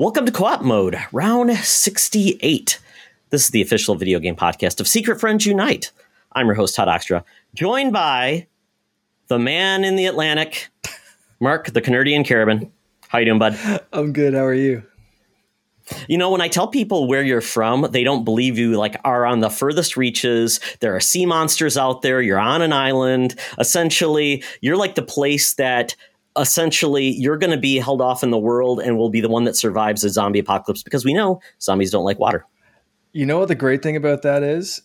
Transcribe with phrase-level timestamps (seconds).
[0.00, 2.80] Welcome to Co op Mode, round 68.
[3.28, 5.92] This is the official video game podcast of Secret Friends Unite.
[6.32, 7.22] I'm your host, Todd Oxtra,
[7.52, 8.46] joined by
[9.28, 10.70] the man in the Atlantic,
[11.38, 12.70] Mark the Canadian Carabin.
[13.08, 13.58] How you doing, bud?
[13.92, 14.32] I'm good.
[14.32, 14.82] How are you?
[16.08, 19.26] You know, when I tell people where you're from, they don't believe you like are
[19.26, 20.60] on the furthest reaches.
[20.80, 22.22] There are sea monsters out there.
[22.22, 23.38] You're on an island.
[23.58, 25.94] Essentially, you're like the place that
[26.40, 29.44] essentially you're going to be held off in the world and will be the one
[29.44, 32.46] that survives a zombie apocalypse because we know zombies don't like water.
[33.12, 34.82] You know what the great thing about that is?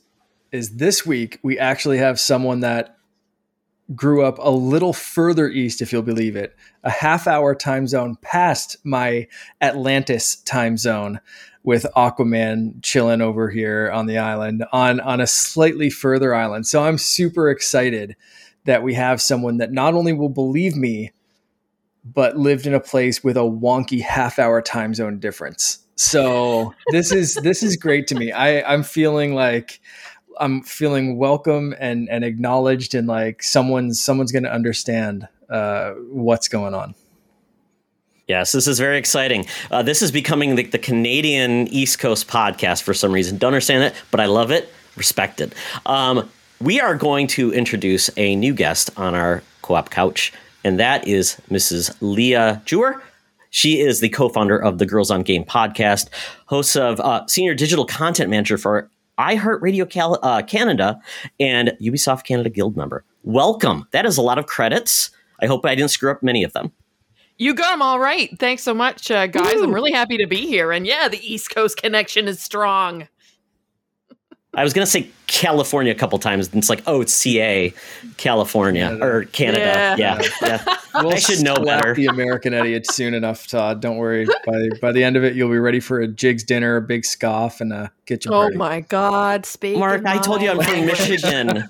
[0.52, 2.98] Is this week we actually have someone that
[3.94, 8.16] grew up a little further east, if you'll believe it, a half hour time zone
[8.22, 9.28] past my
[9.62, 11.20] Atlantis time zone
[11.64, 16.66] with Aquaman chilling over here on the island on, on a slightly further island.
[16.66, 18.16] So I'm super excited
[18.66, 21.12] that we have someone that not only will believe me,
[22.06, 25.80] but lived in a place with a wonky half hour time zone difference.
[25.96, 28.32] So this is this is great to me.
[28.32, 29.80] I, I'm feeling like
[30.40, 36.48] I'm feeling welcome and and acknowledged and like someone's someone's going to understand uh, what's
[36.48, 36.96] going on.
[38.28, 39.46] Yes, this is very exciting.
[39.70, 43.38] Uh, this is becoming the, the, Canadian East Coast podcast for some reason.
[43.38, 44.74] Don't understand it, but I love it.
[44.96, 45.54] Respect it.
[45.86, 46.28] Um,
[46.60, 50.34] we are going to introduce a new guest on our co-op couch,
[50.66, 51.96] and that is Mrs.
[52.02, 53.02] Leah Jewer.
[53.52, 56.10] She is the co-founder of the Girls on Game podcast,
[56.48, 61.00] host of uh, senior digital content manager for iHeartRadio Cal- uh, Canada,
[61.40, 63.06] and Ubisoft Canada Guild member.
[63.24, 63.88] Welcome.
[63.92, 65.12] That is a lot of credits.
[65.40, 66.74] I hope I didn't screw up many of them.
[67.38, 68.30] You got them all right.
[68.40, 69.56] Thanks so much, uh, guys.
[69.56, 69.66] Woo.
[69.66, 70.72] I'm really happy to be here.
[70.72, 73.08] And yeah, the East Coast connection is strong.
[74.56, 76.48] I was going to say California a couple times.
[76.48, 77.74] And it's like, oh, it's CA,
[78.18, 79.06] California Canada.
[79.06, 79.96] or Canada.
[80.00, 80.30] Yeah, yeah.
[80.42, 80.78] yeah.
[80.96, 81.94] We'll I should know better.
[81.94, 83.82] The American idiot soon enough, Todd.
[83.82, 84.26] Don't worry.
[84.46, 87.04] By by the end of it, you'll be ready for a Jiggs dinner, a big
[87.04, 88.56] scoff, and a kitchen oh party.
[88.56, 91.68] Oh my God, Speak Mark, I told you I'm from Michigan.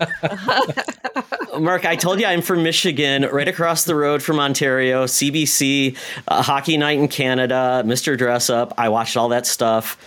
[1.59, 5.06] Mark, I told you I'm from Michigan, right across the road from Ontario.
[5.06, 8.16] CBC, uh, Hockey Night in Canada, Mr.
[8.16, 8.76] Dress Up.
[8.78, 9.98] I watched all that stuff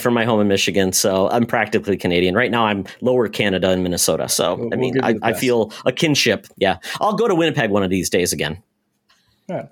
[0.00, 0.92] from my home in Michigan.
[0.92, 2.34] So I'm practically Canadian.
[2.34, 4.28] Right now, I'm lower Canada and Minnesota.
[4.28, 6.46] So, we'll, I mean, we'll I, I, feel a kinship.
[6.56, 6.78] Yeah.
[7.00, 8.62] I'll go to Winnipeg one of these days again.
[9.48, 9.66] Yeah.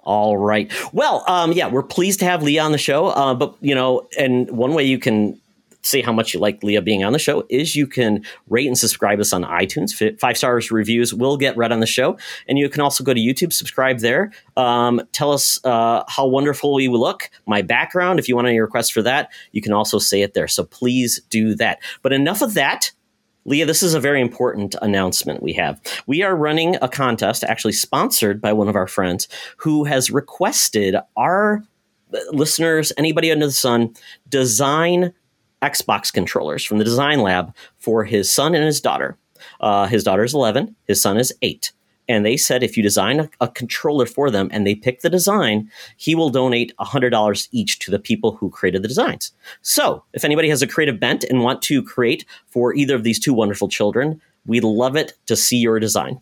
[0.00, 0.72] All right.
[0.92, 3.06] Well, um, yeah, we're pleased to have Leah on the show.
[3.06, 5.40] Uh, but, you know, and one way you can
[5.82, 8.78] say how much you like Leah being on the show is you can rate and
[8.78, 10.18] subscribe us on iTunes.
[10.18, 12.16] Five stars reviews will get read on the show.
[12.48, 14.32] And you can also go to YouTube, subscribe there.
[14.56, 18.18] Um, tell us uh, how wonderful you look, my background.
[18.18, 20.48] If you want any requests for that, you can also say it there.
[20.48, 21.80] So please do that.
[22.02, 22.92] But enough of that.
[23.44, 25.80] Leah, this is a very important announcement we have.
[26.06, 29.26] We are running a contest, actually sponsored by one of our friends,
[29.56, 31.64] who has requested our
[32.30, 33.94] listeners, anybody under the sun,
[34.28, 35.12] design
[35.62, 39.16] Xbox controllers from the design lab for his son and his daughter.
[39.60, 41.72] Uh, his daughter is 11, his son is 8.
[42.08, 45.10] And they said if you design a, a controller for them and they pick the
[45.10, 49.32] design, he will donate $100 each to the people who created the designs.
[49.62, 53.20] So if anybody has a creative bent and want to create for either of these
[53.20, 56.20] two wonderful children, we'd love it to see your design.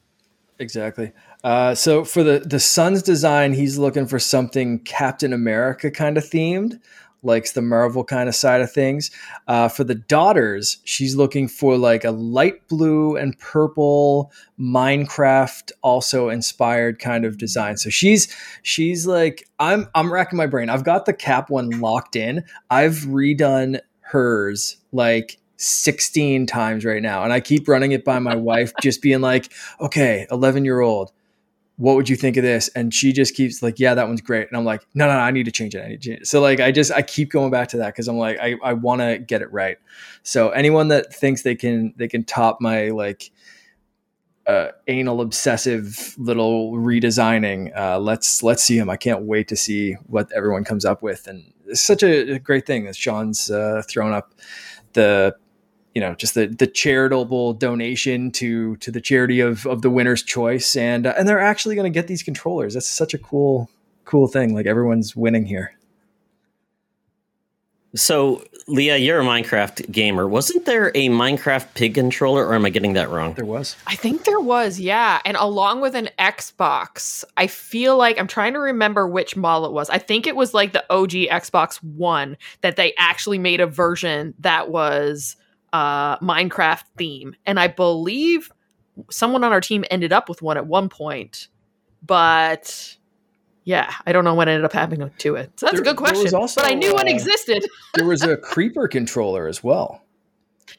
[0.58, 1.12] Exactly.
[1.42, 6.24] Uh, so for the the son's design, he's looking for something Captain America kind of
[6.24, 6.78] themed
[7.22, 9.10] likes the Marvel kind of side of things.
[9.46, 16.28] Uh, for the daughters, she's looking for like a light blue and purple Minecraft also
[16.28, 17.76] inspired kind of design.
[17.76, 20.68] So she's she's like I'm I'm racking my brain.
[20.68, 22.44] I've got the cap one locked in.
[22.70, 28.34] I've redone hers like 16 times right now and I keep running it by my
[28.34, 31.12] wife just being like, "Okay, 11 year old
[31.80, 32.68] what would you think of this?
[32.76, 34.46] And she just keeps like, yeah, that one's great.
[34.48, 35.82] And I'm like, no, no, no I need to change it.
[35.82, 36.26] I need to it.
[36.26, 37.96] So like, I just, I keep going back to that.
[37.96, 39.78] Cause I'm like, I, I want to get it right.
[40.22, 43.30] So anyone that thinks they can, they can top my like,
[44.46, 47.74] uh, anal obsessive little redesigning.
[47.74, 48.90] Uh, let's, let's see him.
[48.90, 51.26] I can't wait to see what everyone comes up with.
[51.28, 54.34] And it's such a, a great thing that Sean's, uh, thrown up
[54.92, 55.34] the
[55.94, 60.22] you know just the the charitable donation to to the charity of of the winner's
[60.22, 60.76] choice.
[60.76, 62.74] And uh, and they're actually going to get these controllers.
[62.74, 63.70] That's such a cool
[64.04, 64.54] cool thing.
[64.54, 65.74] Like everyone's winning here.
[67.96, 70.28] So leah you're a minecraft gamer.
[70.28, 73.34] Wasn't there a minecraft pig controller or am i getting that wrong?
[73.34, 73.74] There was.
[73.88, 75.20] I think there was yeah.
[75.24, 77.24] And along with an xbox.
[77.36, 79.90] I feel like i'm trying to remember which model it was.
[79.90, 84.34] I think it was like the og xbox one that they actually made a version
[84.38, 85.34] that was
[85.72, 87.34] uh, Minecraft theme.
[87.46, 88.50] And I believe
[89.10, 91.48] someone on our team ended up with one at one point.
[92.04, 92.96] But
[93.64, 95.52] yeah, I don't know what ended up happening to it.
[95.58, 96.34] So that's There- a good question.
[96.34, 97.66] also, but I knew one uh, existed.
[97.94, 100.02] There was a creeper controller as well.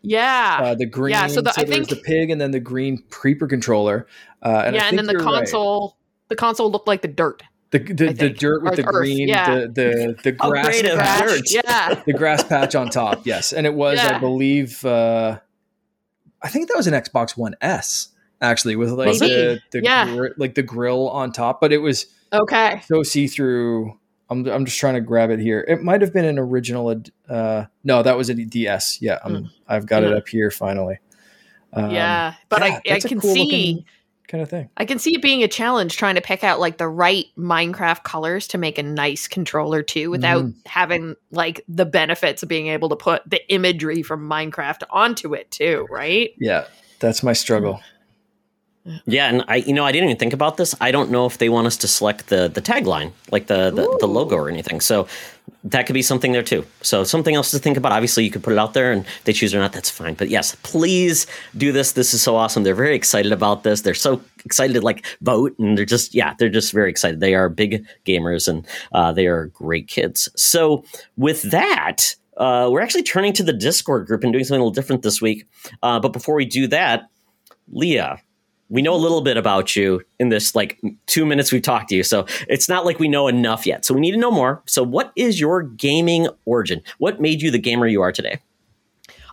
[0.02, 0.60] Yeah.
[0.62, 3.48] Uh, the green, Yeah, so the- I think- the pig, and then the green creeper
[3.48, 4.08] controller.
[4.44, 5.36] Uh, and I yeah, and then the you're right.
[5.40, 5.98] console
[6.30, 7.44] the console looked like the dirt.
[7.72, 9.60] The the, the dirt with Or the the earth, green, yeah.
[9.62, 11.42] the the the grass, patch.
[11.54, 12.02] Yeah.
[12.06, 13.26] the grass patch on top.
[13.26, 15.40] Yes, and it was, I believe, uh,
[16.42, 18.10] I think that was an Xbox One S
[18.42, 20.06] actually with like Was the, the Yeah.
[20.14, 22.82] gri- like the grill on top, but it was Okay.
[22.86, 23.98] so see through.
[24.30, 25.64] I'm I'm just trying to grab it here.
[25.68, 27.02] It might have been an original.
[27.30, 29.02] Uh, no, that was a DS.
[29.02, 30.16] Yeah, I'm, I've got it Hmm.
[30.18, 31.00] Up here finally.
[31.74, 32.36] Um, yeah.
[32.48, 33.86] But yeah, I, I can cool see looking
[34.32, 34.70] kind of thing.
[34.78, 38.04] I can see it being a challenge trying to pick out like the right Minecraft
[38.04, 40.56] colors to make a nice controller too without Mhm.
[40.66, 45.52] having like the benefits of being able to put the imagery from Minecraft onto it
[45.52, 46.32] too, right?
[46.40, 46.66] Yeah,
[47.00, 47.82] that's my struggle.
[49.06, 50.74] Yeah, and I, you know, I didn't even think about this.
[50.82, 53.98] I don't know if they want us to select the the tagline, like the the,
[54.00, 54.82] the logo or anything.
[54.82, 55.08] So
[55.64, 56.66] that could be something there too.
[56.82, 57.92] So something else to think about.
[57.92, 60.16] Obviously, you could put it out there, and they choose or not, that's fine.
[60.16, 61.92] But yes, please do this.
[61.92, 62.64] This is so awesome.
[62.64, 63.82] They're very excited about this.
[63.82, 67.20] They're so excited to like vote, and they're just yeah, they're just very excited.
[67.20, 70.30] They are big gamers, and uh, they are great kids.
[70.36, 70.84] So
[71.18, 72.16] with that.
[72.38, 75.22] Uh, we're actually turning to the Discord group and doing something a little different this
[75.22, 75.46] week.
[75.84, 77.08] Uh, but before we do that,
[77.68, 78.20] Leah,
[78.72, 81.96] we know a little bit about you in this like two minutes we've talked to
[81.96, 82.04] you.
[82.04, 83.86] So it's not like we know enough yet.
[83.86, 84.64] So we need to know more.
[84.66, 86.82] So what is your gaming origin?
[86.98, 88.40] What made you the gamer you are today?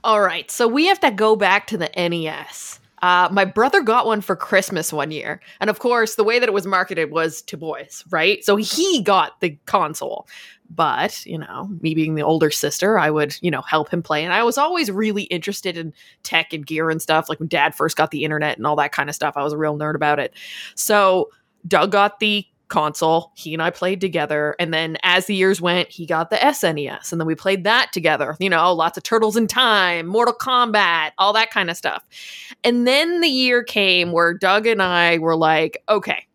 [0.05, 2.78] All right, so we have to go back to the NES.
[3.03, 5.41] Uh, my brother got one for Christmas one year.
[5.61, 8.45] And of course, the way that it was marketed was to boys, right?
[8.45, 10.27] So he got the console.
[10.71, 14.23] But, you know, me being the older sister, I would, you know, help him play.
[14.23, 17.29] And I was always really interested in tech and gear and stuff.
[17.29, 19.55] Like when dad first got the internet and all that kind of stuff, I was
[19.55, 20.35] a real nerd about it.
[20.75, 21.31] So
[21.67, 23.33] Doug got the console.
[23.35, 24.55] He and I played together.
[24.59, 27.13] And then as the years went, he got the SNES.
[27.13, 28.37] And then we played that together.
[28.39, 32.05] You know, lots of Turtles in Time, Mortal Kombat, all that kind of stuff.
[32.65, 36.27] And then the year came where Doug and I were like, okay,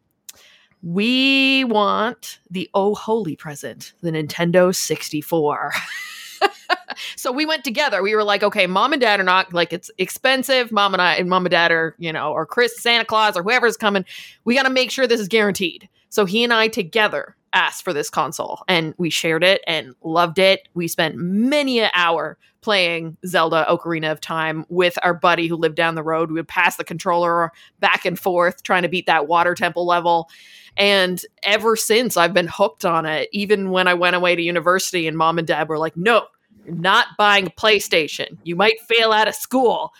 [0.81, 5.73] we want the oh holy present, the Nintendo 64.
[7.15, 8.03] so we went together.
[8.03, 10.71] We were like, okay, mom and dad are not like it's expensive.
[10.71, 13.43] Mom and I and mom and dad are, you know, or Chris, Santa Claus, or
[13.43, 14.03] whoever's coming.
[14.43, 15.87] We got to make sure this is guaranteed.
[16.13, 20.37] So he and I together asked for this console and we shared it and loved
[20.37, 20.67] it.
[20.75, 25.75] We spent many an hour playing Zelda Ocarina of Time with our buddy who lived
[25.75, 26.29] down the road.
[26.29, 30.29] We would pass the controller back and forth trying to beat that water temple level.
[30.77, 35.07] And ever since I've been hooked on it, even when I went away to university
[35.07, 36.27] and mom and dad were like, no,
[36.63, 38.37] you're not buying a PlayStation.
[38.43, 39.91] You might fail out of school.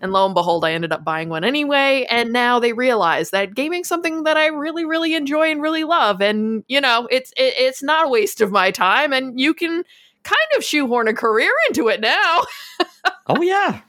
[0.00, 2.06] And lo and behold, I ended up buying one anyway.
[2.10, 6.20] And now they realize that gaming's something that I really, really enjoy and really love.
[6.20, 9.84] And you know, it's it, it's not a waste of my time, and you can
[10.22, 12.42] kind of shoehorn a career into it now.
[13.26, 13.82] Oh yeah.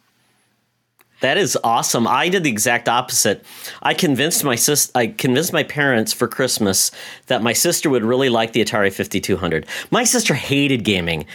[1.21, 2.07] That is awesome.
[2.07, 3.43] I did the exact opposite.
[3.81, 6.91] I convinced my sis I convinced my parents for Christmas
[7.27, 9.65] that my sister would really like the Atari 5200.
[9.89, 11.25] My sister hated gaming.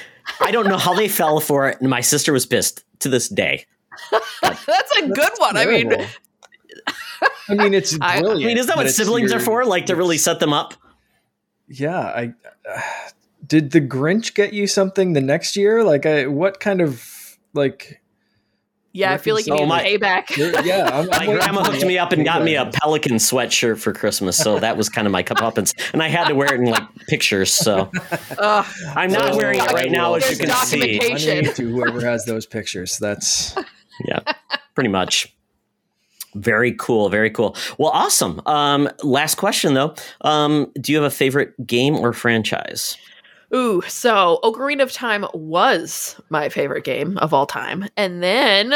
[0.41, 3.29] I don't know how they fell for it and my sister was pissed to this
[3.29, 3.67] day.
[4.43, 5.57] That's a good one.
[5.57, 5.93] I mean,
[7.49, 8.45] I mean, it's I- I brilliant.
[8.45, 9.65] I mean, is that what siblings your- are for?
[9.65, 10.75] Like to really set them up?
[11.69, 12.33] Yeah, I
[12.73, 12.81] uh,
[13.47, 13.71] did.
[13.73, 15.83] The Grinch get you something the next year?
[15.85, 17.05] Like, I, what kind of
[17.55, 18.01] like?
[18.93, 20.37] yeah, I feel like you Oh, need my- payback.
[20.65, 23.17] Yeah, I'm, I'm My waiting grandma for hooked me up and got me a pelican
[23.17, 26.55] sweatshirt for Christmas, so that was kind of my comeuppance, and I had to wear
[26.55, 27.53] it in like pictures.
[27.53, 27.91] So
[28.39, 28.67] Ugh.
[28.95, 30.81] I'm not So, wearing it right now, as you can see.
[30.81, 31.37] documentation.
[31.45, 32.97] Money to whoever has those pictures.
[32.99, 33.55] That's
[34.05, 34.21] Yeah,
[34.75, 35.33] pretty much.
[36.35, 37.09] Very cool.
[37.09, 37.57] Very cool.
[37.79, 38.43] Well, awesome.
[38.47, 39.95] Um, last question though.
[40.21, 42.99] Um, do you have a favorite game or franchise?
[43.55, 47.89] Ooh, so Ocarina of Time was my favorite game of all time.
[47.97, 48.75] And then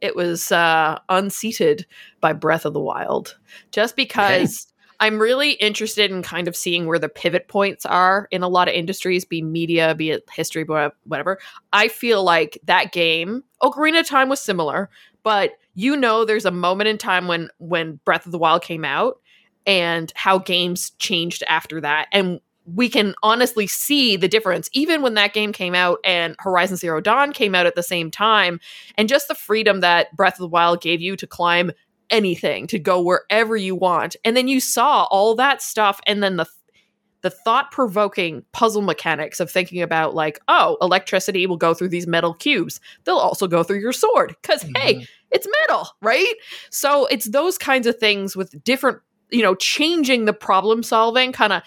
[0.00, 1.86] it was uh, unseated
[2.20, 3.36] by Breath of the Wild.
[3.72, 4.66] Just because
[5.00, 8.68] I'm really interested in kind of seeing where the pivot points are in a lot
[8.68, 10.64] of industries, be media, be it history,
[11.04, 11.38] whatever.
[11.72, 14.90] I feel like that game, Ocarina of Time was similar,
[15.22, 18.84] but you know there's a moment in time when when Breath of the Wild came
[18.84, 19.20] out
[19.66, 22.08] and how games changed after that.
[22.12, 26.76] And we can honestly see the difference even when that game came out and Horizon
[26.76, 28.58] Zero Dawn came out at the same time
[28.96, 31.70] and just the freedom that Breath of the Wild gave you to climb
[32.10, 34.16] anything to go wherever you want.
[34.24, 36.46] And then you saw all that stuff and then the
[37.22, 42.34] the thought-provoking puzzle mechanics of thinking about like oh electricity will go through these metal
[42.34, 42.78] cubes.
[43.04, 45.04] They'll also go through your sword cuz hey mm-hmm.
[45.32, 46.34] it's metal right?
[46.70, 51.52] So it's those kinds of things with different you know changing the problem solving kind
[51.52, 51.62] of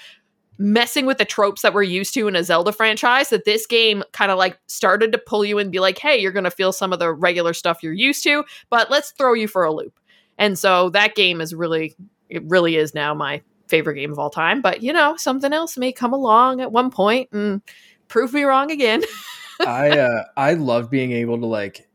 [0.59, 4.03] messing with the tropes that we're used to in a Zelda franchise that this game
[4.11, 6.73] kind of like started to pull you and be like, hey, you're going to feel
[6.73, 9.97] some of the regular stuff you're used to, but let's throw you for a loop.
[10.39, 11.95] And so that game is really,
[12.29, 14.61] it really is now my favorite game of all time.
[14.61, 17.61] But you know, something else may come along at one point and
[18.07, 19.03] prove me wrong again.
[19.59, 21.87] I uh, I love being able to like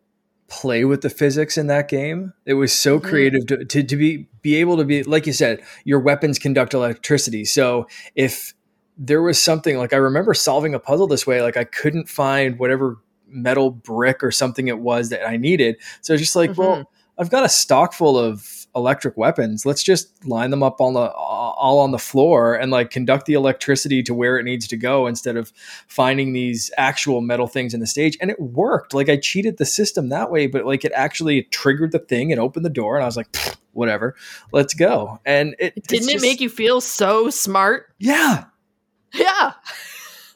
[0.49, 2.33] play with the physics in that game.
[2.45, 3.09] It was so mm-hmm.
[3.09, 6.75] creative to, to, to be be able to be like you said, your weapons conduct
[6.75, 7.45] electricity.
[7.45, 8.55] So if
[8.97, 12.59] there was something like I remember solving a puzzle this way, like I couldn't find
[12.59, 15.77] whatever metal brick or something it was that I needed.
[16.03, 16.61] So just like, mm-hmm.
[16.61, 19.64] well, I've got a stock full of electric weapons.
[19.64, 23.35] Let's just line them up on the all on the floor and like conduct the
[23.35, 25.52] electricity to where it needs to go instead of
[25.87, 28.18] finding these actual metal things in the stage.
[28.21, 28.94] And it worked.
[28.94, 32.40] Like I cheated the system that way, but like it actually triggered the thing and
[32.40, 33.35] opened the door, and I was like,
[33.73, 34.16] whatever,
[34.52, 35.21] let's go.
[35.25, 37.87] And it didn't it make you feel so smart.
[37.99, 38.44] Yeah,
[39.14, 39.52] yeah.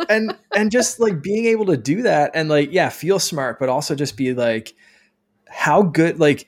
[0.08, 3.68] and and just like being able to do that and like yeah, feel smart, but
[3.68, 4.74] also just be like,
[5.48, 6.46] how good like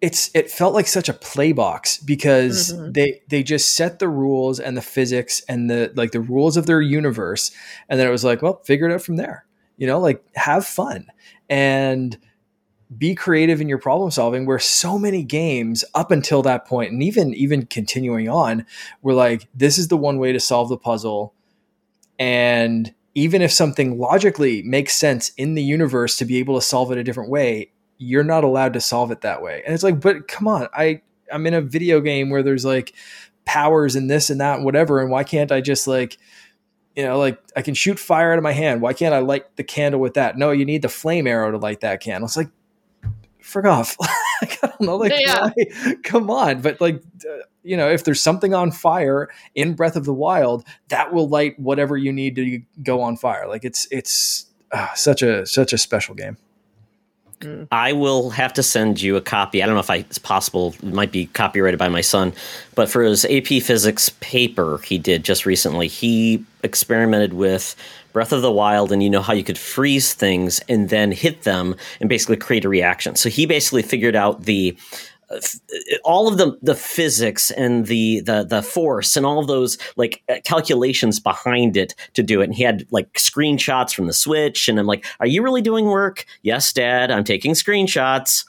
[0.00, 2.92] it's it felt like such a play box because mm-hmm.
[2.92, 6.66] they they just set the rules and the physics and the like the rules of
[6.66, 7.50] their universe.
[7.88, 9.44] And then it was like well figure it out from there.
[9.76, 11.06] You know like have fun
[11.48, 12.16] and
[12.96, 17.02] be creative in your problem solving where so many games up until that point and
[17.02, 18.64] even even continuing on
[19.02, 21.34] were like this is the one way to solve the puzzle.
[22.20, 26.92] And even if something logically makes sense in the universe to be able to solve
[26.92, 29.62] it a different way you're not allowed to solve it that way.
[29.64, 31.02] And it's like, but come on, I
[31.32, 32.94] I'm in a video game where there's like
[33.44, 36.18] powers and this and that and whatever, and why can't I just like
[36.98, 38.82] you know, like I can shoot fire out of my hand.
[38.82, 40.36] Why can't I light the candle with that?
[40.36, 42.26] No, you need the flame arrow to light that candle.
[42.26, 42.50] It's like,
[43.40, 43.96] frick off.
[44.42, 45.50] I don't know, like, yeah.
[45.54, 45.94] why?
[46.02, 46.60] come on.
[46.60, 50.64] But like, uh, you know, if there's something on fire in Breath of the Wild,
[50.88, 53.46] that will light whatever you need to go on fire.
[53.46, 56.36] Like, it's it's uh, such a such a special game.
[57.40, 57.68] Mm.
[57.70, 59.62] I will have to send you a copy.
[59.62, 60.74] I don't know if I, it's possible.
[60.82, 62.32] It might be copyrighted by my son,
[62.74, 67.76] but for his AP Physics paper he did just recently, he experimented with
[68.12, 71.42] Breath of the Wild, and you know how you could freeze things and then hit
[71.42, 73.14] them and basically create a reaction.
[73.14, 74.76] So he basically figured out the
[76.04, 80.22] all of the the physics and the the the force and all of those like
[80.28, 82.44] uh, calculations behind it to do it.
[82.44, 85.86] And he had like screenshots from the switch and i'm like are you really doing
[85.86, 86.24] work?
[86.42, 88.46] Yes dad i'm taking screenshots.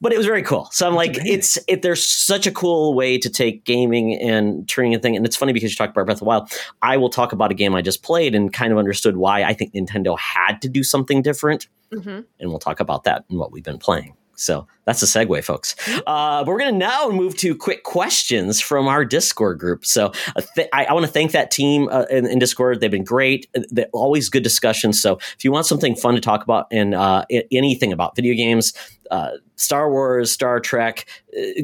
[0.00, 0.68] But it was very cool.
[0.72, 4.94] So i'm like it's it there's such a cool way to take gaming and turning
[4.94, 5.16] a thing.
[5.16, 6.50] And it's funny because you talked about breath of the wild.
[6.80, 9.52] I will talk about a game i just played and kind of understood why i
[9.52, 11.68] think nintendo had to do something different.
[11.92, 12.20] Mm-hmm.
[12.40, 15.74] and we'll talk about that and what we've been playing so that's a segue, folks.
[16.06, 19.86] Uh, but we're going to now move to quick questions from our Discord group.
[19.86, 22.80] So uh, th- I, I want to thank that team uh, in, in, Discord.
[22.80, 23.48] They've been great.
[23.56, 25.00] Uh, they're always good discussions.
[25.00, 28.74] So if you want something fun to talk about and uh, anything about video games,
[29.10, 31.06] uh, Star Wars, Star Trek,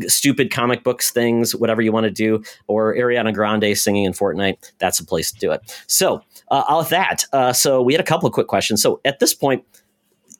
[0.07, 4.73] stupid comic books things, whatever you want to do, or Ariana Grande singing in Fortnite,
[4.79, 5.61] that's a place to do it.
[5.87, 7.25] So uh, with that,
[7.57, 8.83] so we had a couple of quick questions.
[8.83, 9.65] So at this point,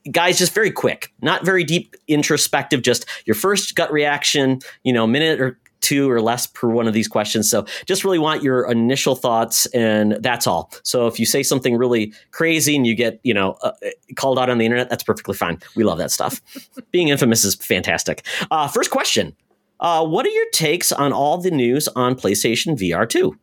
[0.09, 5.03] guys, just very quick, not very deep introspective, just your first gut reaction, you know,
[5.03, 7.49] a minute or two or less per one of these questions.
[7.49, 10.71] So just really want your initial thoughts, and that's all.
[10.83, 13.71] So if you say something really crazy and you get, you know, uh,
[14.15, 15.59] called out on the internet, that's perfectly fine.
[15.75, 16.39] We love that stuff.
[16.91, 18.25] Being infamous is fantastic.
[18.49, 19.35] Uh, first question.
[19.79, 23.35] Uh, what are your takes on all the news on PlayStation VR 2?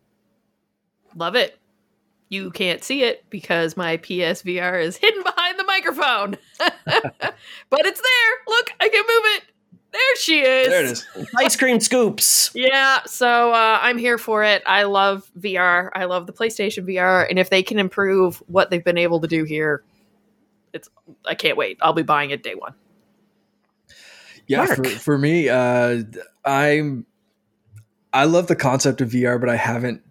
[1.17, 1.59] Love it.
[2.29, 6.37] You can't see it because my PSVR is hidden behind the microphone.
[6.59, 8.33] but it's there.
[8.47, 9.43] Look, I can move it.
[9.91, 10.69] There she is.
[10.69, 11.07] There it is.
[11.39, 12.51] Ice cream scoops.
[12.55, 14.63] Yeah, so uh, I'm here for it.
[14.67, 15.91] I love VR.
[15.95, 19.29] I love the PlayStation VR, and if they can improve what they've been able to
[19.29, 19.83] do here,
[20.75, 20.91] it's
[21.25, 21.79] I can't wait.
[21.81, 22.75] I'll be buying it day one.
[24.47, 26.03] Yeah, for, for me, uh,
[26.45, 27.07] I'm
[28.13, 30.03] I love the concept of VR, but I haven't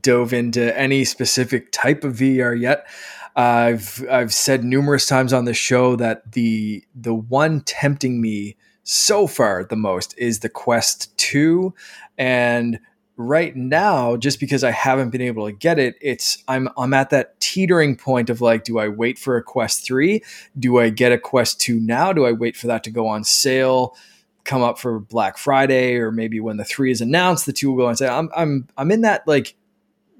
[0.00, 2.86] dove into any specific type of VR yet.
[3.34, 9.26] I've I've said numerous times on the show that the the one tempting me so
[9.26, 11.72] far the most is the Quest 2
[12.18, 12.78] and
[13.16, 17.10] right now just because I haven't been able to get it it's I'm I'm at
[17.10, 20.22] that teetering point of like do I wait for a Quest 3
[20.58, 22.12] do I get a Quest 2 now?
[22.12, 23.96] Do I wait for that to go on sale
[24.44, 27.78] come up for Black Friday or maybe when the 3 is announced the 2 will
[27.78, 29.54] go and say I'm I'm I'm in that like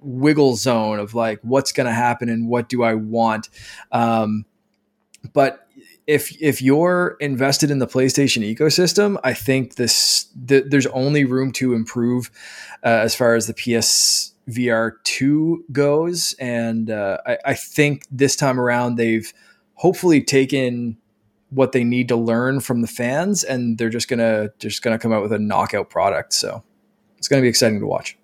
[0.03, 3.49] wiggle zone of like what's going to happen and what do I want.
[3.91, 4.45] Um,
[5.33, 5.69] but
[6.07, 11.53] if if you're invested in the PlayStation ecosystem, I think this the, there's only room
[11.53, 12.31] to improve
[12.85, 18.35] uh, as far as the PS VR two goes, and uh, I, I think this
[18.35, 19.33] time around they've
[19.75, 20.97] hopefully taken
[21.51, 25.13] what they need to learn from the fans, and they're just gonna just gonna come
[25.13, 26.33] out with a knockout product.
[26.33, 26.65] So
[27.19, 28.17] it's gonna be exciting to watch.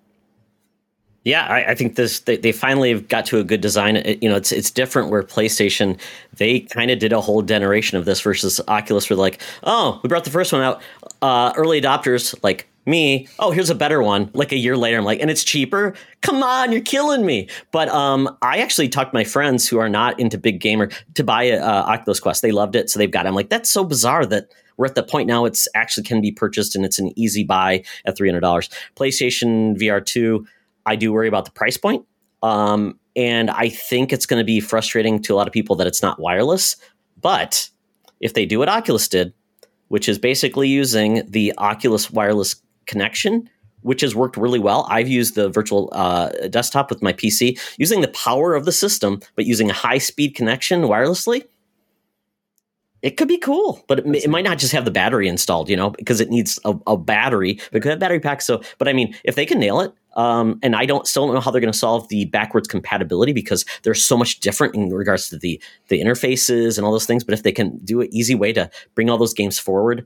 [1.29, 3.97] Yeah, I, I, think this they, they finally got to a good design.
[3.97, 5.99] It, you know, it's it's different where PlayStation
[6.35, 10.07] they kind of did a whole generation of this versus Oculus were like, oh, we
[10.07, 10.81] brought the first one out.
[11.21, 14.31] Uh, early adopters like me, oh, here's a better one.
[14.33, 15.93] Like a year later, I'm like, and it's cheaper.
[16.21, 17.47] Come on, you're killing me.
[17.71, 21.23] But um, I actually talked to my friends who are not into big gamer to
[21.23, 22.41] buy a uh, Oculus Quest.
[22.41, 23.27] They loved it, so they've got.
[23.27, 23.29] It.
[23.29, 26.31] I'm like, that's so bizarre that we're at the point now it's actually can be
[26.31, 28.69] purchased and it's an easy buy at three hundred dollars.
[28.95, 30.47] PlayStation VR two
[30.89, 32.05] I do worry about the price point.
[32.41, 35.87] Um, and I think it's going to be frustrating to a lot of people that
[35.87, 36.75] it's not wireless.
[37.21, 37.69] But
[38.19, 39.33] if they do what Oculus did,
[39.89, 42.55] which is basically using the Oculus wireless
[42.87, 43.49] connection,
[43.81, 44.85] which has worked really well.
[44.89, 49.21] I've used the virtual uh, desktop with my PC using the power of the system,
[49.35, 51.43] but using a high speed connection wirelessly
[53.01, 55.77] it could be cool, but it, it, might not just have the battery installed, you
[55.77, 57.59] know, because it needs a, a battery.
[57.71, 58.41] But could have battery pack.
[58.41, 61.35] So, but I mean, if they can nail it, um, and I don't still don't
[61.35, 64.89] know how they're going to solve the backwards compatibility because there's so much different in
[64.89, 67.23] regards to the the interfaces and all those things.
[67.23, 70.05] But if they can do an easy way to bring all those games forward,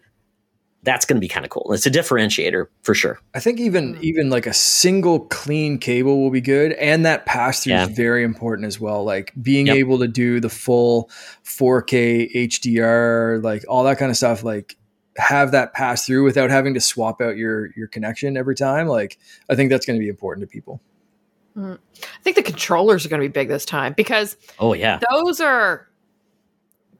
[0.83, 1.71] that's going to be kind of cool.
[1.71, 3.19] It's a differentiator for sure.
[3.33, 4.01] I think even mm.
[4.01, 7.87] even like a single clean cable will be good, and that pass through yeah.
[7.87, 9.03] is very important as well.
[9.03, 9.77] Like being yep.
[9.77, 11.09] able to do the full
[11.45, 14.43] 4K HDR, like all that kind of stuff.
[14.43, 14.75] Like
[15.17, 18.87] have that pass through without having to swap out your your connection every time.
[18.87, 19.17] Like
[19.49, 20.81] I think that's going to be important to people.
[21.55, 21.77] Mm.
[21.77, 25.39] I think the controllers are going to be big this time because oh yeah, those
[25.39, 25.87] are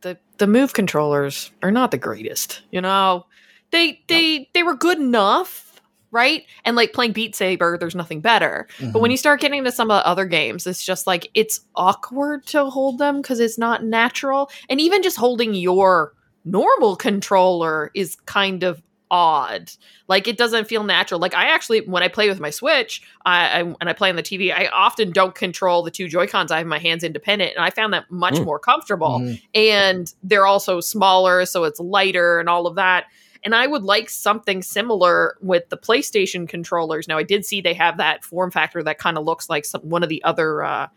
[0.01, 2.61] the the move controllers are not the greatest.
[2.71, 3.25] You know,
[3.71, 6.45] they they they were good enough, right?
[6.65, 8.67] And like playing Beat Saber, there's nothing better.
[8.77, 8.91] Mm-hmm.
[8.91, 9.13] But when mm-hmm.
[9.13, 12.65] you start getting into some of the other games, it's just like it's awkward to
[12.65, 14.51] hold them because it's not natural.
[14.69, 16.13] And even just holding your
[16.45, 18.81] normal controller is kind of
[19.13, 19.71] odd.
[20.07, 21.19] Like it doesn't feel natural.
[21.19, 24.15] Like I actually, when I play with my Switch, I, I and I play on
[24.15, 26.51] the TV, I often don't control the two Joy Cons.
[26.51, 28.43] I have my hands independent, and I found that much mm.
[28.43, 29.19] more comfortable.
[29.19, 29.41] Mm.
[29.53, 33.05] And they're also smaller, so it's lighter and all of that.
[33.45, 37.07] And I would like something similar with the PlayStation controllers.
[37.07, 39.81] Now, I did see they have that form factor that kind of looks like some,
[39.81, 40.87] one of the other uh,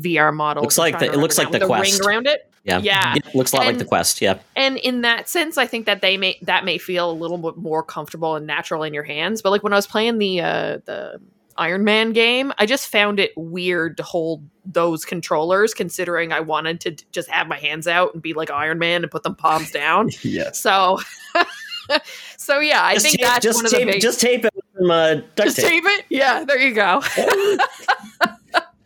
[0.00, 0.62] VR model.
[0.62, 2.50] Looks like the, it looks like the, Quest ring around it.
[2.64, 4.20] Yeah, yeah, it looks a lot and, like the Quest.
[4.20, 7.38] Yeah, and in that sense, I think that they may that may feel a little
[7.38, 9.40] bit more comfortable and natural in your hands.
[9.40, 11.20] But like when I was playing the uh, the
[11.56, 16.80] Iron Man game, I just found it weird to hold those controllers, considering I wanted
[16.80, 19.70] to just have my hands out and be like Iron Man and put them palms
[19.70, 20.10] down.
[20.22, 20.52] yeah.
[20.52, 20.98] So.
[22.36, 24.02] so yeah, I just think tape, that's just one tape, of the big.
[24.02, 25.68] Just tape it from uh, duct just tape.
[25.68, 26.04] tape it.
[26.08, 27.00] Yeah, there you go.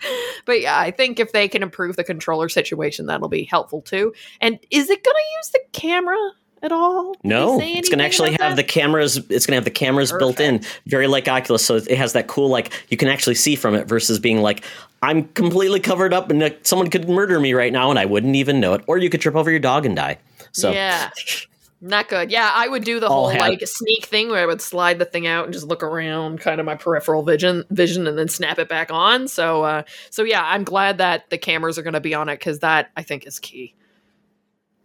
[0.45, 4.13] but yeah, I think if they can improve the controller situation, that'll be helpful too.
[4.41, 6.17] And is it going to use the camera?
[6.63, 7.15] At all?
[7.25, 8.57] No, it's going to actually have that?
[8.57, 9.17] the cameras.
[9.17, 10.37] It's going to have the cameras Perfect.
[10.37, 11.65] built in, very like Oculus.
[11.65, 14.63] So it has that cool, like you can actually see from it, versus being like
[15.03, 18.61] I'm completely covered up and someone could murder me right now and I wouldn't even
[18.61, 20.19] know it, or you could trip over your dog and die.
[20.53, 21.09] So yeah,
[21.83, 22.31] Not good.
[22.31, 25.27] Yeah, I would do the whole like sneak thing where I would slide the thing
[25.27, 28.69] out and just look around, kind of my peripheral vision, vision, and then snap it
[28.69, 29.29] back on.
[29.29, 32.39] So, uh, so yeah, I'm glad that the cameras are going to be on it
[32.39, 33.75] because that I think is key.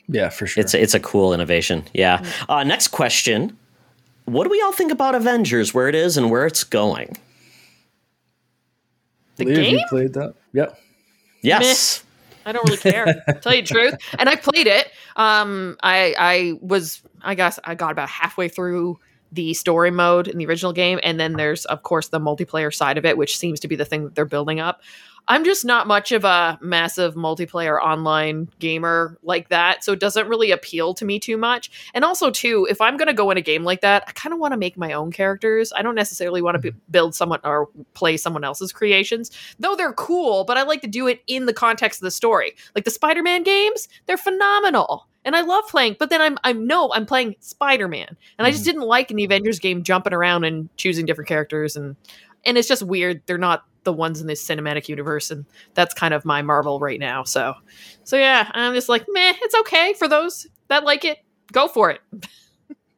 [0.07, 0.61] Yeah, for sure.
[0.61, 1.83] It's a, it's a cool innovation.
[1.93, 2.19] Yeah.
[2.19, 2.51] Mm-hmm.
[2.51, 3.57] Uh, next question:
[4.23, 5.73] What do we all think about Avengers?
[5.73, 7.17] Where it is and where it's going?
[9.35, 9.75] The game.
[9.75, 10.35] You played that?
[10.53, 10.79] Yep.
[11.41, 12.03] Yes.
[12.03, 12.05] Meh.
[12.45, 13.23] I don't really care.
[13.41, 13.95] tell you the truth.
[14.17, 14.91] And I played it.
[15.15, 18.99] Um, I I was I guess I got about halfway through
[19.31, 22.97] the story mode in the original game, and then there's of course the multiplayer side
[22.97, 24.81] of it, which seems to be the thing that they're building up.
[25.27, 30.27] I'm just not much of a massive multiplayer online gamer like that, so it doesn't
[30.27, 31.71] really appeal to me too much.
[31.93, 34.33] And also, too, if I'm going to go in a game like that, I kind
[34.33, 35.73] of want to make my own characters.
[35.75, 40.43] I don't necessarily want to build someone or play someone else's creations, though they're cool.
[40.43, 42.55] But I like to do it in the context of the story.
[42.75, 45.95] Like the Spider-Man games, they're phenomenal and I love playing.
[45.97, 48.45] But then I'm I'm no, I'm playing Spider Man, and.
[48.45, 48.67] I just mm.
[48.67, 51.95] didn't like in the Avengers game jumping around and choosing different characters, and
[52.45, 53.23] and it's just weird.
[53.25, 56.99] They're not the ones in this cinematic universe, and that's kind of my Marvel right
[56.99, 57.23] now.
[57.23, 57.53] So,
[58.03, 61.19] so yeah, I'm just like, meh, it's okay for those that like it.
[61.51, 62.01] Go for it.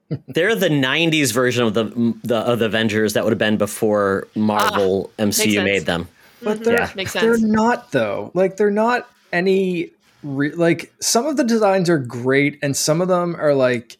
[0.27, 1.83] They're the '90s version of the
[2.23, 6.07] the of the Avengers that would have been before Marvel ah, MCU made them.
[6.41, 7.05] But they're yeah.
[7.13, 8.31] they're not though.
[8.33, 9.91] Like they're not any
[10.23, 13.97] re- like some of the designs are great, and some of them are like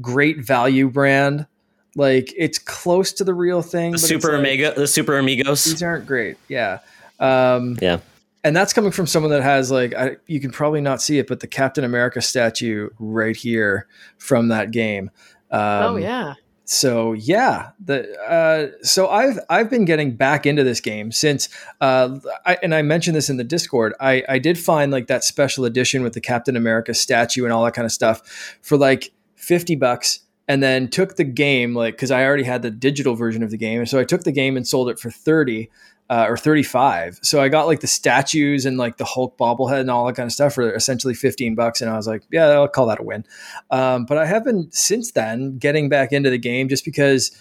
[0.00, 1.46] great value brand
[1.94, 3.92] Like it's close to the real thing.
[3.92, 5.64] The but it's super like, the super amigos.
[5.64, 6.36] These aren't great.
[6.48, 6.78] Yeah.
[7.20, 7.98] Um, Yeah.
[8.44, 11.26] and that's coming from someone that has like I, you can probably not see it,
[11.28, 13.86] but the Captain America statue right here
[14.18, 15.10] from that game.
[15.50, 16.34] Um, oh yeah.
[16.64, 21.50] so yeah the uh, so i've i've been getting back into this game since
[21.82, 25.24] uh, I, and i mentioned this in the discord i i did find like that
[25.24, 29.12] special edition with the captain america statue and all that kind of stuff for like
[29.36, 30.20] 50 bucks
[30.52, 33.56] and then took the game like because i already had the digital version of the
[33.56, 35.70] game so i took the game and sold it for 30
[36.10, 39.90] uh, or 35 so i got like the statues and like the hulk bobblehead and
[39.90, 42.68] all that kind of stuff for essentially 15 bucks and i was like yeah i'll
[42.68, 43.24] call that a win.
[43.70, 47.36] Um, but I have been since then getting back into the game just because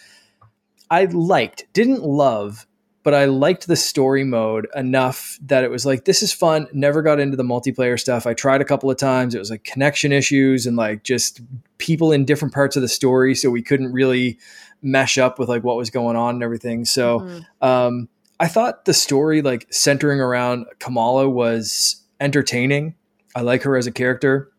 [0.90, 2.68] I liked, didn't love,
[3.04, 6.68] but I liked the story mode enough that it was like, this is fun.
[6.72, 8.28] Never got into the multiplayer stuff.
[8.28, 9.34] I tried a couple of times.
[9.34, 11.42] It was like connection issues and like just
[11.80, 13.34] people in different parts of the story.
[13.36, 14.38] So we couldn't really
[14.84, 16.86] mesh up with like what was going on and everything.
[16.86, 17.46] So, Mhm.
[17.62, 18.10] um,
[18.40, 22.96] I thought the story, like centering around Kamala, was entertaining.
[23.36, 24.52] I like her as a character.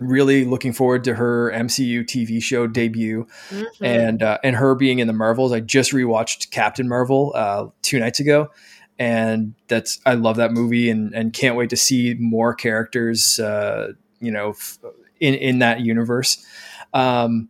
[0.00, 3.64] Really looking forward to her MCU TV show debut Mhm.
[3.80, 5.52] and uh, and her being in the Marvels.
[5.52, 8.50] I just rewatched Captain Marvel uh, two nights ago,
[8.98, 13.38] and that's I love that movie and and can't wait to see more characters.
[13.38, 14.78] Uh, you know, f-
[15.20, 16.44] in in that universe.
[16.92, 17.48] Um,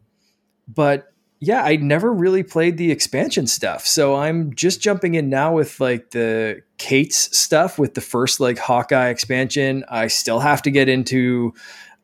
[0.68, 3.86] but yeah, I never really played the expansion stuff.
[3.86, 8.58] So I'm just jumping in now with like the Kate's stuff with the first like
[8.58, 9.84] Hawkeye expansion.
[9.90, 11.52] I still have to get into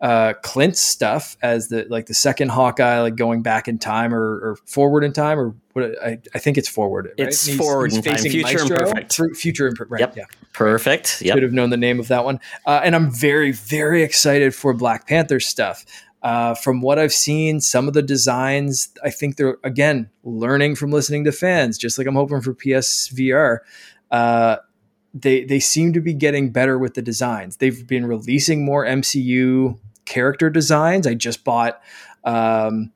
[0.00, 4.38] uh, Clint's stuff as the like the second Hawkeye, like going back in time or,
[4.52, 7.06] or forward in time, or what I, I think it's forward.
[7.18, 7.28] right?
[7.28, 8.76] It's He's- forward he's facing future Maestro.
[8.88, 9.36] imperfect.
[9.36, 9.90] Future imperfect.
[9.92, 10.00] Right.
[10.00, 10.16] Yep.
[10.16, 11.20] Yeah Perfect.
[11.22, 11.34] Yep.
[11.36, 12.40] should have known the name of that one.
[12.66, 15.84] Uh, and I'm very, very excited for Black Panther stuff.
[16.22, 20.90] Uh, from what I've seen, some of the designs, I think they're again learning from
[20.90, 23.58] listening to fans, just like I'm hoping for PSVR.
[24.10, 24.56] Uh,
[25.14, 27.56] they they seem to be getting better with the designs.
[27.56, 31.06] They've been releasing more MCU character designs.
[31.06, 31.80] I just bought.
[32.24, 32.92] Um,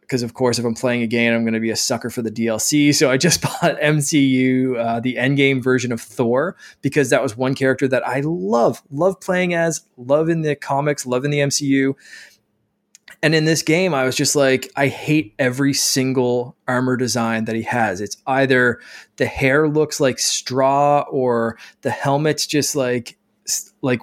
[0.00, 2.20] because of course, if I'm playing a game, I'm going to be a sucker for
[2.20, 2.92] the DLC.
[2.92, 7.54] So I just bought MCU, uh, the Endgame version of Thor, because that was one
[7.54, 11.94] character that I love, love playing as, love in the comics, love in the MCU.
[13.22, 17.54] And in this game, I was just like, I hate every single armor design that
[17.54, 18.00] he has.
[18.00, 18.80] It's either
[19.14, 23.16] the hair looks like straw or the helmet's just like,
[23.80, 24.00] like,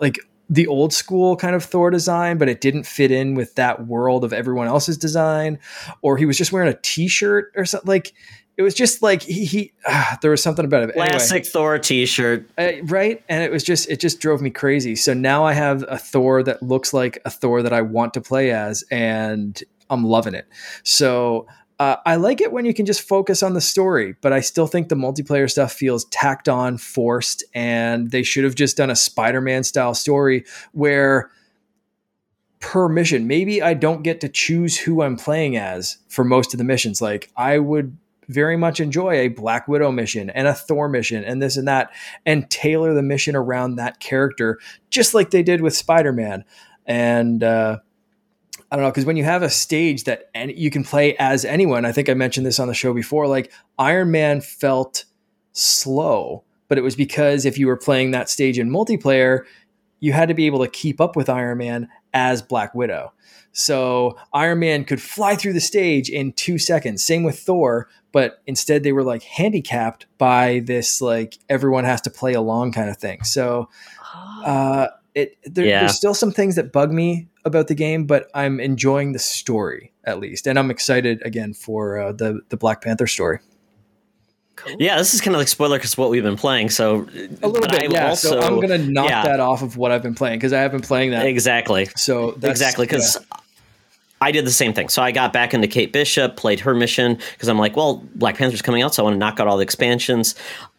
[0.00, 3.86] like the old school kind of Thor design, but it didn't fit in with that
[3.86, 5.58] world of everyone else's design.
[6.02, 7.88] Or he was just wearing a t-shirt or something.
[7.88, 8.12] Like
[8.56, 10.90] it was just like he, he ah, there was something about it.
[10.90, 12.48] Anyway, Classic Thor T-shirt.
[12.56, 13.22] uh, right?
[13.28, 14.96] And it was just it just drove me crazy.
[14.96, 18.20] So now I have a Thor that looks like a Thor that I want to
[18.20, 20.46] play as, and I'm loving it.
[20.82, 21.46] So.
[21.78, 24.66] Uh, I like it when you can just focus on the story, but I still
[24.66, 28.96] think the multiplayer stuff feels tacked on, forced, and they should have just done a
[28.96, 31.30] Spider Man style story where
[32.60, 36.58] per mission, maybe I don't get to choose who I'm playing as for most of
[36.58, 37.02] the missions.
[37.02, 37.96] Like, I would
[38.28, 41.90] very much enjoy a Black Widow mission and a Thor mission and this and that,
[42.24, 44.58] and tailor the mission around that character,
[44.88, 46.44] just like they did with Spider Man.
[46.86, 47.80] And, uh,
[48.70, 51.44] I don't know because when you have a stage that any, you can play as
[51.44, 53.26] anyone, I think I mentioned this on the show before.
[53.28, 55.04] Like Iron Man felt
[55.52, 59.44] slow, but it was because if you were playing that stage in multiplayer,
[60.00, 63.12] you had to be able to keep up with Iron Man as Black Widow.
[63.52, 67.02] So Iron Man could fly through the stage in two seconds.
[67.02, 72.10] Same with Thor, but instead they were like handicapped by this like everyone has to
[72.10, 73.22] play along kind of thing.
[73.22, 73.70] So
[74.44, 75.80] uh, it there, Yeah.
[75.80, 79.92] there's still some things that bug me about the game, but I'm enjoying the story
[80.04, 83.40] at least, and I'm excited again for uh, the the Black Panther story.
[84.78, 86.70] Yeah, this is kind of like spoiler because what we've been playing.
[86.70, 87.06] So
[87.42, 88.08] A little bit, I've yeah.
[88.08, 89.22] Also, so I'm gonna knock yeah.
[89.22, 91.26] that off of what I've been playing because I have been playing that.
[91.26, 91.88] exactly.
[91.96, 93.18] So that's, exactly because
[94.20, 94.88] I did the same thing.
[94.88, 98.36] So I got back into Kate Bishop, played her mission because I'm like, well, Black
[98.38, 100.34] Panther's coming out, so I want to knock out all the expansions.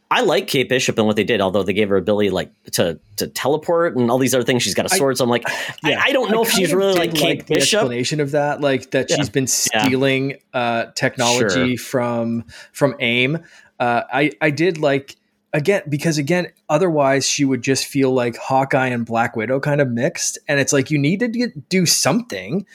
[0.10, 2.98] I like Kate Bishop and what they did, although they gave her ability like to
[3.18, 4.64] to teleport and all these other things.
[4.64, 5.44] She's got a sword, so I'm like,
[5.84, 6.00] yeah.
[6.00, 7.80] I, I don't know if she's really like Kate the Bishop.
[7.80, 9.18] explanation of that, like that Yeah.
[9.18, 9.44] she's been
[9.74, 9.84] Yeah.
[9.86, 13.40] stealing uh, technology from from AIM.
[13.80, 15.18] Uh, I I did like
[15.54, 19.90] again because again otherwise she would just feel like Hawkeye and Black Widow kind of
[19.90, 22.66] mixed, and it's like you need to do something,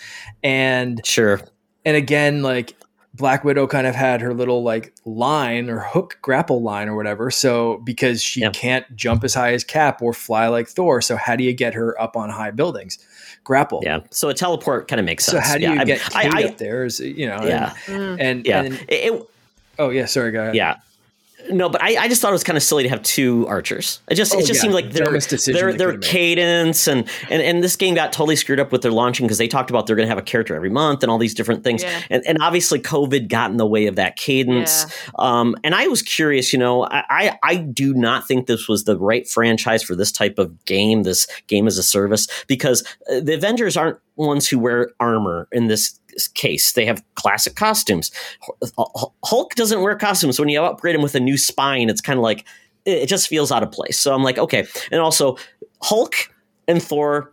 [0.43, 1.41] and Sure.
[1.85, 2.75] and again like
[3.23, 7.31] black widow kind of had her little like line or hook grapple line or whatever
[7.31, 8.51] so because she Yeah.
[8.51, 11.73] can't jump as high as cap or fly like thor so how do you get
[11.75, 12.99] her up on high buildings
[13.45, 13.81] grapple.
[13.83, 14.01] Yeah.
[14.11, 15.33] So a teleport kind of makes sense.
[15.33, 15.49] So sense.
[15.51, 16.85] how do yeah, you I- get I, Kate I, up there?
[16.85, 17.43] Is you know?
[17.43, 17.71] Yeah.
[17.87, 18.11] Mm.
[18.13, 18.63] And and, yeah.
[18.63, 19.23] and It- it-
[19.81, 20.55] oh yeah, sorry, go ahead.
[20.55, 20.77] yeah.
[21.51, 24.01] No, but I, I just thought it was kind of silly to have two archers.
[24.09, 24.63] It just Oh, it just yeah.
[24.63, 25.19] seemed like their
[25.53, 29.27] their their cadence and, and and this game got totally screwed up with their launching
[29.27, 31.35] because they talked about they're going to have a character every month and all these
[31.35, 31.83] different things.
[31.83, 32.01] Yeah.
[32.11, 34.87] And and obviously COVID got in the way of that cadence.
[35.19, 38.85] Um, and I was curious, you know, I, I I do not think this was
[38.85, 43.21] the right franchise for this type of game, this game as a service, because uh,
[43.21, 45.99] the Avengers aren't ones who wear armor in this
[46.35, 46.73] case.
[46.73, 48.11] They have classic costumes.
[49.25, 50.39] Hulk doesn't wear costumes.
[50.39, 52.45] When you upgrade him with a new spine, it's kind of like
[52.85, 53.99] it just feels out of place.
[53.99, 54.67] So I'm like, okay.
[54.91, 55.37] And also,
[55.83, 56.15] Hulk
[56.67, 57.33] and Thor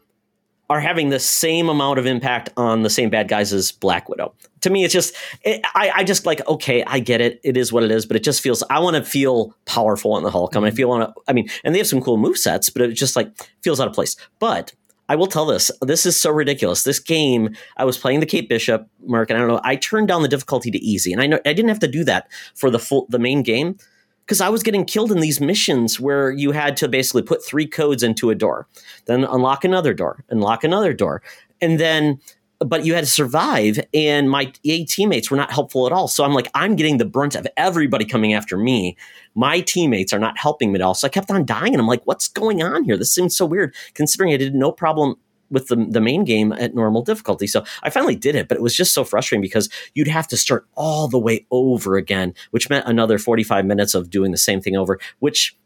[0.71, 4.35] are having the same amount of impact on the same bad guys as Black Widow.
[4.61, 7.39] To me, it's just, it, I, I just like, okay, I get it.
[7.43, 10.23] It is what it is, but it just feels, I want to feel powerful in
[10.23, 10.55] the Hulk.
[10.55, 12.83] I mean, I feel, on I mean, and they have some cool move sets, but
[12.83, 13.31] it just like
[13.63, 14.15] feels out of place.
[14.37, 14.73] But
[15.09, 15.71] I will tell this.
[15.81, 16.83] This is so ridiculous.
[16.83, 19.61] This game, I was playing the Kate Bishop, Mark, and I don't know.
[19.63, 22.03] I turned down the difficulty to easy, and I know I didn't have to do
[22.05, 23.77] that for the full the main game
[24.25, 27.65] because I was getting killed in these missions where you had to basically put three
[27.65, 28.67] codes into a door,
[29.07, 31.23] then unlock another door, unlock another door,
[31.59, 32.19] and then
[32.59, 36.07] but you had to survive and my AI teammates were not helpful at all.
[36.07, 38.97] So I'm like, I'm getting the brunt of everybody coming after me.
[39.33, 40.93] My teammates are not helping me at all.
[40.93, 42.97] So I kept on dying and I'm like, what's going on here?
[42.97, 45.15] This seems so weird considering I did no problem
[45.49, 47.47] with the, the main game at normal difficulty.
[47.47, 50.37] So I finally did it, but it was just so frustrating because you'd have to
[50.37, 54.61] start all the way over again, which meant another 45 minutes of doing the same
[54.61, 55.57] thing over, which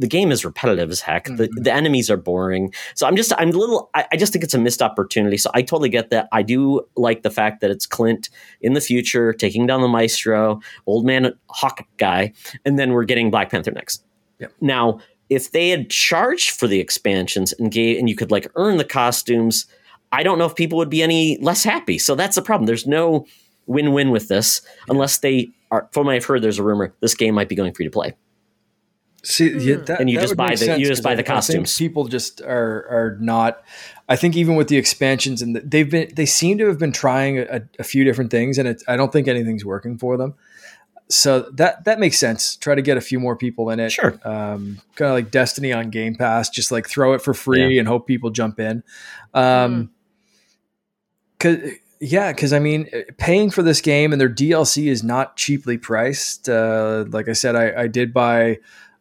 [0.00, 1.24] the game is repetitive as heck.
[1.26, 1.62] The, Mhm.
[1.64, 2.72] the enemies are boring.
[2.94, 5.36] So I'm just, I'm a little, I, I just think it's a missed opportunity.
[5.36, 6.26] So I totally get that.
[6.32, 8.30] I do like the fact that it's Clint
[8.62, 12.32] in the future taking down the Maestro, old man Hawk guy,
[12.64, 14.02] and then we're getting Black Panther next.
[14.40, 14.52] Yep.
[14.60, 18.78] Now, if they had charged for the expansions and gave, and you could like earn
[18.78, 19.66] the costumes,
[20.12, 21.98] I don't know if people would be any less happy.
[21.98, 22.66] So that's the problem.
[22.66, 23.26] There's no
[23.66, 25.88] win-win with this unless they are.
[25.92, 28.14] From what I've heard, there's a rumor this game might be going free to play.
[29.22, 29.84] See, yeah, Hmm.
[29.84, 31.26] that, And you just buy make the- you sense, just 'cause buy the I think
[31.36, 31.76] costumes.
[31.78, 33.62] people just are are not.
[34.08, 36.92] I think even with the expansions and the, they've been they seem to have been
[36.92, 40.34] trying a, a few different things, and it, I don't think anything's working for them.
[41.08, 42.56] So that that makes sense.
[42.56, 43.90] Try to get a few more people in it.
[43.92, 44.18] Sure.
[44.24, 47.86] Um, kind of like Destiny on Game Pass, just like throw it for free and
[47.88, 48.82] hope people jump in.
[49.34, 49.90] Um,
[51.38, 51.58] cause
[52.00, 56.48] yeah, because I mean, paying for this game and their DLC is not cheaply priced.
[56.48, 58.58] Uh, like I said, I, I did buy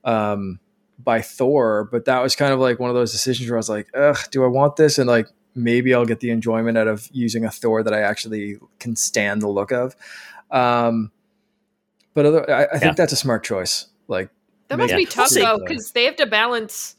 [0.10, 0.60] um,
[1.04, 3.69] buy Thor, but that was kind of like one of those decisions where I was
[3.69, 4.98] like, ugh, do I want this?
[4.98, 8.58] And like maybe I'll get the enjoyment out of using a Thor that I actually
[8.80, 9.95] can stand the look of.
[10.52, 11.12] Um,
[12.13, 12.93] but other, I, I think Yeah.
[12.98, 13.88] that's a smart choice.
[14.08, 14.30] Like,
[14.67, 16.95] That must be tough though, because they have to balance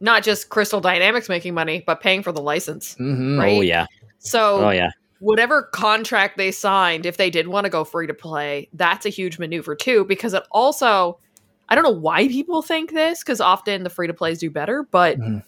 [0.00, 2.96] not just Crystal Dynamics making money, but paying for the license.
[2.98, 3.38] mhm.
[3.38, 3.58] Right?
[3.58, 3.86] Oh yeah.
[4.18, 4.90] So Oh yeah.
[5.20, 9.10] whatever contract they signed, if they did want to go free to play, that's a
[9.10, 11.18] huge maneuver too, because it also
[11.72, 14.82] I don't know why people think this, because often the free to plays do better,
[14.90, 15.42] but Mhm.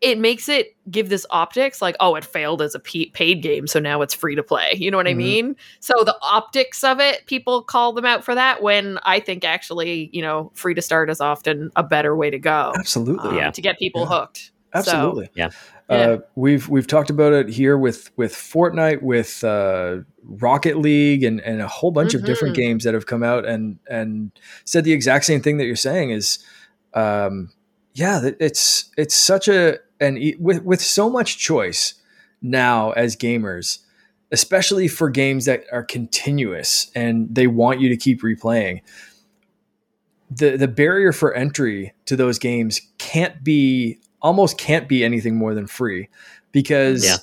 [0.00, 3.66] it makes it give this optics like, oh, it failed as a p- paid game,
[3.66, 4.74] so now it's free to play.
[4.76, 5.10] You know what Mhm.
[5.10, 5.56] I mean?
[5.80, 8.62] So the optics of it, people call them out for that.
[8.62, 12.38] When I think actually, you know, free to start is often a better way to
[12.38, 13.30] go absolutely.
[13.30, 13.50] um, Yeah.
[13.50, 14.20] to get people Yeah.
[14.20, 14.52] hooked.
[14.74, 15.30] Absolutely.
[15.34, 15.50] Yeah.
[15.88, 21.40] Uh, we've we've talked about it here with with Fortnite, with uh, Rocket League, and
[21.40, 22.58] and a whole bunch of different Mhm.
[22.58, 24.30] games that have come out and and
[24.66, 26.38] said the exact same thing that you're saying is,
[26.92, 27.50] um,
[27.94, 31.94] yeah, it's it's such a and e- with with so much choice
[32.42, 33.78] now as gamers,
[34.30, 38.82] especially for games that are continuous and they want you to keep replaying
[40.30, 45.54] the the barrier for entry to those games can't be almost can't be anything more
[45.54, 46.08] than free
[46.52, 47.16] because Yeah.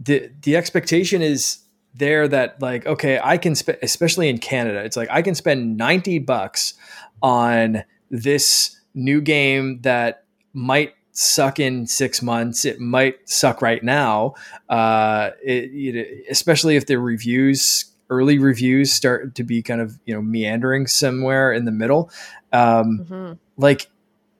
[0.00, 1.58] the the expectation is
[1.94, 5.76] there that like okay I can spend especially in Canada it's like I can spend
[5.76, 6.74] 90 bucks
[7.22, 14.34] on this new game that might suck in six months it might suck right now
[14.68, 20.14] uh it, it, especially if the reviews early reviews start to be kind of you
[20.14, 22.10] know meandering somewhere in the middle
[22.52, 23.38] um Mhm.
[23.56, 23.86] like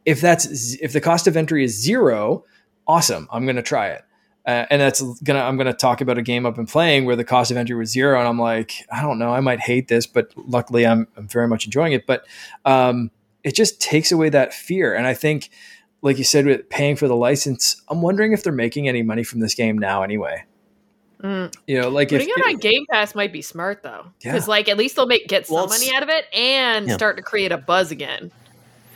[0.06, 2.44] if that's if the cost of entry is zero
[2.86, 4.02] awesome i'm gonna try it
[4.46, 7.24] uh, and that's gonna i'm gonna talk about a game i've been playing where the
[7.24, 10.06] cost of entry was zero and i'm like i don't know i might hate this
[10.06, 12.26] but luckily i'm, I'm very much enjoying it but
[12.64, 13.10] um,
[13.42, 15.48] it just takes away that fear and i think
[16.02, 19.24] like you said with paying for the license i'm wondering if they're making any money
[19.24, 20.44] from this game now anyway
[21.22, 21.54] Mm.
[21.66, 24.32] you know like if Putting it on Game Pass might be smart though, Yeah.
[24.32, 26.94] because like at least they'll make get some Well, money out of it and Yeah.
[26.96, 28.30] start to create a buzz again.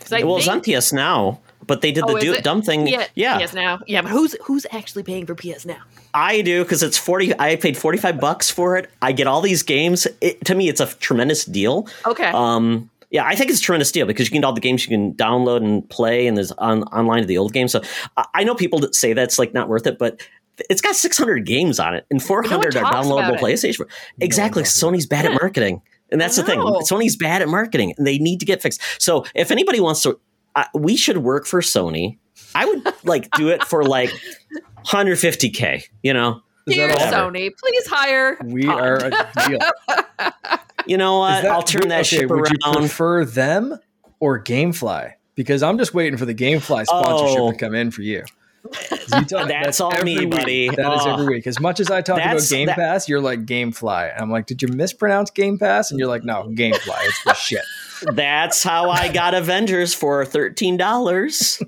[0.08, 2.62] 'Cause I well, it's on PS Now, but they did Oh, the is du- dumb
[2.62, 2.86] thing.
[2.86, 3.80] Yeah, yeah, PS Now.
[3.86, 5.78] Yeah, but who's who's actually paying for PS Now?
[6.14, 7.38] I do because it's forty.
[7.38, 8.90] I paid forty five bucks for it.
[9.02, 10.06] I get all these games.
[10.20, 11.86] It, to me, it's a tremendous deal.
[12.06, 12.26] Okay.
[12.26, 14.84] Um, yeah, I think it's a tremendous deal because you can get all the games
[14.86, 17.72] you can download and play, and there's on online to the old games.
[17.72, 17.80] So
[18.16, 20.20] I, I know people that say that's like not worth it, but
[20.68, 23.38] it's got 600 games on it, and 400 are downloadable.
[23.38, 23.86] PlayStation.
[24.20, 24.62] Exactly.
[24.64, 26.58] talks Sony's bad at marketing, and that's I the thing.
[26.60, 28.80] Sony's bad at marketing, and they need to get fixed.
[28.98, 30.18] So if anybody wants to,
[30.56, 32.18] uh, we should work for Sony.
[32.54, 34.10] I would like do it for like
[34.86, 35.84] 150k.
[36.02, 36.42] You know.
[36.66, 36.90] Is Dear?
[36.90, 38.36] Sony, please hire.
[38.44, 38.80] We Todd.
[38.80, 39.58] are a deal.
[40.86, 41.42] You know what?
[41.42, 43.78] that- I'll turn that okay, ship would you prefer them
[44.20, 45.12] or GameFly?
[45.34, 47.50] Because I'm just waiting for the GameFly sponsorship Oh.
[47.52, 48.24] to come in for you.
[49.16, 50.30] You tell- That's all me, week.
[50.30, 50.68] buddy.
[50.68, 51.12] That is Oh.
[51.14, 51.46] every week.
[51.46, 54.12] As much as I talk about Game that- Pass, you're like GameFly.
[54.12, 55.90] And I'm like, did you mispronounce Game Pass?
[55.90, 56.98] And you're like, no, GameFly.
[57.06, 57.62] It's the shit.
[58.12, 61.60] That's how I got Avengers for thirteen dollars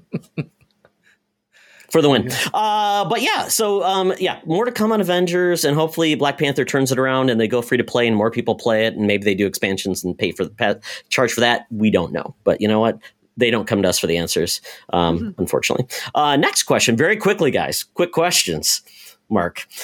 [1.91, 2.31] for the win.
[2.55, 6.65] Uh, but yeah, so um, yeah, more to come on Avengers, and hopefully Black Panther
[6.65, 9.07] turns it around and they go free to play, and more people play it, and
[9.09, 10.77] maybe they do expansions and pay for the pa-
[11.09, 11.67] charge for that.
[11.71, 12.99] We don't know, but you know what?
[13.41, 14.61] They don't come to us for the answers,
[14.93, 15.87] um, unfortunately.
[16.15, 17.85] Uh, next question, very quickly, guys.
[17.95, 18.83] Quick questions,
[19.29, 19.67] Mark.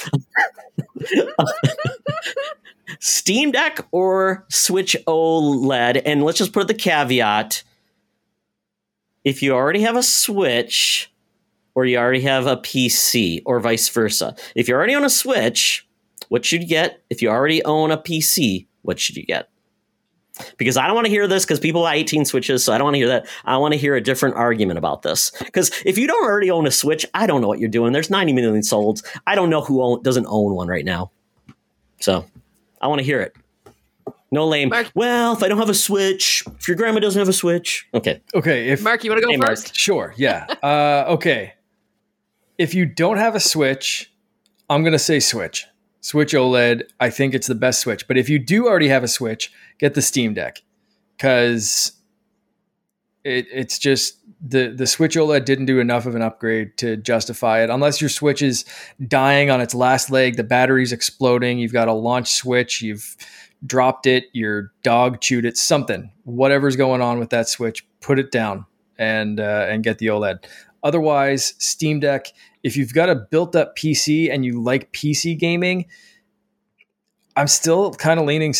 [3.01, 6.03] Steam Deck or Switch OLED?
[6.05, 7.63] And let's just put the caveat
[9.25, 11.13] if you already have a Switch
[11.75, 14.35] or you already have a PC or vice versa.
[14.55, 15.87] If you already own a Switch,
[16.29, 17.03] what should you get?
[17.11, 19.49] If you already own a PC, what should you get?
[20.59, 22.85] Because I don't want to hear this because people buy 18 Switches, so I don't
[22.87, 23.27] want to hear that.
[23.45, 25.31] I want to hear a different argument about this.
[25.45, 27.93] Because if you don't already own a Switch, I don't know what you're doing.
[27.93, 29.03] There's 90 million sold.
[29.27, 31.11] I don't know who own, doesn't own one right now.
[32.01, 32.27] So
[32.81, 33.35] I want to hear it.
[34.31, 34.69] No lame.
[34.71, 37.87] Mark- well, if I don't have a Switch, if your grandma doesn't have a Switch,
[37.95, 38.21] okay.
[38.35, 38.69] Okay.
[38.69, 39.51] If Mark, you want to go Hey, Mark.
[39.51, 39.75] first?
[39.77, 40.13] Sure.
[40.17, 40.47] Yeah.
[40.63, 41.55] Uh, okay.
[42.59, 44.13] If you don't have a Switch,
[44.69, 45.67] I'm going to say Switch.
[46.01, 46.83] Switch OLED.
[47.01, 48.07] I think it's the best Switch.
[48.09, 50.63] But if you do already have a Switch, get the Steam Deck
[51.17, 51.93] because
[53.25, 57.63] it, it's just the the Switch OLED didn't do enough of an upgrade to justify
[57.63, 57.71] it.
[57.71, 58.65] Unless your Switch is
[59.07, 61.59] dying on its last leg, the battery's exploding.
[61.59, 62.83] You've got a launch switch.
[62.83, 63.17] You've
[63.65, 64.27] dropped it.
[64.33, 65.57] Your dog chewed it.
[65.57, 66.11] Something.
[66.25, 68.67] Whatever's going on with that Switch, put it down
[68.99, 70.45] and uh, and get the OLED.
[70.83, 72.27] Otherwise, Steam Deck.
[72.63, 75.87] If you've got a built-up PC and you like PC gaming,
[77.37, 78.55] I'm still kind of leaning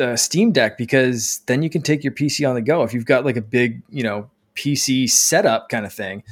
[0.00, 2.82] uh, Steam Deck because then you can take your PC on the go.
[2.82, 6.22] If you've got like a big, you know, PC setup kind of thing,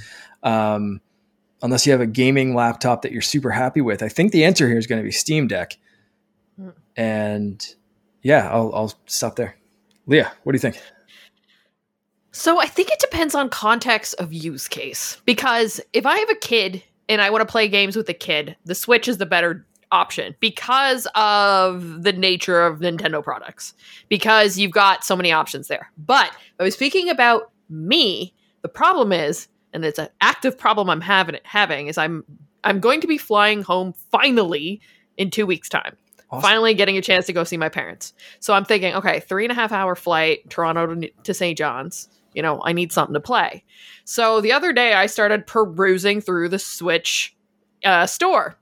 [0.42, 1.00] um,
[1.62, 4.68] unless you have a gaming laptop that you're super happy with, I think the answer
[4.68, 5.78] here is going to be Steam Deck.
[6.56, 6.70] Hmm.
[6.96, 7.74] And
[8.22, 9.56] yeah, I'll, I'll stop there.
[10.06, 10.80] Leah, what do you think?
[12.32, 15.20] So I think it depends on context of use case.
[15.24, 18.56] Because if I have a kid and I want to play games with a kid,
[18.64, 23.74] the Switch is the better option because of the nature of Nintendo products.
[24.08, 25.90] Because you've got so many options there.
[25.98, 28.34] But I was speaking about me.
[28.62, 32.24] The problem is, and it's an active problem I'm having having, is I'm
[32.64, 34.80] I'm going to be flying home finally
[35.16, 35.96] in two weeks' time
[36.32, 36.42] Awesome.
[36.42, 38.14] finally getting a chance to go see my parents.
[38.40, 41.58] So I'm thinking, okay, three and a half hour flight, Toronto to, to St.
[41.58, 42.08] John's.
[42.34, 43.62] You know, I need something to play.
[44.04, 47.36] So the other day, I started perusing through the Switch
[47.84, 48.56] uh, store.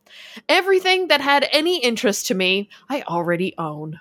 [0.49, 4.01] Everything that had any interest to me, I already own.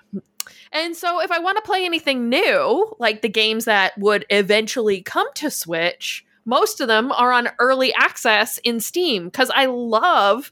[0.72, 5.02] And so if I want to play anything new, like the games that would eventually
[5.02, 10.50] come to Switch, most of them are on early access in Steam because I love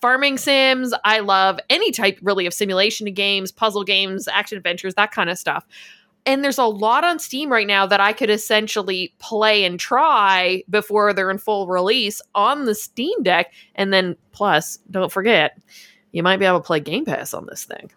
[0.00, 0.94] farming sims.
[1.04, 5.38] I love any type really of simulation games, puzzle games, action adventures, that kind of
[5.38, 5.66] stuff.
[6.26, 10.64] And there's a lot on Steam right now that I could essentially play and try
[10.68, 13.52] before they're in full release on the Steam Deck.
[13.76, 15.56] And then, plus, don't forget,
[16.10, 17.92] you might be able to play Game Pass on this thing.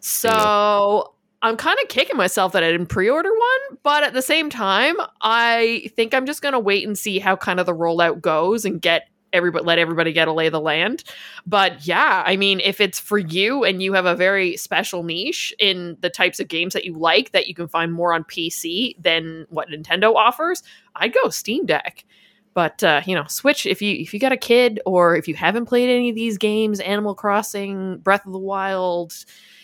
[0.00, 4.48] So I'm kind of kicking myself that I didn't pre-order one, but at the same
[4.48, 8.64] time, I think I'm just gonna wait and see how kind of the rollout goes
[8.64, 11.04] and get everybody let everybody get a lay the land.
[11.46, 15.54] But yeah, I mean, if it's for you and you have a very special niche
[15.58, 19.00] in the types of games that you like that you can find more on PC
[19.00, 20.62] than what Nintendo offers,
[20.96, 22.04] I'd go Steam Deck.
[22.54, 25.34] But uh, you know, Switch if you if you got a kid or if you
[25.34, 29.12] haven't played any of these games, Animal Crossing, Breath of the Wild,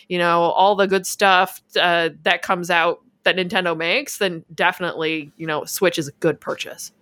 [0.08, 5.32] you know, all the good stuff uh, that comes out that Nintendo makes, then definitely,
[5.38, 6.92] you know, Switch is a good purchase.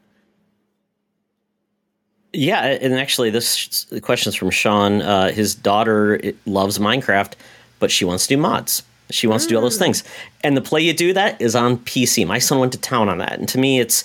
[2.33, 5.03] Yeah, and actually, this the question's from Sean.
[5.03, 7.33] Uh, his daughter loves Minecraft,
[7.79, 8.83] but she wants to do mods.
[9.11, 10.05] She wants to do all those things,
[10.45, 12.25] and the play you do that is on PC.
[12.25, 14.05] My son went to town on that, and to me, it's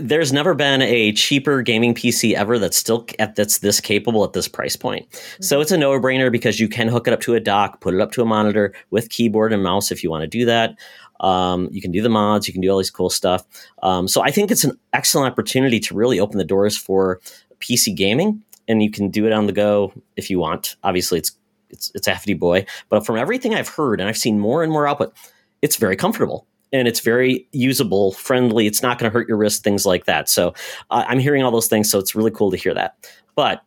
[0.00, 4.32] there's never been a cheaper gaming PC ever that's still at that's this capable at
[4.32, 5.08] this price point.
[5.10, 5.42] Mm-hmm.
[5.42, 8.00] So it's a no-brainer because you can hook it up to a dock, put it
[8.00, 10.76] up to a monitor with keyboard and mouse if you want to do that.
[11.20, 13.44] Um, you can do the mods, you can do all these cool stuff.
[13.82, 17.20] Um, so I think it's an excellent opportunity to really open the doors for
[17.60, 20.76] PC gaming, and you can do it on the go if you want.
[20.82, 21.32] Obviously, it's
[21.70, 24.72] it's it's a hefty boy, but from everything I've heard and I've seen more and
[24.72, 25.16] more output,
[25.62, 28.66] it's very comfortable and it's very usable, friendly.
[28.66, 30.28] It's not going to hurt your wrist, things like that.
[30.28, 30.54] So
[30.90, 33.10] uh, I'm hearing all those things, so it's really cool to hear that.
[33.34, 33.62] But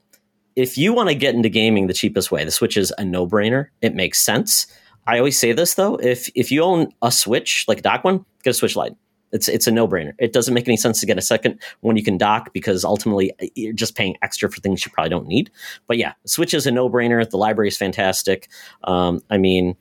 [0.55, 3.27] if you want to get into gaming the cheapest way, the Switch is a no
[3.27, 3.67] brainer.
[3.81, 4.67] It makes sense.
[5.07, 8.25] I always say this though: if if you own a Switch like a dock one,
[8.43, 8.95] get a Switch Lite.
[9.31, 10.13] It's it's a no brainer.
[10.17, 13.31] It doesn't make any sense to get a second one you can dock because ultimately
[13.41, 15.51] uh, you're just paying extra for things you probably don't need.
[15.87, 17.27] But yeah, Switch is a no brainer.
[17.27, 18.49] The library is fantastic.
[18.83, 19.75] Um, I mean,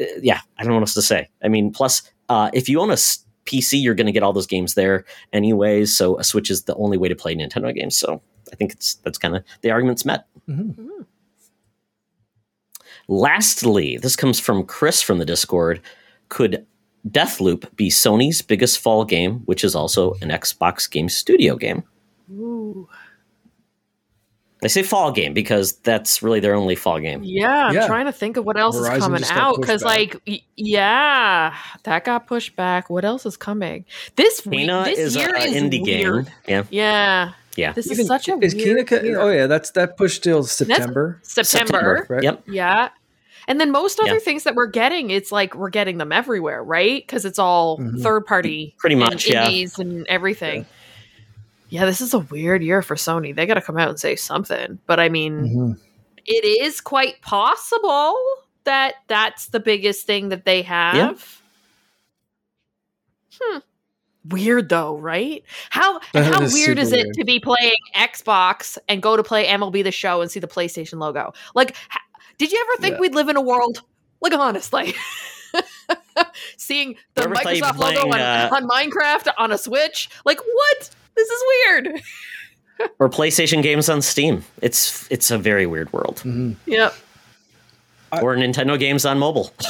[0.00, 1.28] uh, yeah, I don't know what else to say.
[1.42, 4.46] I mean, plus uh, if you own a PC, you're going to get all those
[4.46, 5.96] games there anyways.
[5.96, 7.96] So a Switch is the only way to play Nintendo games.
[7.96, 8.22] So
[8.52, 10.26] I think it's that's kind of the argument's met.
[10.48, 10.80] Mm-hmm.
[10.80, 11.02] Mm-hmm.
[13.08, 15.80] Lastly, this comes from Chris from the Discord.
[16.28, 16.66] Could
[17.06, 21.84] Deathloop be Sony's biggest fall game, which is also an Xbox Game Studio game?
[22.30, 22.88] Ooh.
[24.62, 27.22] I say fall game because that's really their only fall game.
[27.22, 27.86] Yeah, I'm yeah.
[27.86, 30.20] trying to think of what else Horizon is coming out because, like,
[30.56, 31.54] yeah,
[31.84, 32.88] that got pushed back.
[32.88, 33.84] What else is coming?
[34.16, 34.66] This week?
[34.66, 36.24] this is year an is indie weird.
[36.24, 36.34] game.
[36.48, 37.72] Yeah, yeah, yeah.
[37.72, 39.20] This Even, is such a is weird Kena, oh, year.
[39.20, 41.20] Oh yeah, that's that pushed till September.
[41.22, 41.98] That's September.
[41.98, 42.22] September right?
[42.22, 42.42] Yep.
[42.48, 42.88] Yeah.
[43.48, 44.18] And then most other yeah.
[44.18, 47.06] things that we're getting, it's like we're getting them everywhere, right?
[47.06, 48.02] Because it's all mm-hmm.
[48.02, 50.62] third party, pretty much, and indies and everything.
[50.62, 50.68] Yeah
[51.68, 53.34] yeah, this is a weird year for Sony.
[53.34, 54.78] They got to come out and say something.
[54.86, 55.72] But I mean, mm-hmm.
[56.24, 58.16] it is quite possible
[58.64, 60.94] that that's the biggest thing that they have.
[60.94, 61.14] Yeah.
[63.40, 63.58] Hmm.
[64.28, 65.44] Weird though, right?
[65.70, 67.14] How that how is weird is it weird.
[67.14, 70.98] to be playing Xbox and go to play MLB the Show and see the PlayStation
[70.98, 71.32] logo?
[71.54, 71.76] Like,
[72.38, 73.00] did you ever think yeah.
[73.00, 73.82] we'd live in a world?
[74.20, 74.94] Like, honestly.
[76.56, 80.90] Seeing the Microsoft playing, logo on, uh, on Minecraft on a Switch, like what?
[81.16, 82.02] this is weird.
[82.98, 84.44] or PlayStation games on Steam.
[84.62, 86.16] It's it's a very weird world.
[86.16, 86.52] Mm-hmm.
[86.66, 86.94] Yep.
[88.22, 89.52] Or Nintendo games on mobile.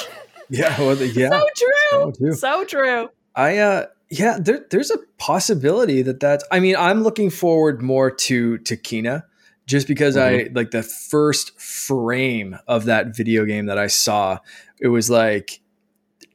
[0.48, 1.30] Yeah, well, yeah.
[1.30, 2.32] So true.
[2.34, 3.08] So true.
[3.34, 8.12] I uh yeah, there, there's a possibility that that's I mean, I'm looking forward more
[8.12, 9.24] to to Kena
[9.66, 10.48] just because mm-hmm.
[10.48, 14.38] I like the first frame of that video game that I saw,
[14.80, 15.60] it was like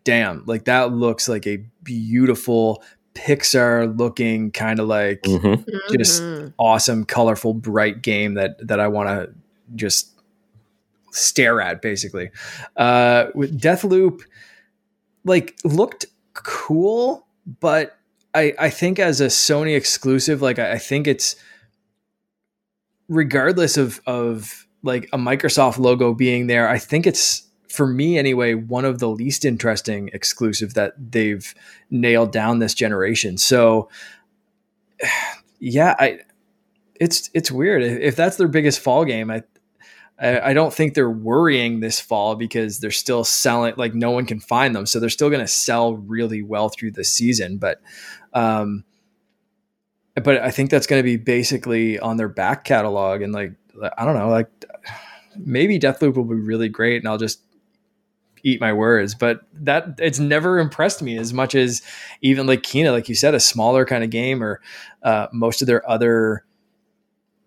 [0.03, 5.61] damn, like that looks like a beautiful Pixar looking kind of like mm-hmm.
[5.97, 6.47] just mm-hmm.
[6.57, 9.33] awesome, colorful, bright game that that I want to
[9.75, 10.11] just
[11.11, 12.31] stare at basically.
[12.77, 14.21] Uh, with Deathloop,
[15.25, 17.27] like looked cool,
[17.59, 17.97] but
[18.33, 21.35] I I think as a Sony exclusive, like I, I think it's
[23.11, 28.53] regardless of of like a Microsoft logo being there, I think it's for me anyway,
[28.53, 31.53] one of the least interesting exclusive that they've
[31.89, 33.37] nailed down this generation.
[33.37, 33.89] So
[35.59, 36.19] yeah, I
[36.99, 37.83] it's it's weird.
[37.83, 39.43] If that's their biggest fall game, I
[40.21, 44.39] I don't think they're worrying this fall because they're still selling like no one can
[44.39, 44.85] find them.
[44.85, 47.57] So they're still going to sell really well through the season.
[47.57, 47.81] But,
[48.31, 48.83] um,
[50.15, 53.21] but I think that's going to be basically on their back catalog.
[53.21, 53.53] And like,
[53.97, 54.49] I don't know, like
[55.37, 57.01] maybe Deathloop will be really great.
[57.01, 57.41] And I'll just
[58.43, 61.81] eat my words, but that it's never impressed me as much as
[62.21, 64.61] even like Kena, like you said, a smaller kind of game or
[65.03, 66.43] uh, most of their other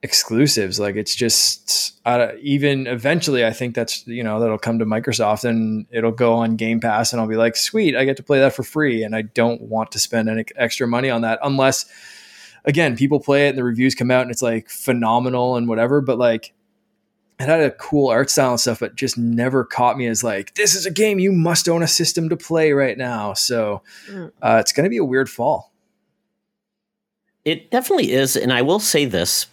[0.03, 0.79] exclusives.
[0.79, 5.45] Like it's just uh, even eventually, I think that's you know that'll come to Microsoft
[5.49, 8.39] and it'll go on Game Pass, and I'll be like, sweet, I get to play
[8.41, 11.87] that for free, and I don't want to spend any extra money on that unless.
[12.65, 16.01] Again, people play it and the reviews come out and it's like phenomenal and whatever,
[16.01, 16.55] but like
[17.39, 20.55] it had a cool art style and stuff, but just never caught me as like,
[20.55, 23.35] this is a game you must own a system to play right now.
[23.35, 24.31] So mm.
[24.41, 25.73] uh, it's going to be a weird fall.
[27.45, 28.37] It definitely is.
[28.37, 29.47] And I will say this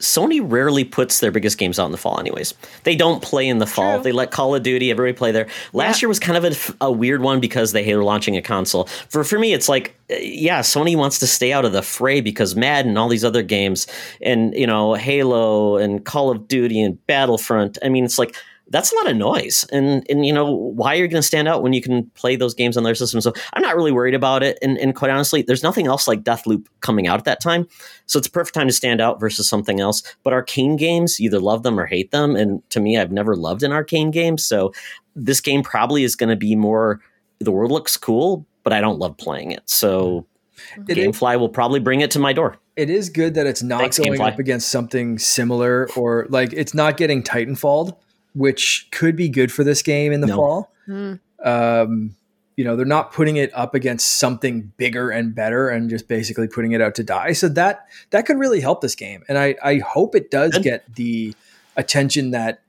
[0.00, 2.54] Sony rarely puts their biggest games out in the fall, anyways.
[2.84, 3.96] They don't play in the fall.
[3.96, 4.04] True.
[4.04, 5.48] They let Call of Duty, everybody play there.
[5.72, 6.06] Last yeah.
[6.06, 6.44] year was kind of
[6.80, 8.84] a, a, weird one because they were launching a console.
[9.08, 12.20] For for me, it's like, uh, yeah, Sony wants to stay out of the fray
[12.20, 13.86] because Madden and all these other games,
[14.22, 17.78] and you know, Halo and Call of Duty and Battlefront.
[17.82, 18.36] I mean, it's like
[18.70, 19.64] that's a lot of noise.
[19.72, 22.36] And and you know, why are you going to stand out when you can play
[22.36, 23.20] those games on their system?
[23.20, 24.58] So I'm not really worried about it.
[24.62, 27.66] And, and quite honestly, there's nothing else like Deathloop coming out at that time.
[28.06, 30.02] So it's a perfect time to stand out versus something else.
[30.22, 32.36] But Arkane games, either love them or hate them.
[32.36, 34.38] And to me, I've never loved an Arkane game.
[34.38, 34.72] So
[35.16, 37.00] this game probably is going to be more
[37.40, 39.62] the world looks cool, but I don't love playing it.
[39.66, 40.26] So
[40.74, 40.82] mm-hmm.
[40.88, 42.58] It is, GameFly will probably bring it to my door.
[42.76, 44.32] it is good that it's not Thanks, going Gamefly.
[44.32, 47.96] up against something similar or like it's not getting Titanfall,
[48.38, 50.36] which could be good for this game in the No.
[50.36, 50.72] fall.
[50.86, 51.14] Hmm.
[51.44, 52.14] um,
[52.56, 56.48] you know, they're not putting it up against something bigger and better and just basically
[56.48, 57.32] putting it out to die.
[57.32, 59.22] So that that could really help this game.
[59.28, 61.34] And I, I hope it does get the
[61.76, 62.60] attention that,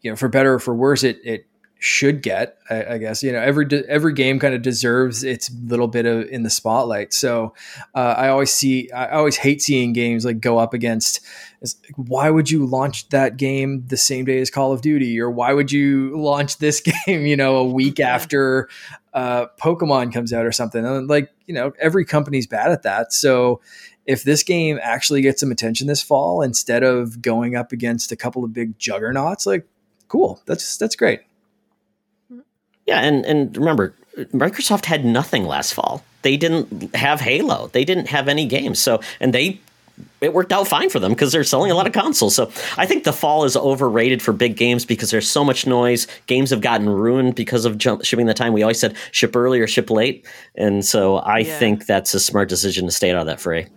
[0.00, 1.46] you know, for better or for worse, it it
[1.82, 2.58] should get.
[2.68, 6.28] I, I guess you know every every game kind of deserves its little bit of
[6.28, 7.12] in the spotlight.
[7.14, 7.54] So
[7.94, 11.20] uh, I always see I always hate seeing games like go up against.
[11.62, 15.18] it's like, Why would you launch that game the same day as Call of Duty,
[15.18, 18.14] or why would you launch this game, you know, a week Yeah.
[18.14, 18.68] after
[19.14, 20.84] uh, Pokemon comes out or something?
[20.84, 23.12] And like you know, every company's bad at that.
[23.14, 23.60] So
[24.06, 28.16] if this game actually gets some attention this fall instead of going up against a
[28.16, 29.66] couple of big juggernauts, like
[30.08, 31.20] cool, that's that's great.
[32.90, 33.94] Yeah, and and remember,
[34.34, 36.02] Microsoft had nothing last fall.
[36.22, 37.68] They didn't have Halo.
[37.72, 38.80] They didn't have any games.
[38.80, 39.60] So, and they
[40.20, 42.34] it worked out fine for them because they're selling a lot of consoles.
[42.34, 46.08] So, I think the fall is overrated for big games because there's so much noise.
[46.26, 48.52] Games have gotten ruined because of jump, shipping the time.
[48.52, 50.26] We always said ship early or ship late,
[50.56, 51.58] and so I Yeah.
[51.60, 53.68] think that's a smart decision to stay out of that fray.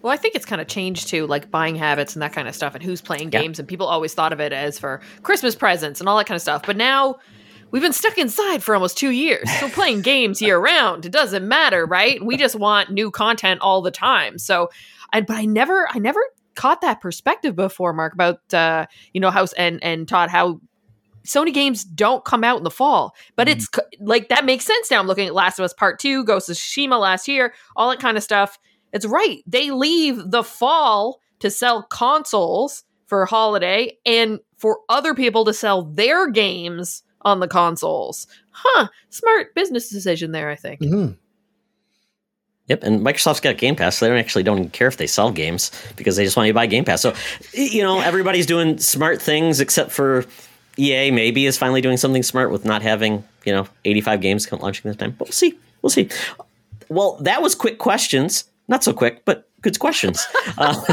[0.00, 2.54] Well, I think it's kind of changed too, like buying habits and that kind of
[2.54, 3.40] stuff, and who's playing Yeah.
[3.42, 3.58] games.
[3.58, 6.42] And people always thought of it as for Christmas presents and all that kind of
[6.42, 6.62] stuff.
[6.64, 7.16] But now
[7.70, 11.46] we've been stuck inside for almost two years, so playing games year round, it doesn't
[11.46, 12.24] matter, right?
[12.24, 14.38] We just want new content all the time.
[14.38, 14.70] So,
[15.12, 16.20] I, but I never, I never
[16.54, 20.60] caught that perspective before, Mark, about uh, you know how and and Todd how.
[21.24, 25.00] Sony games don't come out in the fall, but it's like that makes sense now.
[25.00, 27.98] I'm looking at Last of Us Part 2, Ghost of Tsushima last year, all that
[27.98, 28.60] kind of stuff.
[28.92, 29.42] It's right.
[29.44, 35.82] They leave the fall to sell consoles for holiday and for other people to sell
[35.82, 38.26] their games on the consoles.
[38.52, 38.88] Huh.
[39.10, 40.80] Smart business decision there, I think.
[40.80, 41.16] Mhm.
[42.68, 45.06] Yep, and Microsoft's got Game Pass, so they don't actually don't even care if they
[45.06, 47.00] sell games because they just want you to buy Game Pass.
[47.00, 47.14] So,
[47.52, 50.24] you know, everybody's doing smart things except for
[50.76, 51.10] EA.
[51.12, 54.96] Maybe is finally doing something smart with not having you know 85 games launching this
[54.96, 55.14] time.
[55.16, 55.54] But we'll see.
[55.82, 56.08] We'll see.
[56.88, 58.44] Well, that was quick questions.
[58.68, 60.26] Not so quick, but good questions.
[60.58, 60.74] uh,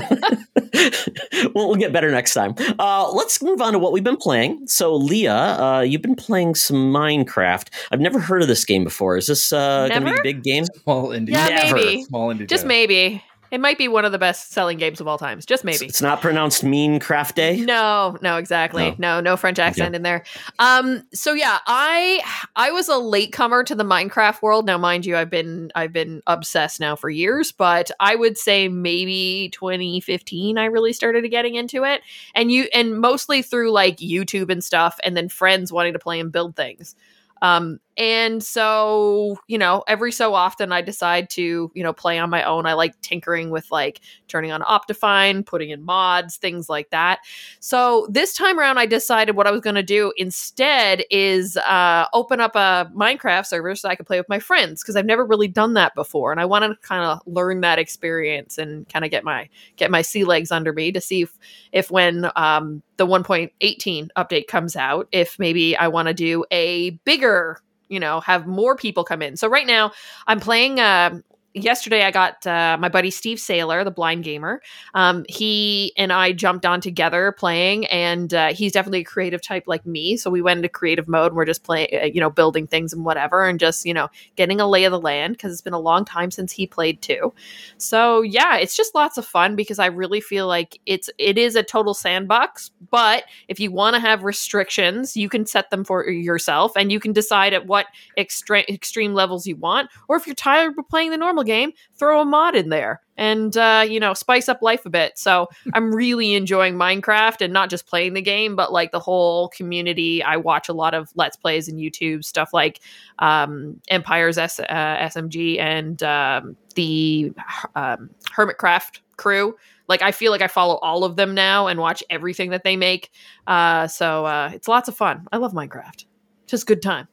[1.56, 2.54] we'll, we'll get better next time.
[2.80, 4.68] Uh, let's move on to what we've been playing.
[4.68, 7.70] So, Leah, uh, you've been playing some Minecraft.
[7.92, 9.18] I've never heard of this game before.
[9.18, 10.66] Is this uh, going to be a big game?
[10.66, 11.76] Small indie, Yeah, Never.
[11.76, 12.04] maybe.
[12.04, 12.48] small indie.
[12.48, 12.68] Just title.
[12.68, 13.24] maybe.
[13.54, 15.46] It might be one of the best selling games of all times.
[15.46, 15.86] Just maybe.
[15.86, 17.58] It's not pronounced Mean Craft Day.
[17.58, 18.96] No, no, exactly.
[18.98, 20.24] No, no French accent in there.
[20.58, 22.20] Um, so yeah, I
[22.56, 24.66] I was a latecomer to the Minecraft world.
[24.66, 28.70] Now, mind you, I've been I've been obsessed now for years, but I would say
[28.70, 32.02] maybe 2015 I really started getting into it.
[32.34, 36.20] And you and mostly through like YouTube and stuff, and then friends wanting to play
[36.20, 36.96] and build things.
[37.44, 42.30] Um, and so, you know, every so often I decide to, you know, play on
[42.30, 42.66] my own.
[42.66, 47.20] I like tinkering with like turning on Optifine, putting in mods, things like that.
[47.60, 52.06] So this time around, I decided what I was going to do instead is uh,
[52.14, 55.26] open up a Minecraft server so I could play with my friends because I've never
[55.26, 59.06] really done that before, and I wanted to kind of learn that experience and kind
[59.06, 61.38] of get my get my sea legs under me to see if
[61.72, 66.92] if when um, the 1.18 update comes out, if maybe I want to do a
[67.06, 67.60] bigger,
[67.90, 69.38] you know, have more people come in.
[69.38, 69.92] So right now,
[70.28, 70.80] I'm playing.
[70.80, 71.20] Uh,
[71.54, 74.62] yesterday I got uh, my buddy Steve Saylor, the blind gamer.
[74.94, 79.64] Um, he and I jumped on together playing, and uh, he's definitely a creative type
[79.68, 80.18] like me.
[80.18, 81.28] So we went into creative mode.
[81.28, 84.10] And we're just playing, uh, you know, building things and whatever, and just you know,
[84.36, 87.02] getting a lay of the land because it's been a long time since he played
[87.02, 87.34] too.
[87.78, 91.56] So yeah, it's just lots of fun because I really feel like it's it is
[91.56, 92.72] a total sandbox.
[92.90, 97.00] But if you want to have restrictions, you can set them for yourself, and you
[97.00, 97.86] can decide at what
[98.18, 99.90] extre- extreme levels you want.
[100.08, 103.56] Or if you're tired of playing the normal game, throw a mod in there and
[103.58, 105.18] uh, you know spice up life a bit.
[105.18, 109.50] So I'm really enjoying Minecraft and not just playing the game, but like the whole
[109.50, 110.24] community.
[110.24, 112.82] I watch a lot of Let's Plays and YouTube stuff like
[113.20, 117.32] um, Empire's S- uh, SMP and um, the
[117.76, 119.56] um, Hermitcraft crew.
[119.88, 122.78] Like I feel like I follow all of them now and watch everything that they
[122.78, 123.12] make.
[123.48, 125.28] Uh, so uh, it's lots of fun.
[125.32, 126.06] I love Minecraft.
[126.48, 127.08] Just good time.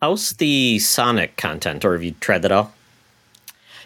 [0.00, 2.74] How's the Sonic content, or have you tried that all?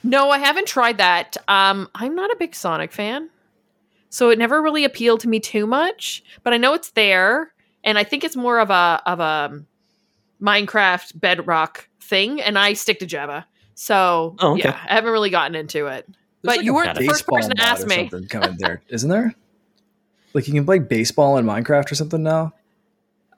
[0.03, 1.37] No, I haven't tried that.
[1.49, 3.31] Um, I'm not a big Sonic fan,
[4.11, 6.23] so it never really appealed to me too much.
[6.43, 7.53] But I know it's there,
[7.85, 9.63] and I think it's more of a of a
[10.41, 13.47] Minecraft Bedrock thing, and I stick to Java.
[13.75, 14.63] So Oh, okay.
[14.65, 16.07] yeah, I haven't really gotten into it.
[16.07, 18.09] There's but like you weren't the first person to ask me.
[18.09, 19.35] something Coming there, isn't there?
[20.35, 22.53] Like you can play baseball in Minecraft or something now.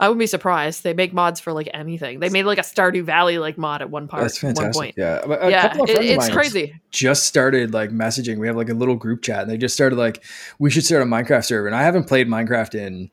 [0.00, 0.82] I wouldn't be surprised.
[0.82, 2.20] They make mods for like anything.
[2.20, 4.22] They made like a Stardew Valley like mod at one part.
[4.22, 4.80] That's One fantastic.
[4.80, 4.94] point.
[4.96, 6.80] Yeah, a yeah, couple of it- friends of it's mine crazy.
[6.90, 8.38] Just started like messaging.
[8.38, 10.24] We have like a little group chat, and they just started like,
[10.58, 11.66] we should start a Minecraft server.
[11.66, 13.10] And I haven't played Minecraft in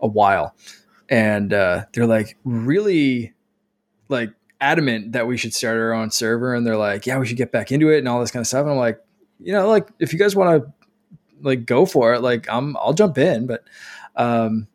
[0.00, 0.56] a while,
[1.08, 3.32] and uh, they're like really
[4.08, 6.52] like adamant that we should start our own server.
[6.52, 8.48] And they're like, yeah, we should get back into it and all this kind of
[8.48, 8.62] stuff.
[8.62, 9.00] And I'm like,
[9.38, 10.72] you know, like if you guys want to
[11.42, 13.46] like go for it, like I'm, I'll jump in.
[13.46, 13.62] But
[14.16, 14.66] um,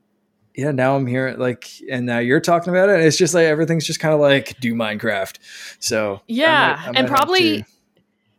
[0.56, 3.00] yeah, now I'm here, like, and now you're talking about it.
[3.02, 5.38] It's just like everything's just kind of like do Minecraft.
[5.80, 7.66] So I Yeah, might- I might and probably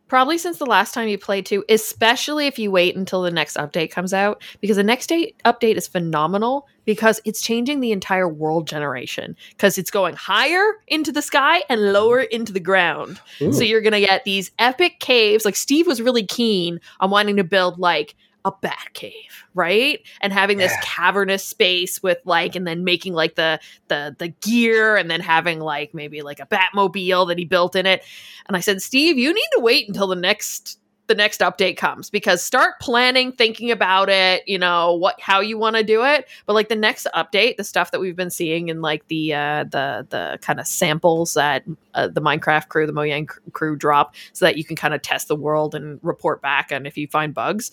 [0.07, 3.57] probably since the last time you played too, especially if you wait until the next
[3.57, 8.29] update comes out, because the next date update is phenomenal because it's changing the entire
[8.29, 13.19] world generation because it's going higher into the sky and lower into the ground.
[13.39, 15.43] So you're gonna get these epic caves.
[15.43, 20.01] Like Steve was really keen on wanting to build like a bat cave, right?
[20.21, 20.81] And having this Yeah.
[20.81, 25.59] cavernous space with like, and then making like the the the gear, and then having
[25.59, 28.03] like maybe like a Batmobile that he built in it.
[28.47, 32.09] And I said, Steve, you need to wait until the next the next update comes
[32.09, 36.27] because start planning, thinking about it, you know, what how you want to do it.
[36.47, 39.63] But like the next update, the stuff that we've been seeing in like the uh
[39.65, 44.15] the the kind of samples that uh, the Minecraft crew, the Mojang cr- crew drop
[44.33, 47.07] so that you can kind of test the world and report back on if you
[47.07, 47.71] find bugs.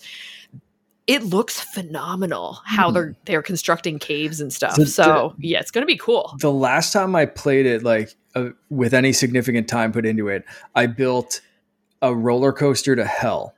[1.05, 2.93] It looks phenomenal how Hmm.
[2.93, 4.75] they're they're constructing caves and stuff.
[4.75, 6.35] So So, yeah, it's going to be cool.
[6.39, 10.43] the last time I played it, like uh, with any significant time put into it,
[10.75, 11.41] I built
[12.01, 13.53] a roller coaster to hell.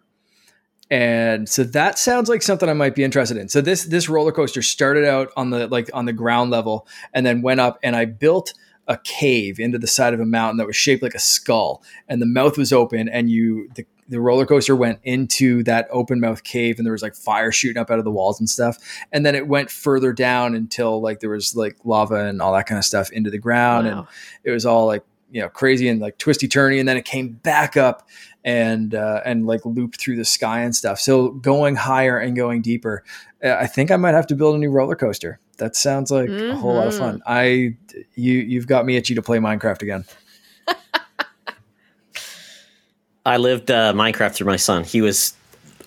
[0.92, 3.50] And so that sounds like something I might be interested in.
[3.50, 7.26] So this this roller coaster started out on the like on the ground level and
[7.26, 8.54] then went up and I built
[8.88, 12.22] a cave into the side of a mountain that was shaped like a skull and
[12.22, 16.44] the mouth was open and you the, the roller coaster went into that open mouth
[16.44, 18.78] cave and there was like fire shooting up out of the walls and stuff.
[19.12, 22.68] And then it went further down until like there was like lava and all that
[22.68, 23.88] kind of stuff into the ground.
[23.88, 24.08] And
[24.44, 26.80] it was all like you know crazy and like twisty turny.
[26.80, 28.08] And then it came back up
[28.44, 31.00] and uh, and like looped through the sky and stuff.
[31.00, 33.04] So going higher and going deeper
[33.44, 35.40] uh, i think i might have to build a new roller coaster.
[35.58, 37.00] That sounds like a whole lot of Mhm.
[37.00, 37.22] fun.
[37.26, 37.76] I
[38.16, 40.06] you you've got me itchy to play minecraft again
[43.26, 44.84] I lived uh, Minecraft through my son.
[44.84, 45.34] He was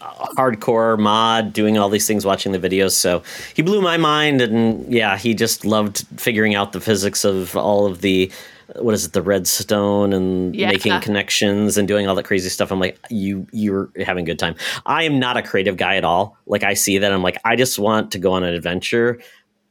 [0.00, 2.92] hardcore mod, doing all these things, watching the videos.
[2.92, 3.22] So
[3.54, 7.86] he blew my mind, and yeah, he just loved figuring out the physics of all
[7.86, 8.30] of the
[8.76, 10.68] what is it, the redstone, and Yeah.
[10.68, 12.70] making connections and doing all that crazy stuff.
[12.70, 14.56] I'm like, you you're having a good time.
[14.84, 16.36] I am not a creative guy at all.
[16.46, 19.20] Like I see that, I'm like, I just want to go on an adventure.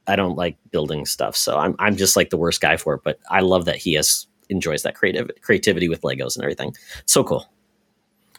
[0.08, 3.02] I don't like building stuff, so I'm I'm just like the worst guy for it.
[3.04, 6.74] But I love that he has enjoys that creative creativity with Legos and everything.
[7.06, 7.46] So cool.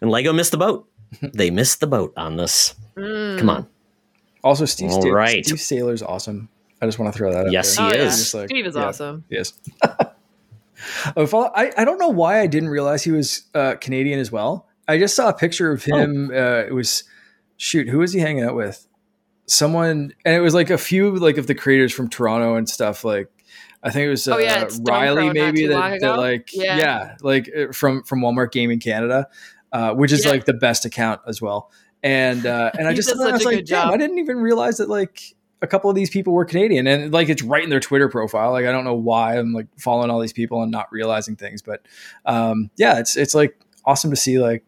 [0.01, 0.87] And Lego missed the boat.
[1.21, 2.75] they missed the boat on this.
[2.95, 3.39] Mm.
[3.39, 3.67] Come on.
[4.43, 5.45] also steve, All Steve, right.
[5.45, 6.47] steve saylor's awesome
[6.81, 7.87] i just want to throw that out Yes, there.
[7.91, 8.17] he Oh, is.
[8.17, 8.83] Just like- Steve is yeah.
[8.85, 9.23] awesome.
[9.29, 9.53] Yes.
[9.83, 10.05] I,
[11.17, 14.67] I I don't know why I didn't realize he was uh, Canadian as well.
[14.87, 16.31] I just saw a picture of him.
[16.33, 17.03] Uh, it was
[17.57, 18.87] shoot, who was he hanging out with?
[19.45, 23.03] Someone, and it was like a few like of the creators from Toronto and stuff.
[23.03, 23.29] Like
[23.83, 26.77] I think it was uh, Oh, yeah, it's Riley, maybe that, that like Yeah.
[26.77, 27.15] yeah.
[27.21, 29.27] like uh, from from Walmart Gaming Canada,
[29.71, 30.31] uh, which is Yeah.
[30.31, 31.71] like the best account as well.
[32.03, 33.93] And uh, and I just does thought- I was a like, good damn, job.
[33.93, 35.21] I didn't even realize that like
[35.61, 38.51] a couple of these people were Canadian, and like it's right in their Twitter profile.
[38.51, 41.61] Like I don't know why I'm like following all these people and not realizing things,
[41.61, 41.85] but
[42.25, 44.63] um, yeah, it's it's like awesome to see like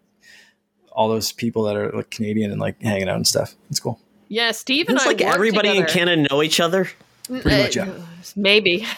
[0.91, 3.55] all those people that are like Canadian and like hanging out and stuff.
[3.69, 4.01] It's cool.
[4.27, 5.85] Yeah, Steve and It's I like worked everybody in.
[5.85, 6.89] Canada know each other.
[7.27, 7.93] Pretty much, Uh, yeah.
[8.35, 8.85] Maybe.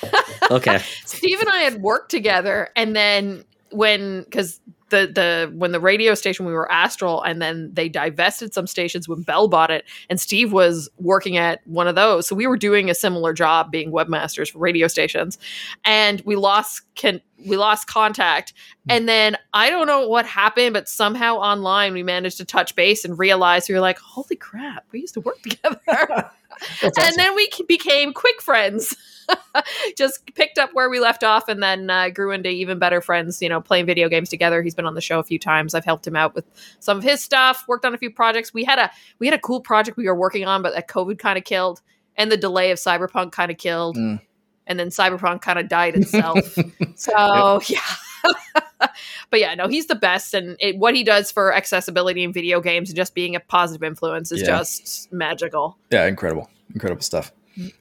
[0.51, 0.79] Okay.
[1.05, 4.59] Steve and I had worked together, and then when because
[4.93, 9.09] the the when the radio station we were Astral, and then they divested some stations
[9.09, 12.57] when Bell bought it, and Steve was working at one of those, so we were
[12.57, 15.39] doing a similar job being webmasters for radio stations,
[15.83, 18.53] and we lost can we lost contact,
[18.85, 18.91] hmm.
[18.91, 23.03] and then I don't know what happened, but somehow online we managed to touch base
[23.03, 26.29] and realize we were like, holy crap, we used to work together.
[26.81, 27.15] And awesome.
[27.17, 28.95] then we became quick friends.
[29.97, 33.41] Just picked up where we left off and then uh, grew into even better friends
[33.41, 34.61] you know playing video games together.
[34.61, 35.73] He's been on the show a few times.
[35.73, 36.45] I've helped him out with
[36.79, 38.53] some of his stuff worked on a few projects.
[38.53, 41.19] We had a we had a cool project we were working on but that covid
[41.19, 41.81] kind of killed
[42.17, 44.19] and the delay of cyberpunk kind of killed Mm.
[44.67, 46.57] and then cyberpunk kind of died itself.
[46.95, 47.79] So yeah.
[49.29, 52.59] But yeah no he's the best and it, what he does for accessibility in video
[52.61, 54.57] games and just being a positive influence is Yeah.
[54.57, 55.77] just magical.
[55.91, 57.31] Yeah, incredible, incredible stuff.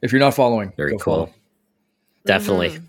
[0.03, 1.15] If you're not following, Very go cool.
[1.15, 1.35] follow.
[2.25, 2.71] Definitely.
[2.71, 2.83] Mhm.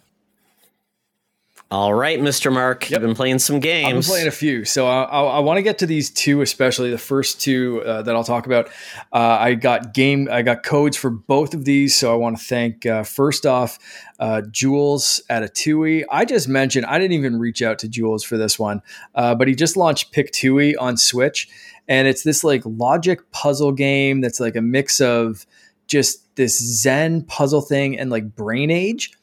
[1.72, 2.54] All right, Mr.
[2.54, 3.88] Mark, you've been playing some games.
[3.88, 6.42] I've been playing a few, so I, I, I want to get to these two,
[6.42, 8.68] especially the first two uh, that I'll talk about.
[9.12, 12.44] Uh, I got game, I got codes for both of these, so I want to
[12.46, 13.80] thank uh, first off
[14.20, 16.04] uh, Jools at Atooi.
[16.12, 18.84] I just mentioned I didn't even reach out to Jools for this one,
[19.16, 21.50] uh, but he just launched Pictooi on Switch,
[21.88, 25.48] and it's this like logic puzzle game that's like a mix of
[25.94, 29.14] just this Zen puzzle thing and like Brain Age,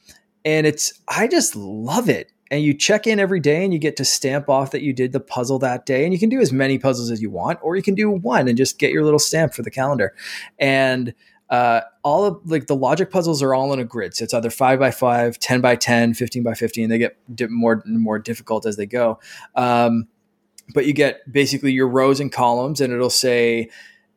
[0.45, 2.33] and it's I just love it.
[2.53, 5.13] And you check in every day and you get to stamp off that you did
[5.13, 6.03] the puzzle that day.
[6.03, 8.49] And you can do as many puzzles as you want or you can do one
[8.49, 10.15] and just get your little stamp for the calendar.
[10.59, 11.15] And
[11.49, 14.17] uh, all of like the logic puzzles are all in a grid.
[14.17, 17.17] So it's either 5 by 5 10 by 10 15 by 15 they get
[17.51, 19.21] more more difficult as they go.
[19.55, 20.09] Um,
[20.75, 23.69] but you get basically your rows and columns and it'll say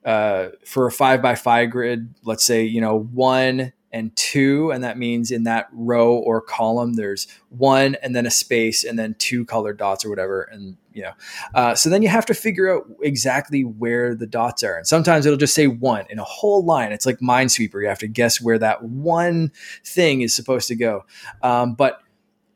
[0.05, 4.71] uh, for a 5 by 5 grid let's say you know one and two.
[4.71, 8.97] And that means in that row or column, there's one and then a space and
[8.97, 10.41] then two colored dots or whatever.
[10.41, 11.11] And, you know,
[11.53, 14.75] uh, so then you have to figure out exactly where the dots are.
[14.75, 16.91] And sometimes it'll just say one in a whole line.
[16.91, 17.81] It's like Minesweeper.
[17.81, 19.51] You have to guess where that one
[19.85, 21.05] thing is supposed to go.
[21.43, 22.01] Um, but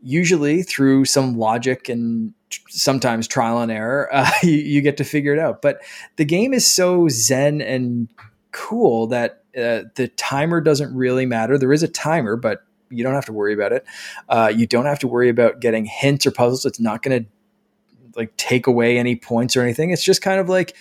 [0.01, 2.33] usually through some logic and
[2.69, 5.61] sometimes trial and error, uh, you, you, get to figure it out.
[5.61, 5.81] But
[6.15, 8.07] the game is so zen and
[8.51, 11.57] cool that uh, the timer doesn't really matter.
[11.57, 13.85] There is a timer, but you don't have to worry about it.
[14.29, 16.65] Uh, you don't have to worry about getting hints or puzzles.
[16.65, 17.29] It's not going to
[18.15, 19.91] like take away any points or anything.
[19.91, 20.75] It's just kind of like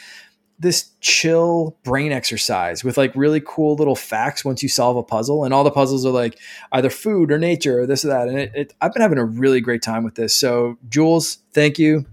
[0.59, 5.45] this chill brain exercise with like really cool little facts once you solve a puzzle
[5.45, 6.39] and all the puzzles are like
[6.73, 9.25] either food or nature or this or that and it, it, i've been having a
[9.25, 10.35] really great time with this.
[10.35, 12.07] So jools thank you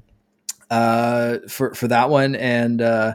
[0.69, 3.13] uh, for for that one and uh,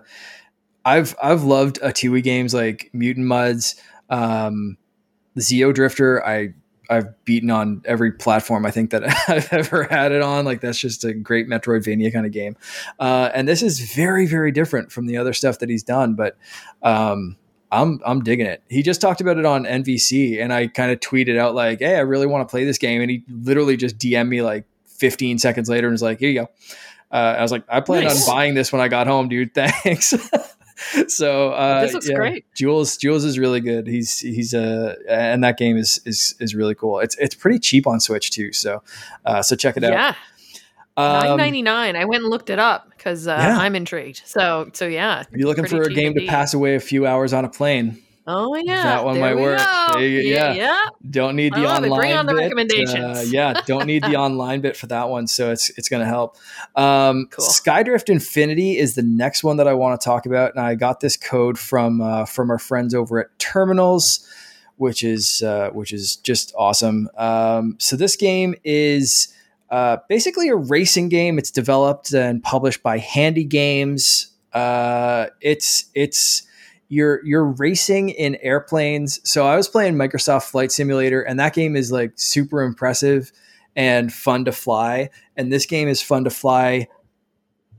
[0.85, 3.75] I've I've loved Atooi games like Mutant Mudds,
[4.09, 4.79] um,
[5.37, 6.25] Xeodrifter.
[6.25, 6.55] I
[6.89, 10.45] I've beaten on every platform I think that I've ever had it on.
[10.45, 12.57] Like that's just a great Metroidvania kind of game.
[12.99, 16.15] Uh, and this is very very different from the other stuff that he's done.
[16.15, 16.37] But
[16.83, 17.37] um,
[17.71, 18.63] I'm I'm digging it.
[18.69, 21.97] He just talked about it on NVC, and I kind of tweeted out like, "Hey,
[21.97, 25.39] I really want to play this game," and he literally just DM'd me like 15
[25.39, 26.49] seconds later and was like, "Here you go."
[27.11, 28.27] Uh, I was like, "I planned nice.
[28.27, 29.55] on buying this when I got home, dude.
[29.55, 30.15] Thanks."
[31.09, 32.45] so uh, this looks yeah, great.
[32.55, 33.87] Jools Jools is really good.
[33.87, 37.01] He's he's uh and that game is is is really cool.
[37.01, 38.53] It's it's pretty cheap on Switch too.
[38.53, 38.83] So
[39.25, 39.93] uh, so check it out.
[39.93, 40.15] Yeah.
[40.97, 41.97] Um, Nine ninety nine.
[41.97, 43.59] I went and looked it up because uh, yeah.
[43.59, 44.23] I'm intrigued.
[44.25, 45.25] So so yeah.
[45.33, 46.27] You're looking for a game indeed.
[46.27, 48.03] to pass away a few hours on a plane.
[48.31, 49.59] Oh yeah, that one might work.
[49.59, 50.89] Yeah, yeah.
[51.09, 51.99] Don't need the online.
[51.99, 52.43] Bring on the bit.
[52.43, 52.95] recommendations.
[53.19, 55.27] Uh, yeah, don't need the online bit for that one.
[55.27, 56.37] So it's it's going to help.
[56.77, 57.47] Um, cool.
[57.47, 61.01] Skydrift Infinity is the next one that I want to talk about, and I got
[61.01, 64.29] this code from uh, from our friends over at Terminals,
[64.77, 67.09] which is uh, which is just awesome.
[67.17, 69.35] Um, so this game is.
[69.71, 71.39] Uh, basically, a racing game.
[71.39, 74.29] It's developed and published by Handy Games.
[74.55, 76.48] Uh, it's it's
[76.89, 79.21] you're you're racing in airplanes.
[79.29, 83.33] So I was playing Microsoft Flight Simulator, and that game is like super impressive
[83.77, 85.11] and fun to fly.
[85.37, 86.89] And this game is fun to fly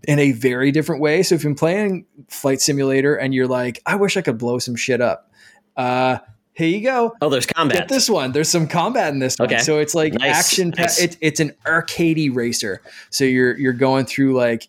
[0.08, 1.24] in a very different way.
[1.24, 4.76] So if you're playing Flight Simulator and you're like, I wish I could blow some
[4.76, 5.32] shit up,
[5.76, 6.20] uh,
[6.54, 7.16] here you go.
[7.22, 7.78] Oh, there's combat.
[7.78, 8.32] Get this one.
[8.34, 9.56] There's some combat in this okay.
[9.56, 9.64] one.
[9.64, 10.36] So it's like nice.
[10.36, 10.74] action.
[10.78, 11.02] Nice.
[11.02, 12.82] It, it's an arcadey racer.
[13.10, 14.68] So you're you're going through like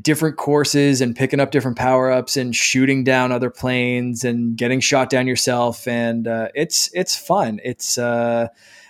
[0.00, 4.80] different courses and picking up different power ups and shooting down other planes and getting
[4.80, 5.88] shot down yourself.
[5.88, 7.60] And uh, it's it's fun.
[7.64, 8.48] It's uh,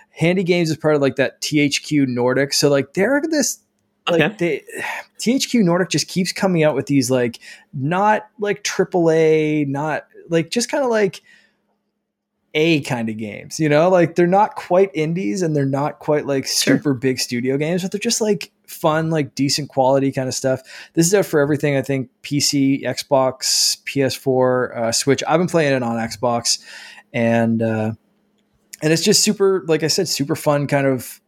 [0.09, 2.53] Handy Games is part of like that THQ Nordic.
[2.53, 3.59] So like they're this
[4.09, 4.35] like okay.
[4.37, 4.81] they
[5.19, 7.39] THQ Nordic just keeps coming out with these like
[7.73, 11.21] not like AAA, not like just kind of like
[12.53, 16.25] a kind of games, you know, like they're not quite indies and they're not quite
[16.25, 16.93] like super sure.
[16.93, 20.61] big studio games, but they're just like fun, like decent quality kind of stuff.
[20.93, 21.75] This is out for everything.
[21.75, 25.23] I think PC, Xbox, PS4, uh, Switch.
[25.27, 26.59] I've been playing it on Xbox,
[27.13, 27.93] and uh,
[28.81, 29.63] and it's just super.
[29.67, 31.21] Like I said, super fun kind of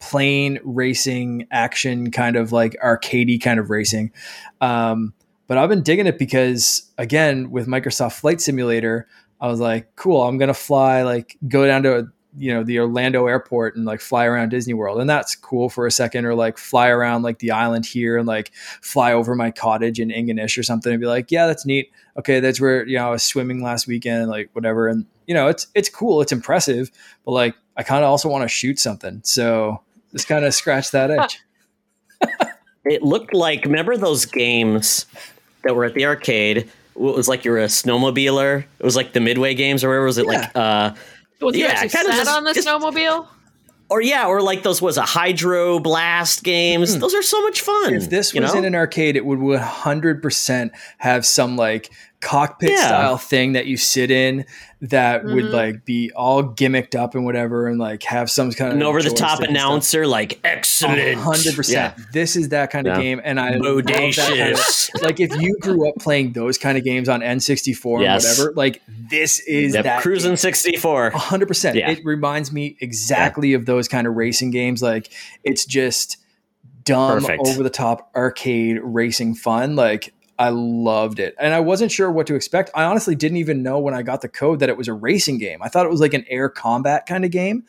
[0.00, 4.12] plane racing action kind of like arcadey kind of racing.
[4.60, 5.14] Um,
[5.46, 9.06] but I've been digging it because again with Microsoft Flight Simulator,
[9.40, 13.26] I was like, cool, I'm gonna fly, like go down to you know the Orlando
[13.26, 16.58] airport and like fly around Disney World, and that's cool for a second, or like
[16.58, 20.62] fly around like the island here and like fly over my cottage in Ingonish or
[20.62, 21.90] something, and be like, yeah, that's neat.
[22.18, 25.48] Okay, that's where you know I was swimming last weekend, like whatever, and you know
[25.48, 26.90] it's it's cool, it's impressive,
[27.24, 29.80] but like I kind of also want to shoot something, so
[30.12, 31.40] just kind of scratch that itch.
[32.84, 35.06] it looked like remember those games
[35.62, 38.64] that were at the arcade it was like you're a snowmobiler.
[38.78, 40.04] It was like the Midway games or whatever.
[40.04, 40.38] Was it yeah.
[40.38, 40.50] like?
[40.56, 40.94] uh
[41.40, 43.26] Was yeah, kind of just, on the just, snowmobile?
[43.88, 46.92] or yeah, or like those was a Hydro Blast games.
[46.92, 47.00] Mm-hmm.
[47.00, 47.94] Those are so much fun.
[47.94, 48.58] If this was know?
[48.58, 51.92] in an arcade, it would 100% have some like
[52.24, 52.86] cockpit Yeah.
[52.86, 54.46] style thing that you sit in
[54.80, 55.52] that would Mhm.
[55.52, 59.02] like be all gimmicked up and whatever and like have some kind of an over
[59.02, 59.48] the top joystick stuff.
[59.50, 61.94] announcer, like excellent, hundred percent.
[62.12, 63.02] This is that kind of Yeah.
[63.02, 64.60] game, and I love that kind of-
[65.02, 68.24] like if you grew up playing those kind of games on N64 Yes.
[68.24, 71.10] and whatever, like this is Yep, that cruising sixty four.
[71.10, 71.76] hundred percent.
[71.76, 71.90] Yeah.
[71.90, 74.82] It reminds me exactly of those kind of racing games.
[74.82, 75.08] Like
[75.44, 76.16] it's just
[76.84, 77.46] dumb, Perfect.
[77.46, 79.76] over the top arcade racing fun.
[79.76, 82.70] Like I loved it, and I wasn't sure what to expect.
[82.74, 85.38] I honestly didn't even know when I got the code that it was a racing
[85.38, 85.60] game.
[85.62, 87.64] I thought it was like an air combat kind of game,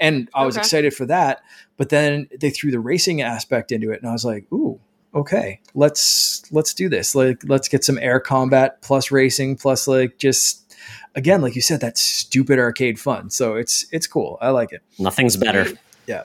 [0.00, 0.62] and I was Okay.
[0.62, 1.42] excited for that.
[1.76, 4.80] But then they threw the racing aspect into it, and I was like, ooh.
[5.14, 7.14] Okay, let's let's do this.
[7.14, 10.76] Like, let's get some air combat plus racing plus like just
[11.14, 13.30] again, like you said, that stupid arcade fun.
[13.30, 14.36] So it's it's cool.
[14.42, 14.82] I like it.
[14.98, 15.66] Nothing's better.
[16.06, 16.24] Yeah.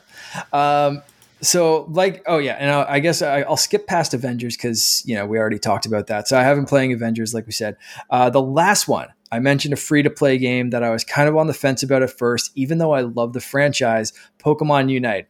[0.51, 1.01] Um,
[1.43, 5.15] so like, oh yeah, and I, I guess I, I'll skip past Avengers because you
[5.15, 6.27] know we already talked about that.
[6.27, 7.77] So I haven't playing Avengers, like we said.
[8.09, 11.27] Uh, the last one I mentioned a free to play game that I was kind
[11.27, 15.27] of on the fence about at first, even though I love the franchise, Pokemon Unite.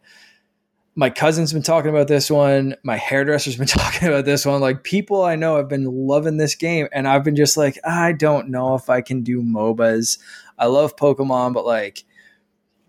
[0.95, 2.76] My cousin's been talking about this one.
[2.84, 4.59] My hairdresser's been talking about this one.
[4.59, 8.11] Like people I know have been loving this game, and I've been just like, I
[8.11, 10.20] don't know if I can do MOBAs.
[10.59, 12.03] I love Pokemon, but like,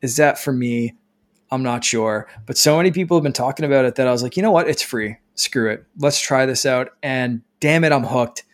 [0.03, 0.95] is that for me?
[1.51, 2.29] I'm not sure.
[2.47, 4.51] But so many people have been talking about it that I was like, you know
[4.51, 4.69] what?
[4.69, 5.17] It's free.
[5.35, 5.85] Screw it.
[5.99, 6.91] Let's try this out.
[7.03, 8.45] And damn it, I'm hooked.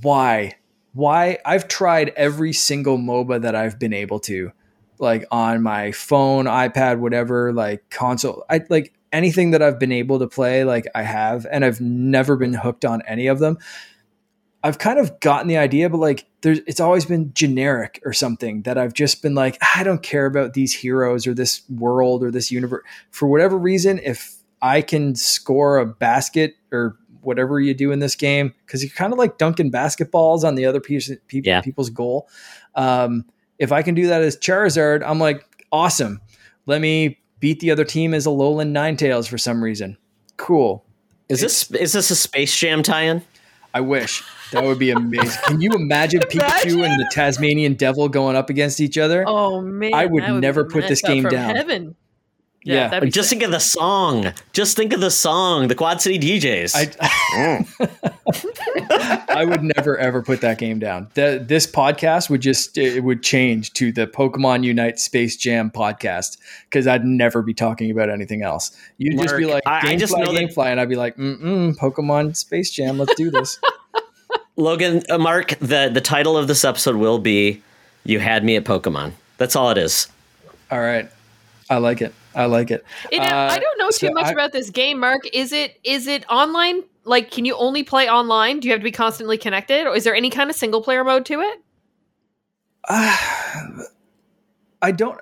[0.00, 0.56] Why?
[0.94, 1.38] Why?
[1.44, 4.52] I've tried every single MOBA that I've been able to,
[4.98, 8.44] like on my phone, iPad, whatever, like console.
[8.48, 12.36] I like anything that I've been able to play, like I have, and I've never
[12.36, 13.58] been hooked on any of them.
[14.64, 18.62] I've kind of gotten the idea, but like there's it's always been generic or something
[18.62, 22.30] that I've just been like, I don't care about these heroes or this world or
[22.30, 22.82] this universe.
[23.10, 28.14] For whatever reason, if I can score a basket or whatever you do in this
[28.14, 31.60] game, because you're kind of like dunking basketballs on the other piece, people, Yeah.
[31.60, 32.28] people's goal.
[32.74, 33.24] Um,
[33.58, 36.20] if I can do that as Charizard, I'm like, awesome.
[36.66, 39.96] Let me beat the other team as a Alolan Ninetales for some reason.
[40.36, 40.84] Cool.
[41.28, 43.22] Is this is this a Space Jam tie-in?
[43.74, 45.40] I wish that would be amazing.
[45.44, 49.24] Can you imagine Pikachu and the Tasmanian Devil going up against each other?
[49.26, 51.56] Oh man, I would that never put this game down.
[51.56, 51.96] Heaven.
[52.64, 52.88] Yeah.
[52.88, 53.38] that'd be Just sick.
[53.38, 54.32] think of the song.
[54.52, 55.68] Just think of the song.
[55.68, 56.74] The Quad City DJs.
[57.34, 57.64] I,
[59.28, 61.08] I would never ever put that game down.
[61.14, 66.38] The, this podcast would just it would change to the Pokemon Unite Space Jam podcast
[66.64, 68.70] because I'd never be talking about anything else.
[68.98, 70.96] You'd just be Mark, like, I- I Gamefly, just know that- Gamefly, and I'd be
[70.96, 73.58] like, mm Pokemon Space Jam, let's do this.
[74.56, 77.62] Logan, uh, Mark, the the title of this episode will be
[78.04, 80.08] "You Had Me at Pokemon." That's all it is.
[80.70, 81.10] All right,
[81.70, 82.14] I like it.
[82.34, 82.84] I like it.
[83.12, 85.22] Uh, I don't know too so much I- about this game, Mark.
[85.32, 86.82] Is it is it online?
[87.04, 88.60] Like, can you only play online?
[88.60, 91.02] Do you have to be constantly connected, or is there any kind of single player
[91.02, 91.60] mode to it?
[92.88, 93.16] Uh,
[94.80, 95.18] I don't.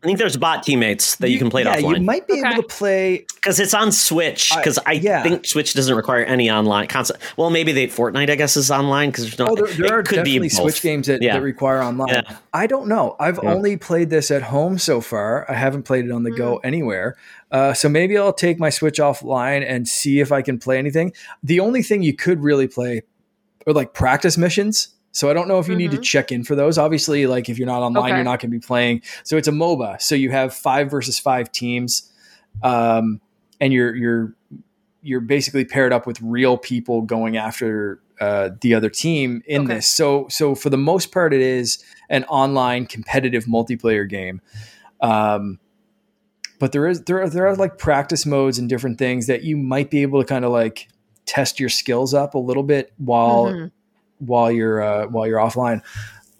[0.00, 2.34] I think there's bot teammates that you, can play it yeah, offline you might be
[2.34, 2.48] Okay.
[2.48, 3.26] able to play.
[3.34, 4.52] because it's on Switch.
[4.52, 5.24] I- Because I, yeah.
[5.24, 7.18] think Switch doesn't require any online constant.
[7.36, 9.48] Well, maybe they Fortnite, I guess, is online because there's no.
[9.50, 10.52] Oh, there, there it are could be definitely both.
[10.60, 11.34] Switch games that, Yeah.
[11.34, 12.10] that require online.
[12.10, 12.36] Yeah.
[12.52, 13.16] I don't know.
[13.18, 13.52] I've Yeah.
[13.52, 15.50] only played this at home so far.
[15.50, 17.16] I haven't played it on the go anywhere.
[17.50, 21.12] Uh, so maybe I'll take my Switch offline and see if I can play anything.
[21.42, 23.02] The only thing you could really play
[23.66, 24.90] are like practice missions.
[25.12, 26.02] So I don't know if you need to Mhm.
[26.02, 26.78] check in for those.
[26.78, 28.16] Obviously, like if you're not online, Okay.
[28.16, 29.02] you're not going to be playing.
[29.24, 30.00] So it's a MOBA.
[30.00, 32.12] So you have five versus five teams,
[32.62, 33.20] um,
[33.60, 34.34] and you're you're
[35.02, 39.74] you're basically paired up with real people going after uh, the other team in Okay.
[39.76, 39.86] this.
[39.88, 44.40] So so for the most part, it is an online competitive multiplayer game.
[45.00, 45.58] Um,
[46.58, 49.56] but there is there are, there are like practice modes and different things that you
[49.56, 50.88] might be able to kind of like
[51.26, 53.70] test your skills up a little bit while Mhm.
[54.18, 55.82] While you're uh, while you're offline.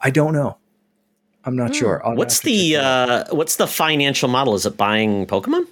[0.01, 0.57] I don't know.
[1.45, 1.73] I'm not Hmm.
[1.73, 2.05] sure.
[2.05, 4.55] I'll What's have to check the uh, what's the financial model?
[4.55, 5.65] Is it buying Pokemon?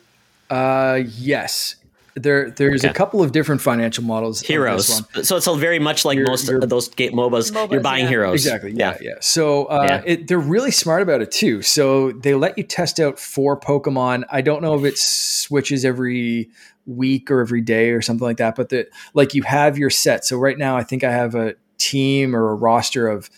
[0.50, 1.76] Uh, yes.
[2.16, 4.42] There, there's a couple of different financial models.
[4.42, 5.04] Heroes.
[5.14, 5.24] one.
[5.24, 7.52] So it's all very much like You're- most you're- of those game MOBAs.
[7.52, 8.10] MOBAs, you're buying yeah.
[8.10, 8.44] heroes.
[8.44, 8.72] Exactly.
[8.72, 8.98] Yeah.
[9.00, 9.14] Yeah.
[9.22, 10.02] So uh, Yeah.
[10.04, 11.62] It, they're really smart about it too.
[11.62, 14.24] So they let you test out four Pokemon.
[14.32, 16.50] I don't know if it switches every
[16.88, 20.26] week or every day or something like that, but the, like you have your set.
[20.26, 23.30] So right now, I think I have a team or a roster of,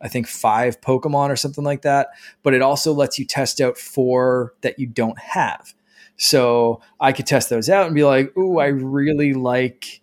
[0.00, 2.08] I think five Pokemon or something like that.
[2.42, 5.74] But it also lets you test out four that you don't have.
[6.16, 10.00] So I could test those out and be like, "Ooh, I really like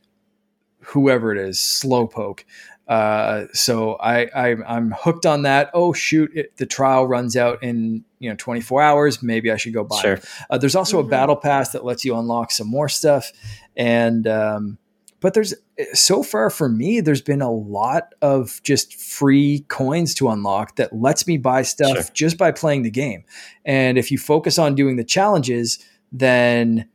[0.81, 2.41] whoever it is, Slowpoke."
[2.87, 5.71] Uh, so I, I I'm hooked on that.
[5.73, 9.23] Oh shoot, it, the trial runs out in you know 24 hours.
[9.23, 10.01] Maybe I should go buy.
[10.01, 10.13] Sure.
[10.13, 10.25] It.
[10.49, 11.05] Uh, there's also Mhm.
[11.05, 13.31] a battle pass that lets you unlock some more stuff,
[13.77, 14.77] and um,
[15.23, 15.53] but there's
[15.93, 20.93] so far for me, there's been a lot of just free coins to unlock that
[20.93, 22.03] lets me buy stuff Sure.
[22.13, 23.23] just by playing the game.
[23.65, 25.79] And if you focus on doing the challenges,
[26.11, 26.87] then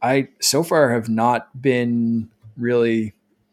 [0.00, 3.12] I so far have not been really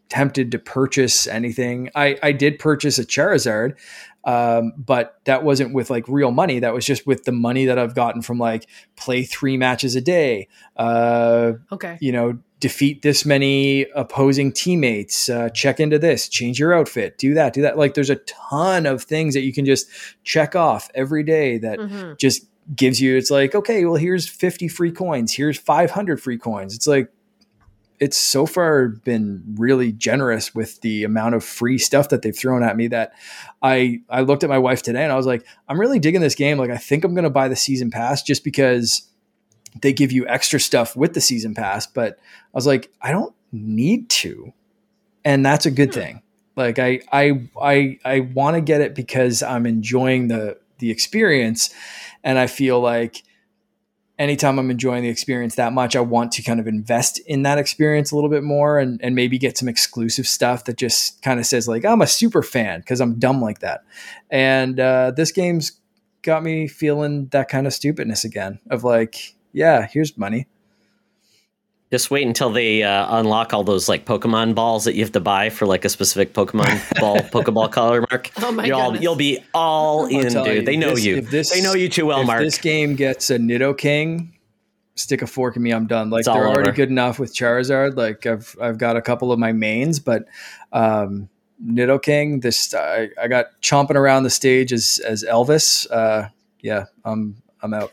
[0.09, 1.89] tempted to purchase anything.
[1.95, 3.75] I, I did purchase a Charizard,
[4.25, 6.59] um, but that wasn't with like real money.
[6.59, 10.01] That was just with the money that I've gotten from like play three matches a
[10.01, 10.47] day,
[10.77, 11.97] uh, Okay.
[11.99, 17.33] you know, defeat this many opposing teammates, uh, check into this, change your outfit, do
[17.33, 17.77] that, do that.
[17.77, 19.85] Like there's a ton of things that you can just
[20.23, 22.17] check off every day that Mhm.
[22.17, 22.47] just
[22.77, 26.87] gives you it's like okay well here's 50 free coins here's 500 free coins it's
[26.87, 27.09] like
[27.99, 32.63] it's so far been really generous with the amount of free stuff that they've thrown
[32.63, 33.11] at me that
[33.61, 36.35] i i looked at my wife today and i was like i'm really digging this
[36.35, 39.09] game like i think i'm going to buy the season pass just because
[39.81, 43.33] they give you extra stuff with the season pass but i was like i don't
[43.51, 44.53] need to
[45.25, 45.99] and that's a good Hmm.
[45.99, 46.21] thing
[46.55, 51.73] like i i i i want to get it because i'm enjoying the the experience
[52.25, 53.23] and I feel like
[54.19, 57.57] anytime I'm enjoying the experience that much, I want to kind of invest in that
[57.57, 61.39] experience a little bit more and, and maybe get some exclusive stuff that just kind
[61.39, 63.83] of says like, I'm a super fan because I'm dumb like that.
[64.29, 65.73] And uh, this game's
[66.21, 70.47] got me feeling that kind of stupidness again of like, yeah, here's money.
[71.91, 75.19] Just wait until they uh, unlock all those like Pokemon balls that you have to
[75.19, 78.31] buy for like a specific Pokemon ball, Pokeball color, Mark.
[78.41, 80.47] Oh my you'll, all, you'll be all I'll in, dude.
[80.47, 81.17] you, they know this- you.
[81.17, 82.41] if this- they know you too well, if Mark.
[82.41, 84.29] this game gets a Nidoking,
[84.95, 86.09] stick a fork in me, I'm done.
[86.09, 86.71] Like It's they're already over.
[86.71, 87.95] good enough with Charizard.
[87.95, 90.25] Like I've I've got a couple of my mains, but
[90.71, 91.29] um
[91.63, 95.85] Nidoking, this I, I got chomping around the stage as as Elvis.
[95.91, 96.29] Uh
[96.61, 97.91] yeah, I'm I'm out.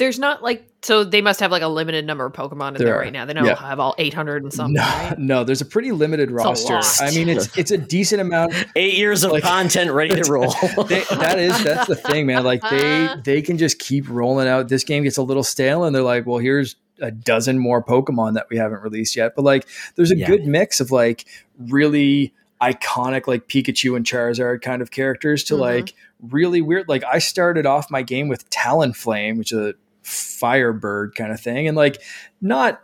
[0.00, 2.86] There's not like so they must have like a limited number of Pokemon in there,
[2.86, 3.26] There right now.
[3.26, 3.54] They don't Yeah.
[3.54, 4.74] have all 800 and something.
[4.74, 5.18] no, right?
[5.18, 6.72] no, there's a pretty limited a roster.
[6.72, 7.00] lot.
[7.02, 8.54] I mean, it's it's a decent amount.
[8.76, 10.52] Eight years of Like- content ready to roll.
[10.88, 12.42] They, that is that's the thing, man.
[12.44, 14.68] Like they they can just keep rolling out.
[14.68, 18.34] This game gets a little stale, and they're like, well, here's a dozen more Pokemon
[18.34, 19.34] that we haven't released yet.
[19.36, 20.26] But like, there's a Yeah.
[20.26, 21.26] good mix of like
[21.58, 25.60] really iconic like Pikachu and Charizard kind of characters to Mhm.
[25.60, 25.94] like
[26.30, 26.88] really weird.
[26.88, 31.68] Like I started off my game with Talonflame, which is a firebird kind of thing,
[31.68, 32.02] and like
[32.40, 32.80] not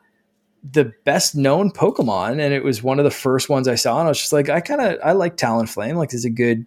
[0.72, 4.06] the best known Pokemon, and it was one of the first ones I saw, and
[4.06, 5.96] I was just like, I kind of I like Talonflame.
[5.96, 6.66] Like, it's a good.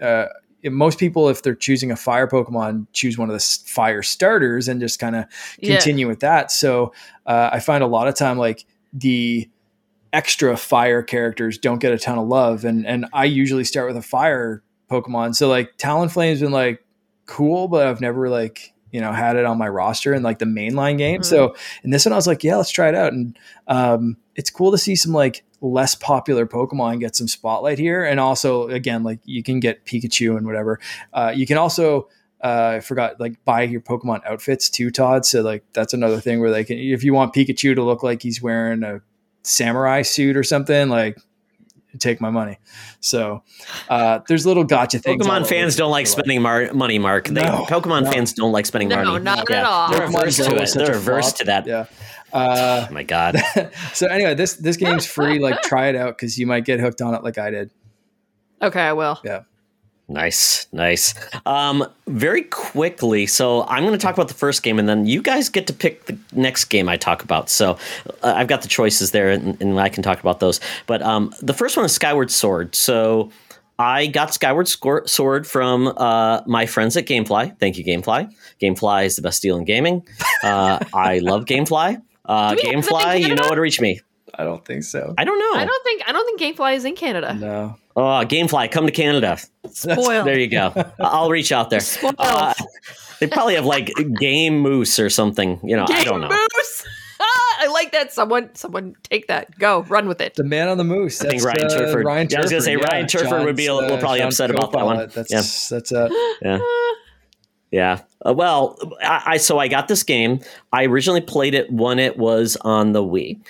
[0.00, 0.26] Uh,
[0.64, 4.80] most people, if they're choosing a fire Pokemon, choose one of the fire starters and
[4.80, 5.24] just kind of
[5.58, 5.76] Yeah.
[5.76, 6.52] continue with that.
[6.52, 6.92] So
[7.26, 9.48] uh, I find a lot of time like the
[10.12, 13.96] extra fire characters don't get a ton of love, and and I usually start with
[13.96, 15.34] a fire Pokemon.
[15.34, 16.84] So like Talonflame's been like
[17.26, 20.44] cool, but I've never like you know had it on my roster in like the
[20.44, 21.22] mainline game.
[21.22, 21.24] Mhm.
[21.24, 23.36] So in this one, I was like, yeah, let's try it out, and
[23.66, 28.20] um, it's cool to see some like less popular Pokemon get some spotlight here, and
[28.20, 30.78] also again like you can get Pikachu and whatever.
[31.12, 32.08] Uh, you can also
[32.42, 35.24] uh, I forgot like buy your Pokemon outfits too, Todd.
[35.24, 38.22] So like that's another thing where they can if you want Pikachu to look like
[38.22, 39.00] he's wearing a
[39.42, 41.18] samurai suit or something, like
[41.98, 42.58] take my money.
[43.00, 43.42] So
[43.88, 45.26] uh, there's little gotcha things.
[45.26, 47.28] Pokemon fans don't like spending mar- money, Mark.
[47.28, 48.10] They, No, Pokemon no.
[48.12, 49.24] fans don't like spending No, money.
[49.24, 49.90] not at all.
[49.90, 50.72] They're Pokemon averse to it.
[50.86, 51.66] They're a averse to that.
[51.66, 51.86] Yeah.
[52.32, 53.36] Uh, Oh my god.
[53.92, 55.38] so anyway, this this game's free.
[55.38, 57.70] Like try it out because you might get hooked on it like I did.
[58.62, 59.20] Okay, I will.
[60.12, 61.14] Nice, nice.
[61.46, 65.22] Um, very quickly, so I'm going to talk about the first game, and then you
[65.22, 67.48] guys get to pick the next game I talk about.
[67.48, 67.78] So
[68.22, 70.60] uh, I've got the choices there, and, and I can talk about those.
[70.86, 72.74] But um, the first one is Skyward Sword.
[72.74, 73.30] So
[73.78, 77.58] I got Skyward Sword from uh, my friends at GameFly.
[77.58, 78.30] Thank you, GameFly.
[78.60, 80.06] GameFly is the best deal in gaming.
[80.44, 82.02] Uh, I love GameFly.
[82.26, 83.42] Uh, Do we have them in GameFly, you know Canada?
[83.48, 84.00] where to reach me.
[84.34, 85.14] I don't think so.
[85.18, 85.60] I don't know.
[85.60, 87.34] I don't think I don't think GameFly is in Canada.
[87.34, 87.76] No.
[87.96, 89.38] Oh, GameFly, come to Canada.
[89.70, 90.24] Spoiled.
[90.26, 90.72] There you go.
[91.00, 91.80] I'll reach out there.
[91.80, 92.16] Spoiled.
[92.18, 92.54] Uh,
[93.20, 95.60] they probably have like Game Moose or something.
[95.62, 96.28] You know, I don't know.
[96.28, 96.84] Moose.
[97.20, 97.24] Ah,
[97.60, 98.12] I like that.
[98.12, 99.56] Someone, someone, take that.
[99.58, 100.34] Go run with it.
[100.34, 101.22] The man on the moose.
[101.24, 102.04] I think Ryan uh, Turford.
[102.04, 104.18] Ryan Yeah, I was gonna Turford, say Ryan Turford would be a- little will probably
[104.18, 104.96] John's upset about that one.
[104.96, 105.28] co-pilot.
[105.28, 106.08] That's that's uh,
[106.42, 106.58] Yeah.
[107.70, 108.00] Yeah.
[108.26, 110.40] Uh, well, I, I so I got this game.
[110.72, 113.40] I originally played it when it was on the Wii.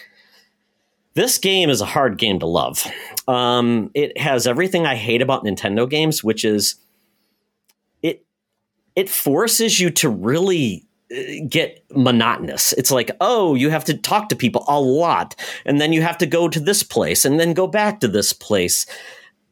[1.14, 2.86] This game is a hard game to love.
[3.28, 6.76] Um, it has everything I hate about Nintendo games, which is
[8.02, 8.24] it
[8.96, 10.86] it forces you to really
[11.48, 12.72] get monotonous.
[12.72, 15.34] It's like, oh, you have to talk to people a lot,
[15.66, 18.32] and then you have to go to this place, and then go back to this
[18.32, 18.86] place.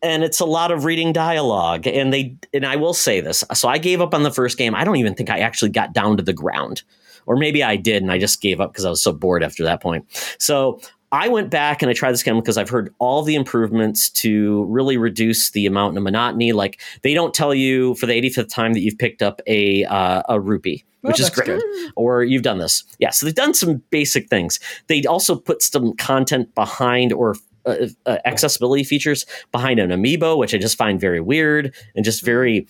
[0.02, 1.86] And it's a lot of reading dialogue.
[1.86, 3.44] And they and I will say this.
[3.52, 4.74] So I gave up on the first game.
[4.74, 6.82] I don't even think I actually got down to the ground.
[7.26, 9.62] Or maybe I did and I just gave up because I was so bored after
[9.64, 10.06] that point.
[10.38, 10.80] So
[11.12, 14.64] I went back and I tried this game because I've heard all the improvements to
[14.64, 16.52] really reduce the amount of monotony.
[16.52, 20.22] Like they don't tell you for the 85th time that you've picked up a uh,
[20.28, 21.62] a rupee, which is great, good.
[21.96, 22.84] or you've done this.
[22.98, 24.60] Yeah, so they've done some basic things.
[24.86, 27.34] They also put some content behind or
[27.66, 32.24] uh, uh, accessibility features behind an amiibo, which I just find very weird and just
[32.24, 32.66] very.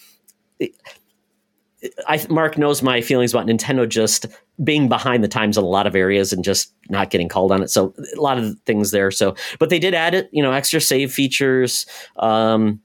[2.07, 4.27] I, Mark knows my feelings about Nintendo just
[4.63, 7.63] being behind the times in a lot of areas and just not getting called on
[7.63, 7.71] it.
[7.71, 9.11] So a lot of things there.
[9.11, 11.87] So, but they did add it, you know, extra save features.
[12.19, 12.81] Um,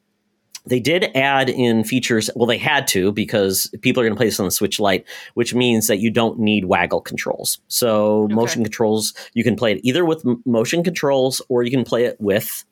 [0.67, 2.29] they did add in features.
[2.35, 5.05] Well, they had to because people are going to play this on the Switch Lite,
[5.35, 7.59] which means that you don't need waggle controls.
[7.67, 8.33] So okay.
[8.33, 12.17] motion controls, you can play it either with motion controls or you can play it
[12.19, 12.65] with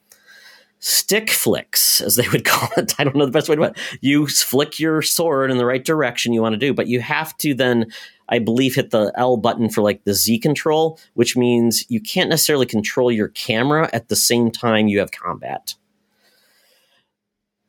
[0.84, 2.94] stick flicks, as they would call it.
[3.00, 4.00] I don't know the best way to put it.
[4.02, 7.36] You flick your sword in the right direction you want to do, but you have
[7.38, 7.88] to then,
[8.28, 12.30] I believe, hit the L button for like the Z control, which means you can't
[12.30, 15.76] necessarily control your camera at the same time you have combat.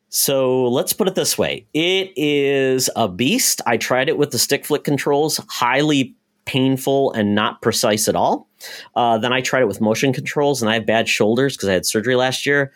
[0.09, 3.61] So let's put it this way it is a beast.
[3.65, 8.49] I tried it with the stick flick controls, highly painful and not precise at all.
[8.97, 11.73] Uh, then I tried it with motion controls, and I have bad shoulders because I
[11.73, 12.73] had surgery last year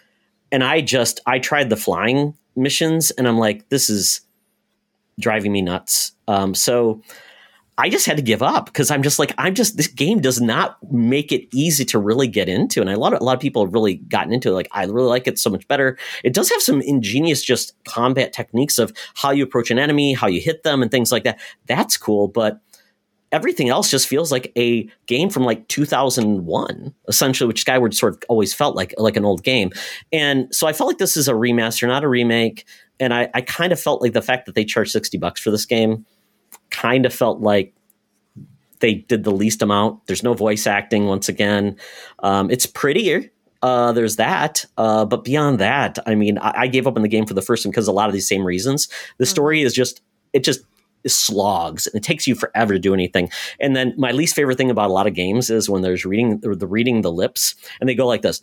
[0.50, 4.20] and I just I tried the flying missions, and I'm like, this is
[5.20, 6.12] driving me nuts.
[6.26, 7.02] Um, so
[7.80, 10.40] I just had to give up because I'm just like I'm just this game does
[10.40, 13.40] not make it easy to really get into, and a lot of a lot of
[13.40, 14.52] people have really gotten into it.
[14.52, 15.96] Like I really like it so much better.
[16.24, 20.26] It does have some ingenious just combat techniques of how you approach an enemy, how
[20.26, 21.38] you hit them, and things like that.
[21.66, 22.60] That's cool, but
[23.32, 28.22] everything else just feels like a game from like 2001 essentially which skyward sort of
[28.28, 29.70] always felt like like an old game
[30.12, 32.66] and so i felt like this is a remaster not a remake
[32.98, 35.50] and i, I kind of felt like the fact that they charged 60 bucks for
[35.50, 36.06] this game
[36.70, 37.74] kind of felt like
[38.80, 41.76] they did the least amount there's no voice acting once again
[42.20, 44.64] um, it's prettier uh, there's that.
[44.76, 47.42] Uh, but beyond that, I mean, I, I, gave up on the game for the
[47.42, 48.86] first one because a lot of these same reasons.
[48.86, 49.30] The mm-hmm.
[49.30, 50.00] story is just,
[50.32, 50.60] it just
[51.06, 53.30] slogs and it takes you forever to do anything.
[53.60, 56.40] And then my least favorite thing about a lot of games is when there's reading
[56.40, 58.42] the reading the lips and they go like this.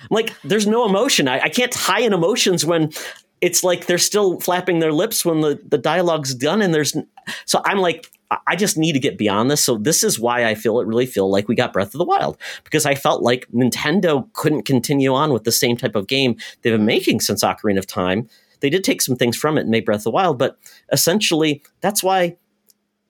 [0.00, 1.26] I'm like, there's no emotion.
[1.26, 2.92] I, I can't tie in emotions when
[3.40, 6.96] it's like they're still flapping their lips when the, the dialogue's done and there's
[7.44, 8.10] so I'm like
[8.46, 9.62] I just need to get beyond this.
[9.64, 12.04] So this is why I feel it really feel like we got Breath of the
[12.04, 16.36] Wild because I felt like Nintendo couldn't continue on with the same type of game
[16.62, 18.28] they've been making since Ocarina of Time
[18.60, 20.58] they did take some things from it and made Breath of the Wild, but
[20.92, 22.36] essentially that's why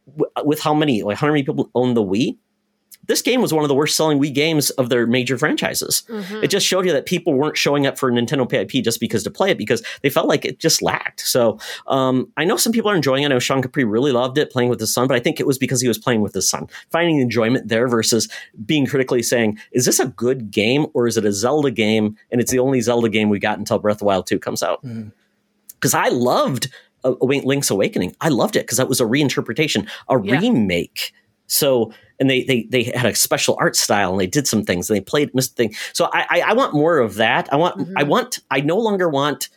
[0.06, 2.36] w- with how many like how many people own the Wii,
[3.06, 6.02] this game was one of the worst selling Wii games of their major franchises.
[6.08, 6.44] Mm-hmm.
[6.44, 9.30] It just showed you that people weren't showing up for Nintendo PIP just because to
[9.30, 11.20] play it because they felt like it just lacked.
[11.20, 13.26] So um, I know some people are enjoying it.
[13.26, 15.46] I know Sean Capri really loved it playing with his son, but I think it
[15.46, 18.28] was because he was playing with his son, finding enjoyment there versus
[18.64, 22.40] being critically saying, "Is this a good game or is it a Zelda game?" And
[22.40, 24.84] it's the only Zelda game we got until Breath of the Wild Two comes out.
[24.84, 25.08] Mm-hmm
[25.80, 26.68] because I loved
[27.04, 28.14] uh, Link's Awakening.
[28.20, 30.38] I loved it because that was a reinterpretation, a yeah.
[30.38, 31.12] remake.
[31.46, 34.90] So and they they they had a special art style and they did some things
[34.90, 35.74] and they played missed thing.
[35.92, 37.52] So I, I, I want more of that.
[37.52, 37.92] I want mm-hmm.
[37.96, 39.48] I want I no longer want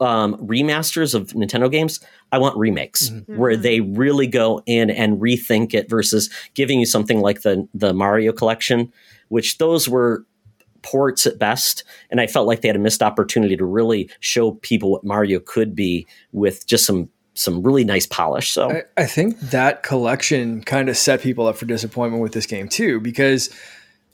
[0.00, 2.00] um, remasters of Nintendo games.
[2.32, 3.36] I want remakes mm-hmm.
[3.36, 7.92] where they really go in and rethink it versus giving you something like the the
[7.92, 8.92] Mario collection,
[9.28, 10.24] which those were
[10.86, 11.82] ports at best.
[12.10, 15.40] And I felt like they had a missed opportunity to really show people what Mario
[15.40, 18.52] could be with just some some really nice polish.
[18.52, 22.46] So I, I think that collection kind of set people up for disappointment with this
[22.46, 23.50] game too, because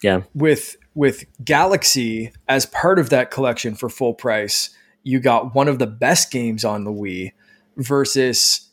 [0.02, 4.70] yeah, with with Galaxy as part of that collection for full price,
[5.02, 7.32] you got one of the best games on the Wii
[7.76, 8.70] versus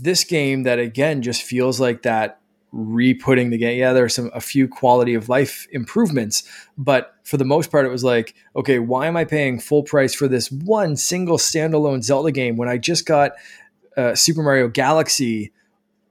[0.00, 2.40] this game that again just feels like that
[2.74, 3.78] re-putting the game.
[3.78, 6.42] Yeah, there are some a few quality of life improvements,
[6.76, 10.12] but for the most part, it was like, okay, why am I paying full price
[10.14, 13.32] for this one single standalone Zelda game when I just got
[13.96, 15.52] uh, Super Mario Galaxy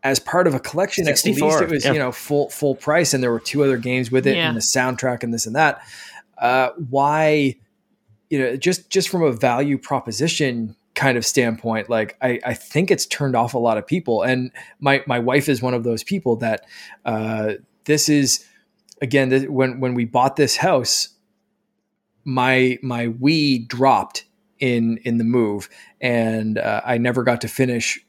[0.03, 1.05] as part of a collection?
[1.05, 1.93] 64, At least it was yeah.
[1.93, 4.47] you know full full price, and there were two other games with it, yeah.
[4.47, 5.81] and the soundtrack and this and that.
[6.37, 7.57] Uh, why?
[8.29, 12.91] You know, just just from a value proposition kind of standpoint, like I, I think
[12.91, 14.21] it's turned off a lot of people.
[14.21, 16.65] And my my wife is one of those people that
[17.05, 17.53] uh,
[17.85, 18.45] this is
[19.01, 21.09] again this, when when we bought this house,
[22.23, 24.25] my my Wii dropped
[24.59, 27.99] in in the move, and uh, I never got to finish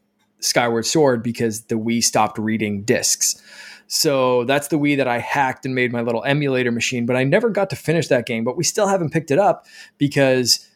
[0.40, 3.40] Skyward Sword because the Wii stopped reading discs.
[3.86, 7.24] So that's the Wii that I hacked and made my little emulator machine, but I
[7.24, 8.44] never got to finish that game.
[8.44, 9.66] But we still haven't picked it up
[9.98, 10.68] because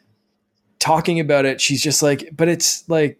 [0.79, 3.19] talking about it, she's just like, but it's like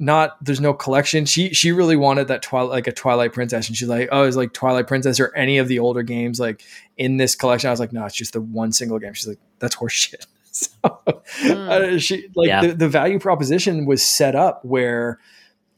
[0.00, 1.26] not there's no collection.
[1.26, 4.36] She she really wanted that twilight like a Twilight Princess, and she's like, oh, it's
[4.36, 6.64] like Twilight Princess or any of the older games like
[6.96, 7.68] in this collection.
[7.68, 9.12] I was like, no, it's just the one single game.
[9.12, 10.26] She's like, that's horseshit.
[10.52, 10.68] So
[11.06, 11.68] mm.
[11.68, 12.62] uh, she like yeah.
[12.62, 15.20] the, the value proposition was set up where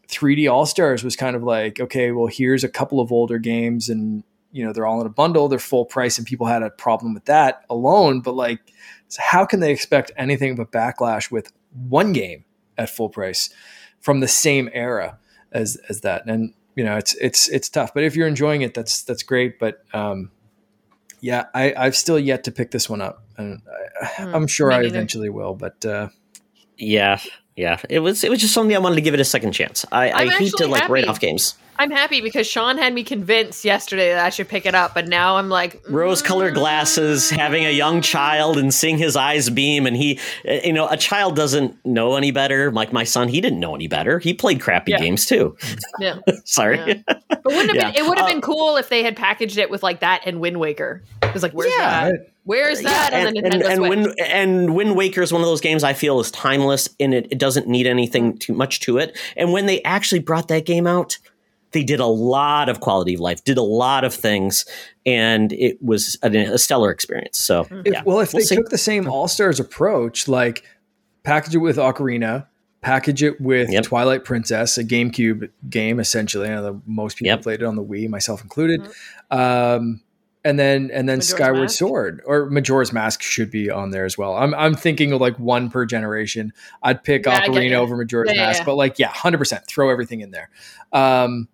[0.09, 3.91] 3D All Stars was kind of like, okay, well, here's a couple of older games,
[3.91, 6.71] and you know they're all in a bundle, they're full price, and people had a
[6.71, 8.23] problem with that alone.
[8.23, 8.61] But like,
[9.13, 12.45] so how can they expect anything but backlash with one game
[12.79, 13.51] at full price?
[14.03, 15.19] from the same era
[15.53, 16.27] as as that.
[16.27, 17.95] And you know, it's it's it's tough.
[17.95, 19.59] But if you're enjoying it, that's that's great.
[19.59, 20.31] But um,
[21.21, 23.63] yeah, I, I've still yet to pick this one up, and
[24.03, 25.55] I, mm, I'm sure I eventually will.
[25.55, 26.09] But uh,
[26.77, 27.21] yeah,
[27.57, 29.85] yeah, it was it was just something I wanted to give it a second chance.
[29.93, 30.93] I, I hate to like happy.
[30.93, 31.55] write off games.
[31.79, 35.09] I'm happy because Sean had me convinced yesterday that I should pick it up, but
[35.09, 35.93] now I'm like mm.
[35.93, 40.73] rose-colored glasses, having a young child, and seeing his eyes beam, and he, eh, you
[40.73, 42.71] know, a child doesn't know any better.
[42.71, 44.19] Like my son, he didn't know any better.
[44.19, 44.99] He played crappy yeah.
[44.99, 45.57] games too.
[45.99, 46.79] Yeah, sorry.
[46.79, 46.95] Yeah.
[47.29, 47.91] But wouldn't yeah.
[47.93, 50.23] been, it would have uh, been cool if they had packaged it with like that
[50.25, 51.03] and Wind Waker.
[51.23, 52.11] It was like, where's yeah.
[52.11, 52.32] that?
[52.45, 55.93] Where's that and, and, and, Wind, and Wind Waker is one of those games I
[55.93, 59.17] feel is timeless and it, it doesn't need anything too much to it.
[59.37, 61.19] And when they actually brought that game out,
[61.71, 64.67] they did a lot of quality of life, did a lot of things,
[65.07, 67.39] and it was a, a stellar experience.
[67.39, 68.57] So, if, yeah, well, if we'll they see.
[68.57, 70.65] took the same All Stars approach, like
[71.23, 72.47] package it with Ocarina,
[72.83, 73.85] package it with yep.
[73.85, 76.49] Twilight Princess, a GameCube game, essentially.
[76.49, 77.43] I know that most people yep.
[77.43, 78.83] played it on the Wii, myself included.
[78.83, 79.39] Mm-hmm.
[79.39, 80.01] Um,
[80.45, 81.79] and then and then Majora's Skyward Mask?
[81.79, 84.35] Sword or Majora's Mask should be on there as well.
[84.35, 86.53] I'm I'm thinking of like one per generation.
[86.83, 89.91] I'd pick yeah, Ocarina over Majora's yeah, Mask, yeah, but like yeah, hundred percent, throw
[89.91, 90.51] everything in there.
[90.93, 91.49] Um,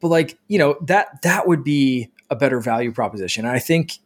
[0.00, 3.44] but like you know that that would be a better value proposition.
[3.44, 3.98] And I think,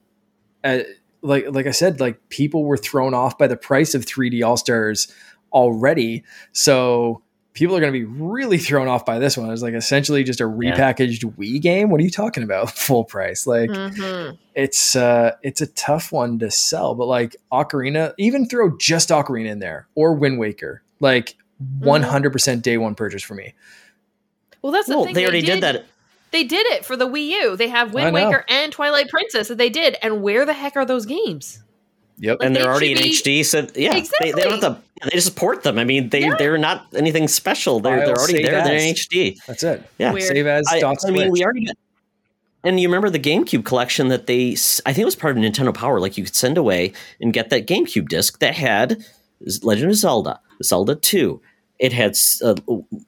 [0.64, 0.80] uh,
[1.22, 4.56] like like I said, like people were thrown off by the price of 3D All
[4.56, 5.12] Stars
[5.52, 7.22] already, so
[7.56, 9.50] people are going to be really thrown off by this one.
[9.50, 11.30] It's like essentially just a repackaged yeah.
[11.30, 11.90] Wii game.
[11.90, 12.70] What are you talking about?
[12.76, 13.46] Full price?
[13.46, 14.36] Like mm-hmm.
[14.54, 16.94] it's uh it's a tough one to sell.
[16.94, 21.84] But like Ocarina, even throw just Ocarina in there or Wind Waker, like mm-hmm.
[21.84, 23.54] one hundred percent day one purchase for me.
[24.62, 25.14] Well, that's the well, thing.
[25.14, 25.86] They already did, did, that.
[26.32, 27.56] They did it for the Wii U.
[27.56, 29.96] They have Wind Waker and Twilight Princess that they did.
[30.02, 31.62] And where the heck are those games?
[32.18, 33.12] Yep, like and they're already in be...
[33.12, 33.44] HD.
[33.44, 34.32] So yeah, exactly.
[34.32, 34.82] they, they, don't have to.
[35.02, 35.78] They just port them.
[35.78, 36.36] I mean, they yeah.
[36.38, 37.80] they're not anything special.
[37.80, 38.56] They're I'll they're already there.
[38.56, 38.66] As.
[38.66, 39.36] They're in HD.
[39.46, 39.82] That's it.
[39.98, 40.28] Yeah, Weird.
[40.28, 40.66] save as.
[40.70, 41.66] I, I mean, we already.
[41.66, 41.76] Got,
[42.64, 44.52] and you remember the GameCube collection that they?
[44.52, 46.00] I think it was part of Nintendo Power.
[46.00, 49.04] Like you could send away and get that GameCube disc that had
[49.62, 51.42] Legend of Zelda, Zelda Two,
[51.78, 52.54] it had uh,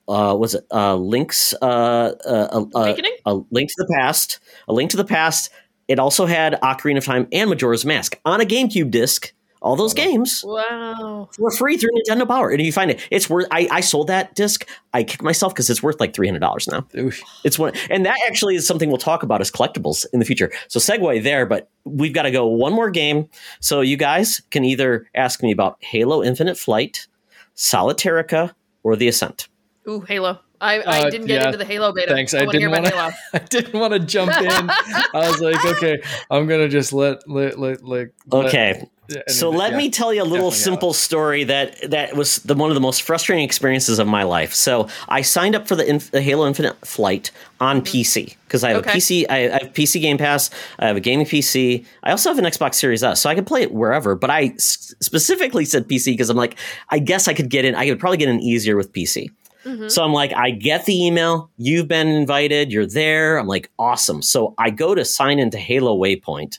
[0.09, 2.95] uh, was it uh, links uh, uh, uh
[3.27, 5.51] a link to the past, a link to the past.
[5.87, 9.33] It also had Ocarina of Time and Majora's Mask on a GameCube disc.
[9.61, 12.51] All those games, wow, were free through Nintendo Power.
[12.51, 13.47] And if you find it, it's worth.
[13.51, 14.67] I, I sold that disc.
[14.93, 16.87] I kicked myself because it's worth like three hundred dollars now.
[16.97, 17.21] Oof.
[17.45, 20.53] It's one, and that actually is something we'll talk about as collectibles in the future.
[20.69, 23.29] So segue there, but we've got to go one more game.
[23.61, 27.09] So you guys can either ask me about Halo Infinite Flight,
[27.57, 28.55] Solitairica,
[28.85, 29.49] or The Ascent?
[29.89, 30.41] Ooh, Halo.
[30.61, 32.13] I, I uh, didn't get yeah, into the Halo beta.
[32.13, 32.35] Thanks.
[32.35, 33.15] I, I didn't want to.
[33.35, 34.71] I didn't want to jump in.
[34.71, 38.13] I was like, okay, I'm gonna just let let let like.
[38.33, 38.73] Okay.
[38.81, 38.89] Let,
[39.31, 42.71] so let yeah, me tell you a little simple story that that was the one
[42.71, 44.53] of the most frustrating experiences of my life.
[44.53, 47.87] So I signed up for the, Inf- the Halo Infinite flight on mm-hmm.
[47.87, 48.91] PC because I have okay.
[48.91, 49.25] a PC.
[49.31, 50.51] I, I have PC Game Pass.
[50.79, 51.87] I have a gaming PC.
[52.03, 54.15] I also have an Xbox Series S, so I can play it wherever.
[54.15, 56.59] But I s- specifically said PC because I'm like,
[56.91, 57.75] I guess I could get in.
[57.75, 59.31] I could probably get in easier with PC.
[59.65, 59.89] Mm-hmm.
[59.89, 61.51] So I'm like, I get the email.
[61.57, 62.73] You've been invited.
[62.73, 63.39] You're there.
[63.39, 64.23] I'm like, awesome.
[64.23, 66.59] So I go to sign into Halo Waypoint.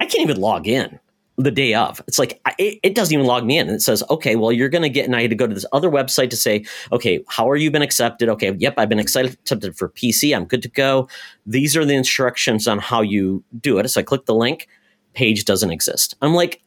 [0.00, 1.00] I can't even log in
[1.38, 2.02] the day of.
[2.08, 3.68] It's like it, it, doesn't even log me in.
[3.68, 5.54] And it says, okay, well, you're going to get, and I had to go to
[5.54, 8.28] this other website to say, okay, how are you been accepted?
[8.28, 10.36] Okay, yep, I've been accepted for PC.
[10.36, 11.08] I'm good to go.
[11.46, 13.88] These are the instructions on how you do it.
[13.88, 14.68] So I click the link.
[15.14, 16.16] Page doesn't exist.
[16.22, 16.60] I'm like,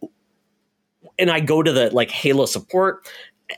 [1.19, 3.07] and I go to the like Halo support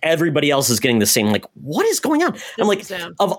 [0.01, 1.27] everybody else is getting the same.
[1.27, 2.37] Like, what is going on?
[2.57, 2.89] I'm like,
[3.19, 3.37] of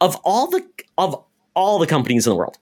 [0.00, 0.64] of all the
[0.98, 1.22] of
[1.54, 2.58] all the companies in the world,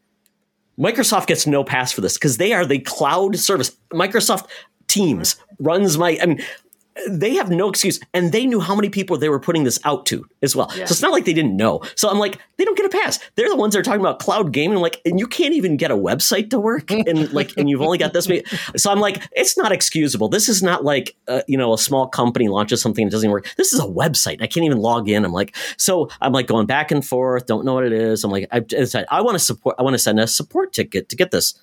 [0.78, 3.76] Microsoft gets no pass for this because they are the cloud service.
[3.92, 4.48] Microsoft
[4.88, 6.18] Teams runs my.
[6.20, 6.42] I mean,
[7.08, 10.06] they have no excuse and they knew how many people they were putting this out
[10.06, 10.68] to as well.
[10.70, 10.86] Yeah.
[10.86, 11.82] so it's not like they didn't know.
[11.94, 13.18] So i'm like they don't get a pass.
[13.36, 14.76] They're the ones that are talking about cloud gaming.
[14.76, 17.82] I'm like and you can't even get a website to work and like and you've
[17.82, 18.42] only got this many.
[18.76, 20.28] So i'm like it's not excusable.
[20.28, 23.52] This is not like uh, you know a small company launches something that doesn't work.
[23.56, 24.42] This is a website.
[24.42, 25.24] I can't even log in.
[25.24, 27.46] I'm like so i'm like going back and forth.
[27.46, 28.24] Don't know what it is.
[28.24, 28.62] I'm like i,
[29.10, 31.54] I want to support i want to send a support ticket to get this.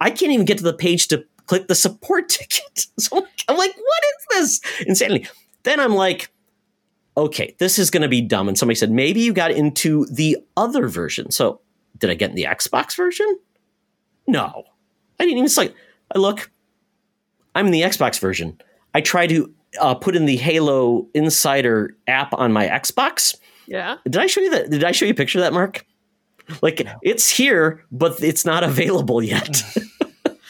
[0.00, 2.86] I can't even get to the page to click the support ticket.
[2.98, 4.04] So I'm like, I'm like, what
[4.36, 4.86] is this?
[4.86, 5.28] Insanity.
[5.64, 6.30] Then I'm like,
[7.14, 8.48] okay, this is going to be dumb.
[8.48, 11.30] And somebody said, maybe you got into the other version.
[11.30, 11.60] So
[11.98, 13.38] did I get in the Xbox version?
[14.26, 14.64] No.
[15.20, 15.74] I didn't even say,
[16.14, 16.50] I look,
[17.54, 18.58] I'm in the Xbox version.
[18.94, 23.36] I try to uh, put in the Halo Insider app on my Xbox.
[23.66, 23.98] Yeah.
[24.04, 24.70] Did I show you that?
[24.70, 25.84] Did I show you a picture of that, Mark?
[26.62, 29.62] Like it's here, but it's not available yet.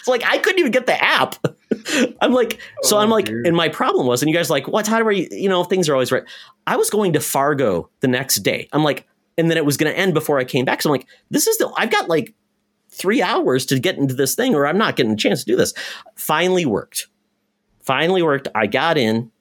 [0.03, 1.37] it's like I couldn't even get the app.
[2.20, 3.47] I'm like, so Oh, I'm like, dude.
[3.47, 4.87] and my problem was, and you guys are like, what?
[4.87, 5.27] How do I?
[5.31, 6.24] You know, things are always right.
[6.66, 8.69] I was going to Fargo the next day.
[8.73, 9.07] I'm like,
[9.39, 10.83] and then it was going to end before I came back.
[10.83, 11.73] So I'm like, this is the.
[11.77, 12.35] I've got like
[12.91, 15.57] three hours to get into this thing, or I'm not getting a chance to do
[15.57, 15.73] this.
[16.16, 17.09] Finally worked.
[17.83, 18.49] Finally worked.
[18.55, 19.31] I got in.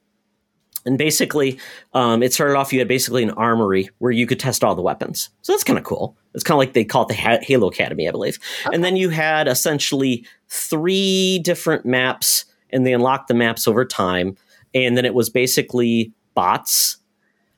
[0.86, 1.60] And basically,
[1.94, 2.74] um, it started off.
[2.74, 5.30] You had basically an armory where you could test all the weapons.
[5.42, 6.18] So that's kind of cool.
[6.34, 8.40] It's kind of like they call it the Ha- Halo Academy, I believe.
[8.72, 14.38] And then you had essentially three different maps, and they unlocked the maps over time.
[14.74, 16.98] And then it was basically bots.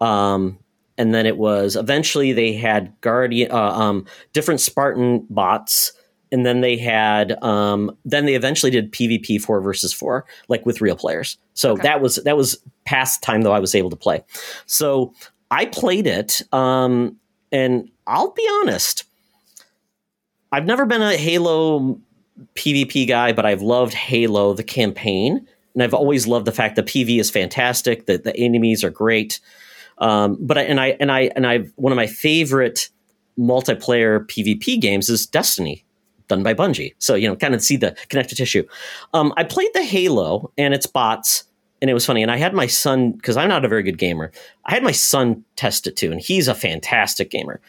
[0.01, 0.59] Um,
[0.97, 5.93] and then it was eventually they had guardian, uh, um, different Spartan bots.
[6.33, 10.81] And then they had, um, then they eventually did PvP four versus four, like with
[10.81, 11.37] real players.
[11.53, 11.83] So Okay.
[11.83, 14.23] that was that was past time though I was able to play.
[14.65, 15.13] So
[15.51, 17.17] I played it, um,
[17.51, 19.05] and I'll be honest,
[20.51, 21.99] I've never been a Halo
[22.55, 26.87] PvP guy, but I've loved Halo the campaign, and I've always loved the fact that
[26.87, 29.39] PV is fantastic, that the enemies are great.
[29.99, 32.89] Um, but I, and I and I and I one of my favorite
[33.37, 35.82] multiplayer PvP games is Destiny,
[36.27, 36.93] done by Bungie.
[36.99, 38.65] So you know, kind of see the connective tissue.
[39.13, 41.43] Um, I played the Halo and its bots,
[41.81, 42.21] and it was funny.
[42.21, 44.31] And I had my son because I'm not a very good gamer.
[44.65, 47.61] I had my son test it too, and he's a fantastic gamer.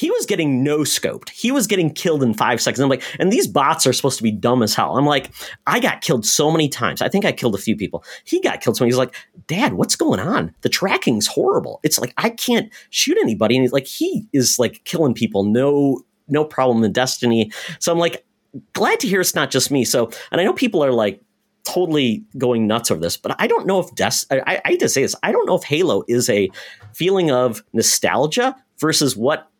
[0.00, 1.28] He was getting no scoped.
[1.28, 2.80] He was getting killed in five seconds.
[2.80, 4.96] I'm like, and these bots are supposed to be dumb as hell.
[4.96, 5.30] I'm like,
[5.66, 7.02] I got killed so many times.
[7.02, 8.02] I think I killed a few people.
[8.24, 8.92] He got killed so many.
[8.92, 9.14] He's like,
[9.46, 10.54] Dad, what's going on?
[10.62, 11.80] The tracking's horrible.
[11.82, 13.56] It's like I can't shoot anybody.
[13.56, 15.44] And he's like, he is like killing people.
[15.44, 16.00] No,
[16.30, 17.52] no problem in Destiny.
[17.78, 18.24] So I'm like,
[18.72, 19.84] glad to hear it's not just me.
[19.84, 21.20] So, and I know people are like
[21.64, 24.24] totally going nuts over this, but I don't know if Des.
[24.30, 25.14] I, I hate to say this.
[25.22, 26.50] I don't know if Halo is a
[26.94, 29.50] feeling of nostalgia versus what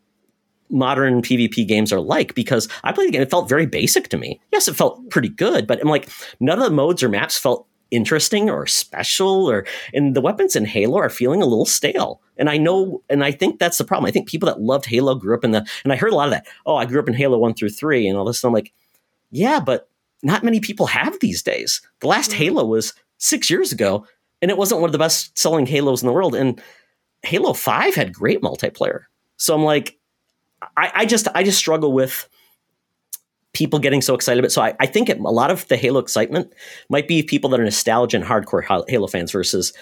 [0.70, 3.22] modern PvP games are like because I played the game.
[3.22, 4.40] It felt very basic to me.
[4.52, 7.66] Yes, it felt pretty good, but I'm like, none of the modes or maps felt
[7.90, 12.20] interesting or special or and the weapons in Halo are feeling a little stale.
[12.36, 14.06] And I know and I think that's the problem.
[14.06, 16.28] I think people that loved Halo grew up in the and I heard a lot
[16.28, 16.46] of that.
[16.66, 18.42] Oh, I grew up in Halo 1 through 3 and all this.
[18.42, 18.72] And I'm like,
[19.30, 19.88] yeah, but
[20.22, 21.80] not many people have these days.
[22.00, 22.38] The last mm-hmm.
[22.38, 24.06] Halo was 6 years ago
[24.42, 26.60] and it wasn't one of the best selling Halos in the world and
[27.22, 29.02] Halo 5 had great multiplayer.
[29.36, 29.98] So I'm like
[30.76, 32.28] I, I just I just struggle with
[33.52, 34.48] people getting so excited about.
[34.48, 34.52] It.
[34.52, 36.52] So I, I think it, a lot of the Halo excitement
[36.88, 39.72] might be people that are nostalgia and hardcore Halo fans versus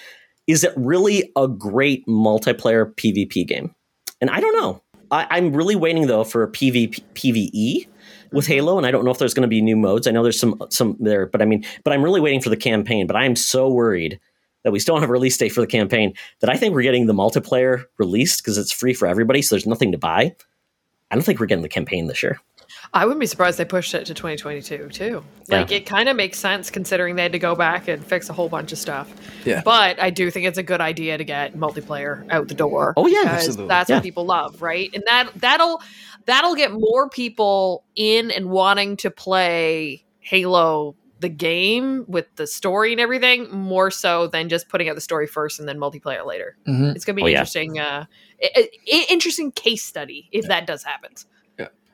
[0.47, 3.75] is it really a great multiplayer PvP game?
[4.21, 4.83] And I don't know.
[5.11, 7.87] I, I'm really waiting though for a PvP, PvE
[8.33, 8.53] with mm-hmm.
[8.53, 10.07] Halo, and I don't know if there's going to be new modes.
[10.07, 12.57] I know there's some some there, but I mean, but I'm really waiting for the
[12.57, 13.07] campaign.
[13.07, 14.21] But I am so worried
[14.65, 16.83] that we still don't have a release date for the campaign that I think we're
[16.83, 20.35] getting the multiplayer released because it's free for everybody, so there's nothing to buy.
[21.11, 22.39] I don't think we're getting the campaign this year.
[22.95, 25.25] I wouldn't be surprised they pushed it to 2022 too.
[25.49, 28.33] Like it kind of makes sense considering they had to go back and fix a
[28.33, 29.13] whole bunch of stuff.
[29.47, 29.61] Yeah.
[29.65, 32.95] But I do think it's a good idea to get multiplayer out the door.
[32.97, 33.69] Oh, yeah, absolutely.
[33.69, 33.97] That's Yeah.
[33.97, 34.91] what people love, right?
[34.95, 35.83] And that that'll
[36.27, 42.93] that'll get more people in and wanting to play Halo the game with the story
[42.93, 46.57] and everything more so than just putting out the story first and then multiplayer later.
[46.69, 46.95] Mhm.
[46.95, 47.39] It's going to be Oh, yeah.
[47.41, 48.05] interesting uh
[48.43, 51.11] i- i- interesting case study if that does happen.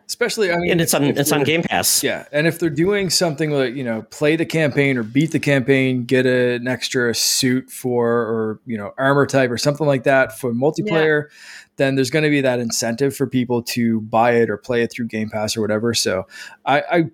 [0.07, 2.03] Especially, I mean, And it's on it's on Game Pass.
[2.03, 5.41] Yeah, and if they're doing something like you know, play the campaign or beat the
[5.41, 10.05] campaign, get a, an extra suit for or you know armor type or something like
[10.05, 11.29] that for multiplayer,
[11.77, 14.93] then there's going to be that incentive for people to buy it or play it
[14.93, 15.95] through Game Pass or whatever.
[15.95, 16.27] So
[16.67, 17.05] I I,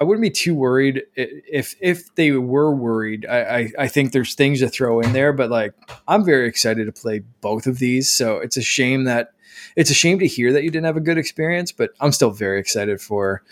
[0.00, 3.26] I wouldn't be too worried if if they were worried.
[3.26, 5.74] I, I I think there's things to throw in there, but like
[6.06, 8.10] I'm very excited to play both of these.
[8.10, 9.32] So it's a shame that
[9.76, 12.30] it's a shame to hear that you didn't have a good experience, but I'm still
[12.30, 13.42] very excited for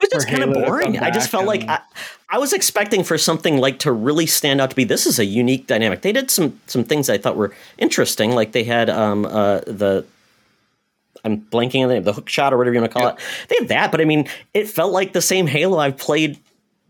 [0.00, 0.98] It was just kind of Halo boring.
[0.98, 1.80] I just felt like I,
[2.28, 5.24] I was expecting for something like to really stand out to be this is a
[5.24, 6.02] unique dynamic.
[6.02, 10.04] They did some some things I thought were interesting, like they had um uh the
[11.24, 13.14] I'm blanking on the name, the hook shot or whatever you want to call Yeah.
[13.14, 13.18] it.
[13.48, 16.36] They had that, but I mean, it felt like the same Halo I've played,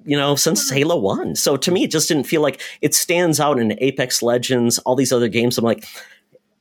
[0.07, 1.35] you know, since Halo One.
[1.37, 4.97] So to me, it just didn't feel like it stands out in Apex Legends, all
[4.97, 5.59] these other games.
[5.59, 5.85] I'm like,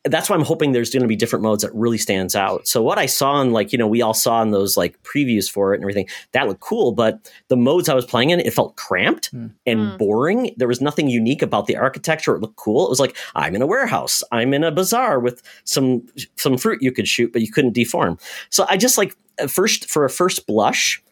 [0.06, 2.68] that's why I'm hoping there's going to be different modes that really stands out.
[2.68, 5.50] So what I saw in like, you know, we all saw in those like previews
[5.50, 8.52] for it and everything, that looked cool, but the modes I was playing in, it
[8.52, 9.48] felt cramped Hmm.
[9.68, 9.98] and Hmm.
[9.98, 10.56] boring.
[10.58, 12.34] There was nothing unique about the architecture.
[12.36, 12.88] It looked cool.
[12.88, 14.24] It was like, I'm in a warehouse.
[14.32, 18.18] I'm in a bazaar with some some fruit you could shoot, but you couldn't deform.
[18.50, 21.04] So I just like at first for a first blush,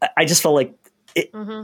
[0.00, 0.72] I- I just felt like
[1.34, 1.62] hmm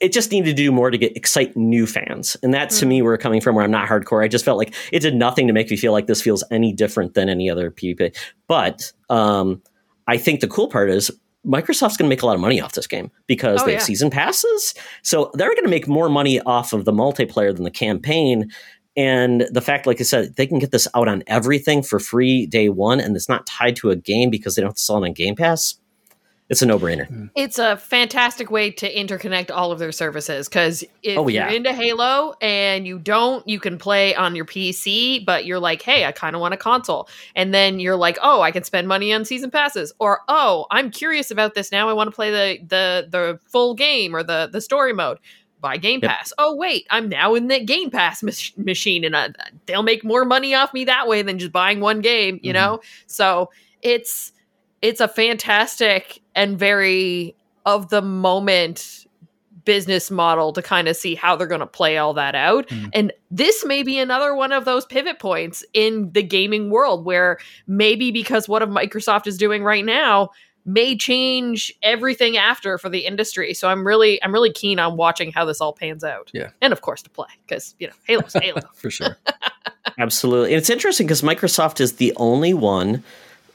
[0.00, 2.36] it just needed to do more to get excite new fans.
[2.42, 4.22] And that to me where coming from where I'm not hardcore.
[4.22, 6.72] I just felt like it did nothing to make me feel like this feels any
[6.72, 8.14] different than any other PvP.
[8.46, 9.62] But um,
[10.06, 11.10] I think the cool part is
[11.46, 13.80] Microsoft's going to make a lot of money off this game because Oh, they have
[13.80, 13.86] yeah.
[13.86, 14.74] season passes.
[15.02, 18.50] So they're going to make more money off of the multiplayer than the campaign.
[18.96, 22.46] And the fact, like I said, they can get this out on everything for free
[22.46, 25.02] day one, and it's not tied to a game because they don't have to sell
[25.02, 25.76] it on Game Pass.
[26.48, 27.28] It's a no brainer.
[27.34, 31.48] It's a fantastic way to interconnect all of their services because if Oh, yeah.
[31.48, 35.82] you're into Halo and you don't, you can play on your PC, but you're like,
[35.82, 37.08] hey, I kind of want a console.
[37.34, 39.92] And then you're like, oh, I can spend money on season passes.
[39.98, 41.88] Or, oh, I'm curious about this now.
[41.88, 45.18] I want to play the the the full game or the the story mode.
[45.60, 46.10] Buy Game Yep.
[46.10, 46.32] Pass.
[46.38, 49.30] Oh wait, I'm now in the Game Pass mach- machine, and uh,
[49.64, 52.38] they'll make more money off me that way than just buying one game.
[52.42, 52.54] You Mhm.
[52.54, 53.50] know, so
[53.82, 54.32] it's
[54.82, 57.34] it's a fantastic and very
[57.64, 59.02] of the moment
[59.64, 62.68] business model to kind of see how they're going to play all that out.
[62.68, 62.90] Mhm.
[62.92, 67.38] And this may be another one of those pivot points in the gaming world where
[67.66, 70.30] maybe because what Microsoft is doing right now
[70.64, 73.54] may change everything after for the industry.
[73.54, 76.30] So I'm really I'm really keen on watching how this all pans out.
[76.32, 76.50] Yeah.
[76.60, 78.60] And of course to play cuz you know, Halo's Halo.
[78.74, 79.16] for sure.
[79.98, 80.52] Absolutely.
[80.52, 83.02] And it's interesting because Microsoft is the only one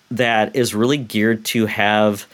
[0.09, 2.25] that is really geared to have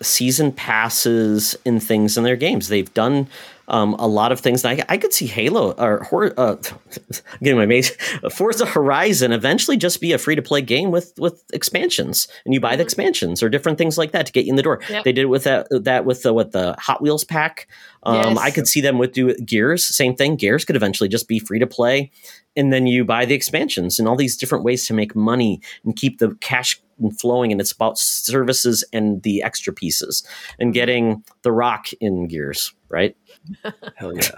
[0.00, 2.68] season passes and things in their games.
[2.68, 3.28] They've done
[3.68, 4.64] um, a lot of things.
[4.64, 6.56] I, I could see Halo or Hor- uh,
[7.42, 7.90] getting my maze,
[8.32, 12.58] Forza Horizon eventually just be a free to play game with with expansions, and you
[12.60, 12.86] buy the Mhm.
[12.86, 14.80] expansions or different things like that to get you in the door.
[14.88, 15.04] Yep.
[15.04, 17.68] They did it with that that with the what the Hot Wheels pack.
[18.02, 18.38] Um, Yes.
[18.38, 20.34] I could see them with do Gears, same thing.
[20.36, 22.10] Gears could eventually just be free to play,
[22.56, 25.96] and then you buy the expansions and all these different ways to make money and
[25.96, 26.80] keep the cash
[27.18, 27.52] flowing.
[27.52, 30.26] And it's about services and the extra pieces
[30.58, 30.74] and mm-hmm.
[30.74, 33.16] getting the rock in Gears, right?
[33.96, 34.30] Hell yeah.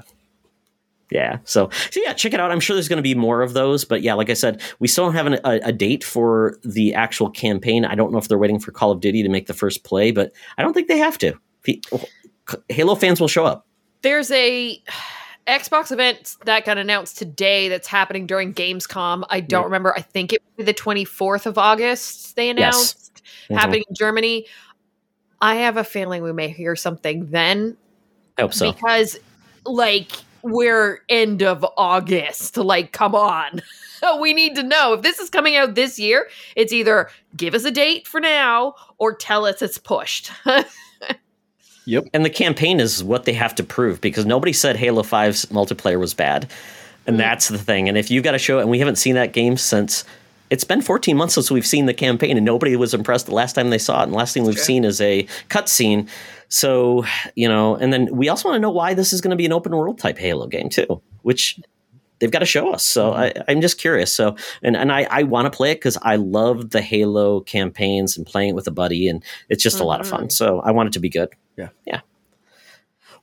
[1.10, 1.38] Yeah.
[1.44, 2.50] So, so yeah, check it out.
[2.50, 4.88] I'm sure there's going to be more of those, but yeah, like I said, we
[4.88, 7.84] still don't have an, a, a date for the actual campaign.
[7.84, 10.10] I don't know if they're waiting for Call of Duty to make the first play,
[10.10, 11.34] but I don't think they have to.
[11.92, 12.04] Oh,
[12.70, 13.66] Halo fans will show up.
[14.00, 14.82] There's a
[15.46, 19.24] Xbox event that got announced today that's happening during Gamescom.
[19.28, 19.92] I don't remember.
[19.96, 23.58] I think it was the 24th of August they announced Mhm.
[23.58, 24.46] happening in Germany.
[25.40, 27.76] I have a feeling we may hear something then
[28.38, 28.72] I hope so.
[28.72, 29.18] because
[29.66, 30.12] like
[30.42, 32.56] we're end of August.
[32.56, 33.62] Like come on.
[34.20, 37.64] we need to know if this is coming out this year, it's either give us
[37.64, 40.30] a date for now or tell us it's pushed.
[41.84, 42.08] Yep.
[42.14, 45.98] And the campaign is what they have to prove because nobody said Halo 5's multiplayer
[45.98, 46.48] was bad.
[47.06, 47.18] And Mm.
[47.18, 47.88] that's the thing.
[47.88, 50.04] And if you've got to show it, and we haven't seen that game since
[50.50, 53.54] it's been 14 months since we've seen the campaign, and nobody was impressed the last
[53.54, 54.04] time they saw it.
[54.04, 54.64] And the last thing we've Sure.
[54.64, 56.06] seen is a cutscene.
[56.48, 57.04] So,
[57.34, 59.46] you know, and then we also want to know why this is going to be
[59.46, 61.58] an open world type Halo game, too, which
[62.22, 62.84] they've got to show us.
[62.84, 64.12] So I, I'm just curious.
[64.12, 68.16] So, and, and I, I want to play it because I love the Halo campaigns
[68.16, 70.30] and playing it with a buddy, and it's just a lot of fun.
[70.30, 71.30] So I want it to be good.
[71.56, 71.70] Yeah.
[71.84, 72.00] Yeah.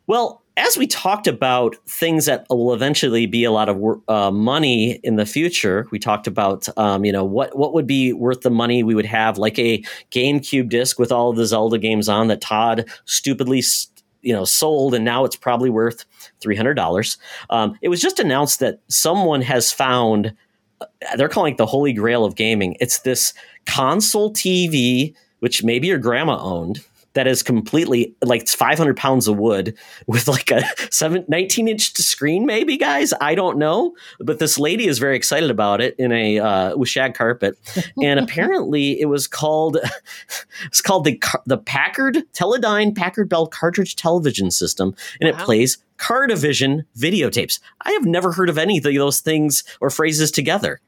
[0.06, 5.00] Well, as we talked about things that will eventually be a lot of uh, money
[5.04, 8.50] in the future, we talked about um, you know what what would be worth the
[8.50, 9.82] money we would have, like a
[10.12, 13.88] GameCube disc with all of the Zelda games on that Todd stupidly s-
[14.22, 16.06] you know sold, and now it's probably worth
[16.40, 17.18] three hundred dollars.
[17.50, 20.34] Um, it was just announced that someone has found
[20.82, 20.86] uh,
[21.16, 22.76] they're calling it the holy grail of gaming.
[22.80, 23.34] It's this
[23.66, 29.38] console TV, which maybe your grandma owned, that is completely like it's 500 pounds of
[29.38, 29.76] wood
[30.08, 33.14] with like a seven, 19 inch screen, maybe, guys.
[33.20, 33.96] I don't know.
[34.20, 37.58] But this lady is very excited about it in a uh, with shag carpet.
[38.02, 39.78] And apparently it was called
[40.66, 45.46] it's called the the Packard Teledyne Packard Bell cartridge television system, and it Wow.
[45.46, 47.60] plays Cartrivision videotapes.
[47.82, 50.80] I have never heard of any of those things or phrases together.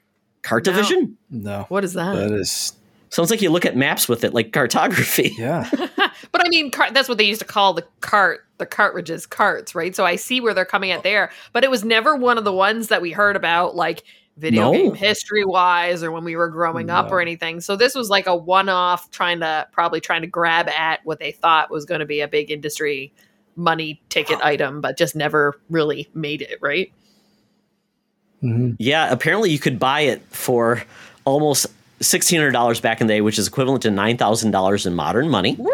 [0.44, 1.14] Cartrivision?
[1.30, 1.66] No.
[1.70, 2.16] what is that?
[2.16, 2.74] That is
[3.12, 5.36] Sounds like you look at maps with it, like cartography.
[5.38, 5.70] Yeah.
[5.98, 9.76] but I mean, car- that's what they used to call the cart, the cartridges, carts,
[9.76, 9.96] right?
[9.96, 12.54] So I see where they're coming at there, but it was never one of the
[12.54, 14.04] ones that we heard about, like
[14.38, 14.72] video No.
[14.72, 17.60] game history wise, or when we were growing up, or anything.
[17.60, 21.34] So this was like a one-off, trying to probably trying to grab at what they
[21.34, 23.12] thought was going to be a big industry
[23.58, 26.92] money ticket item, but just never really made it, right?
[28.42, 28.78] Mhm.
[28.80, 30.82] Yeah, apparently you could buy it for
[31.26, 31.68] almost
[32.02, 34.94] sixteen hundred dollars back in the day, which is equivalent to nine thousand dollars in
[34.94, 35.56] modern money.
[35.58, 35.70] Woo!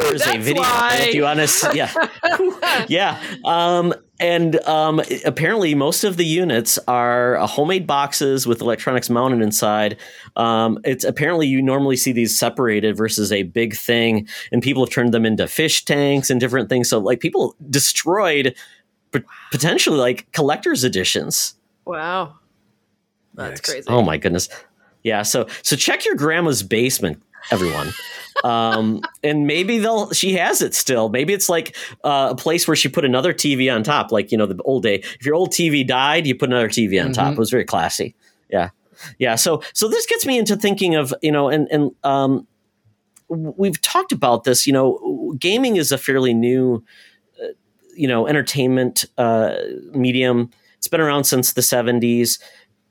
[0.00, 0.62] There's That's a video.
[0.62, 1.06] why.
[1.08, 3.20] If you want to, yeah, yeah.
[3.44, 9.42] Um, and um, apparently, most of the units are uh, homemade boxes with electronics mounted
[9.42, 9.96] inside.
[10.36, 14.92] Um, it's apparently you normally see these separated versus a big thing, and people have
[14.92, 16.88] turned them into fish tanks and different things.
[16.88, 18.54] So, like, people destroyed
[19.12, 21.54] p- potentially like collector's editions.
[21.84, 22.34] wow,
[23.34, 23.64] that's Yikes.
[23.64, 23.86] crazy.
[23.88, 24.48] Oh my goodness.
[25.08, 27.88] Yeah, so so check your grandma's basement, everyone.
[28.44, 31.08] um and maybe they'll she has it still.
[31.08, 31.74] Maybe it's like
[32.04, 34.82] uh, a place where she put another TV on top, like you know, the old
[34.82, 34.96] day.
[35.18, 37.28] If your old TV died, you put another TV on top.
[37.30, 37.32] Mhm.
[37.32, 38.14] It was very classy.
[38.50, 38.70] Yeah.
[39.18, 39.36] Yeah.
[39.36, 42.46] So so this gets me into thinking of, you know, and and um
[43.28, 46.82] we've talked about this, you know, gaming is a fairly new
[47.42, 47.48] uh,
[47.96, 49.54] you know, entertainment uh
[49.92, 50.50] medium.
[50.78, 52.38] It's been around since the 70s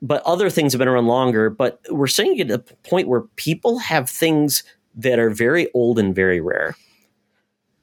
[0.01, 1.49] but other things have been around longer.
[1.49, 4.63] But we're starting to get to a point where people have things
[4.95, 6.75] that are very old and very rare.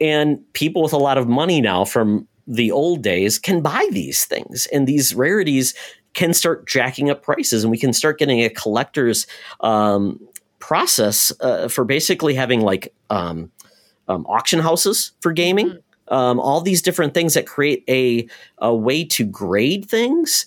[0.00, 4.24] And people with a lot of money now from the old days can buy these
[4.24, 4.66] things.
[4.72, 5.74] And these rarities
[6.12, 7.64] can start jacking up prices.
[7.64, 9.26] And we can start getting a collector's
[9.60, 10.20] um,
[10.58, 13.50] process uh, for basically having like um,
[14.08, 15.78] um, auction houses for gaming.
[16.08, 18.28] Um, all these different things that create a,
[18.58, 20.46] a way to grade things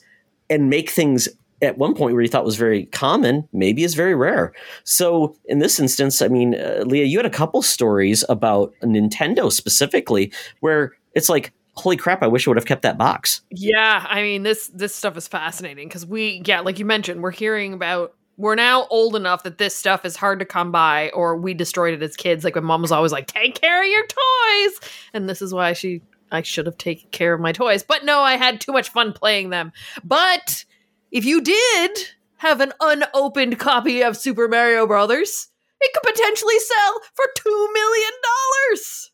[0.49, 1.27] and make things
[1.61, 4.53] at one point where you thought was very common maybe is very rare.
[4.83, 9.51] So in this instance, I mean, uh, Leah, you had a couple stories about Nintendo
[9.51, 13.41] specifically where it's like, holy crap, I wish I would have kept that box.
[13.51, 17.31] Yeah, I mean this this stuff is fascinating because we yeah, like you mentioned, we're
[17.31, 21.35] hearing about we're now old enough that this stuff is hard to come by, or
[21.35, 22.43] we destroyed it as kids.
[22.43, 25.73] Like my mom was always like, "Take care of your toys," and this is why
[25.73, 26.01] she
[26.31, 27.83] I should have taken care of my toys.
[27.83, 29.71] But no, I had too much fun playing them.
[30.03, 30.65] But
[31.11, 31.97] if you did
[32.37, 35.47] have an unopened copy of Super Mario Brothers,
[35.79, 39.11] it could potentially sell for two million dollars.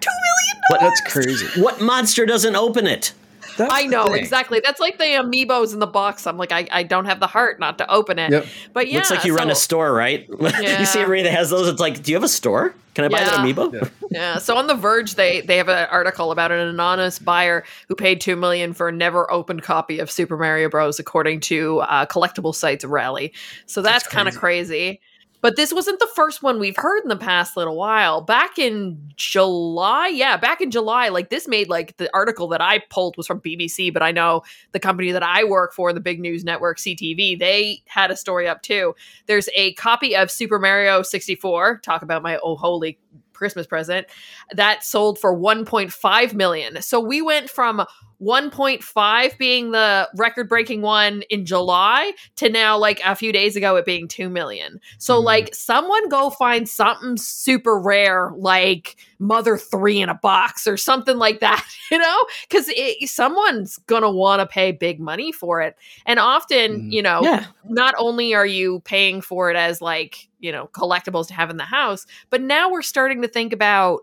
[0.00, 1.60] Two million What, That's crazy.
[1.60, 3.12] what monster doesn't open it?
[3.58, 4.60] That's I know exactly.
[4.64, 6.26] That's like the amiibos in the box.
[6.26, 8.30] I'm like, I, I don't have the heart not to open it.
[8.30, 8.46] Yep.
[8.72, 10.28] But yeah, Looks like you run a store, right?
[10.58, 10.80] Yeah.
[10.80, 11.68] you see everybody that has those.
[11.68, 12.74] It's like, do you have a store?
[12.94, 13.72] Can I buy that amiibo?
[13.72, 13.88] Yeah.
[14.10, 14.38] Yeah.
[14.38, 18.20] So on the Verge, they they have an article about an anonymous buyer who paid
[18.20, 20.98] two million for a never opened copy of Super Mario Bros.
[20.98, 23.32] According to uh, collectible sites Rally.
[23.66, 25.00] So that's, That's kind of crazy.
[25.40, 28.20] But this wasn't the first one we've heard in the past little while.
[28.20, 32.80] Back in July, yeah, back in July, like this made like the article that I
[32.90, 34.42] pulled was from BBC, but I know
[34.72, 38.48] the company that I work for, the big news network CTV, they had a story
[38.48, 38.94] up too.
[39.26, 41.80] There's a copy of Super Mario 64.
[41.84, 42.98] Talk about my oh holy
[43.32, 44.08] Christmas present
[44.52, 46.82] that sold for 1.5 million.
[46.82, 47.86] So we went from
[48.18, 53.76] 1.5 being the record breaking one in July to now like a few days ago
[53.76, 54.80] it being 2 million.
[54.98, 55.24] So Mhm.
[55.24, 61.16] like someone go find something super rare like Mother 3 in a box or something
[61.18, 62.18] like that, you know?
[62.50, 62.70] Cuz
[63.06, 65.76] someone's going to want to pay big money for it.
[66.06, 66.92] And often, Mhm.
[66.92, 67.46] you know, Yeah.
[67.68, 71.56] not only are you paying for it as like you know collectibles to have in
[71.56, 74.02] the house but now we're starting to think about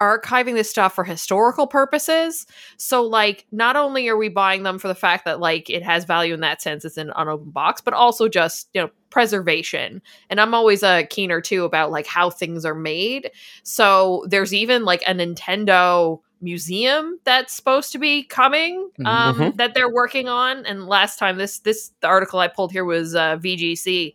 [0.00, 2.46] archiving this stuff for historical purposes.
[2.78, 6.04] So like not only are we buying them for the fact that like it has
[6.04, 10.00] value in that sense it's an unopened box but also just you know preservation.
[10.30, 13.30] And i'm always a keener too about like how things are made.
[13.62, 19.56] So there's even like a nintendo museum that's supposed to be coming um, Mhm.
[19.58, 20.64] that they're working on.
[20.64, 24.14] And last time this this the article i pulled here was uh, vgc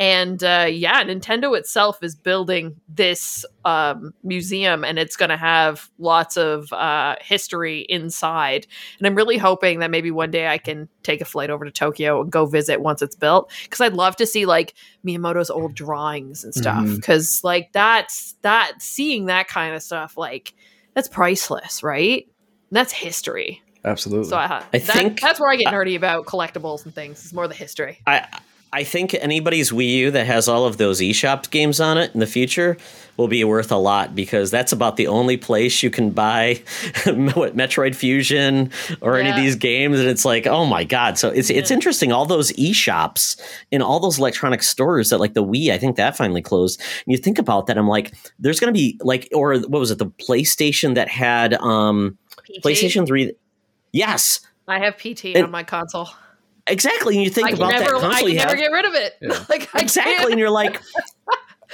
[0.00, 5.88] and uh, yeah nintendo itself is building this um, museum and it's going to have
[5.98, 8.66] lots of uh, history inside
[8.98, 11.70] and i'm really hoping that maybe one day i can take a flight over to
[11.70, 14.74] tokyo and go visit once it's built because i'd love to see like
[15.06, 20.54] miyamoto's old drawings and stuff because like that's that seeing that kind of stuff like
[20.94, 22.24] that's priceless right
[22.70, 24.28] And that's history Absolutely.
[24.28, 27.24] so I, I that- think- that's where I get nerdy about collectibles and things.
[27.24, 27.98] It's more the history.
[28.06, 28.26] I
[28.72, 32.20] I think anybody's Wii U that has all of those eShop games on it in
[32.20, 32.76] the future
[33.16, 36.54] will be worth a lot because that's about the only place you can buy
[37.06, 38.70] what Metroid Fusion
[39.00, 39.20] or yeah.
[39.20, 41.18] any of these games, and it's like, oh my god!
[41.18, 41.58] So it's yeah.
[41.58, 42.12] it's interesting.
[42.12, 43.40] All those eShops
[43.72, 46.80] in all those electronic stores that like the Wii, I think that finally closed.
[46.80, 49.90] And you think about that, I'm like, there's going to be like, or what was
[49.90, 52.62] it, the PlayStation that had um PT?
[52.62, 53.32] PlayStation Three?
[53.92, 56.08] Yes, I have PT and, on my console.
[56.66, 58.94] Exactly, and you think I about never, that console, I can never get rid of
[58.94, 59.16] it.
[59.20, 59.44] Yeah.
[59.48, 60.80] like exactly, and you're like,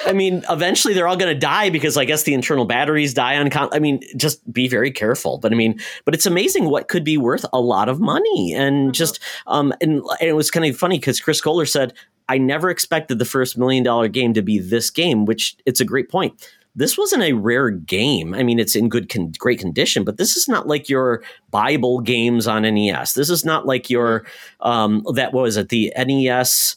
[0.05, 3.37] I mean, eventually they're all going to die because I guess the internal batteries die
[3.37, 3.51] on.
[3.51, 5.39] Con- I mean, just be very careful.
[5.39, 8.87] But I mean, but it's amazing what could be worth a lot of money, and
[8.87, 8.93] mm-hmm.
[8.93, 11.95] just um, and, and it was kind of funny because Chris Kohler said,
[12.29, 15.85] "I never expected the first million dollar game to be this game," which it's a
[15.85, 16.35] great point
[16.77, 18.35] this wasn't a rare game.
[18.35, 22.01] I mean, it's in good, con- great condition, but this is not like your Bible
[22.01, 23.15] games on NES.
[23.15, 24.27] This is not like your
[24.61, 26.77] um, that was it the NES.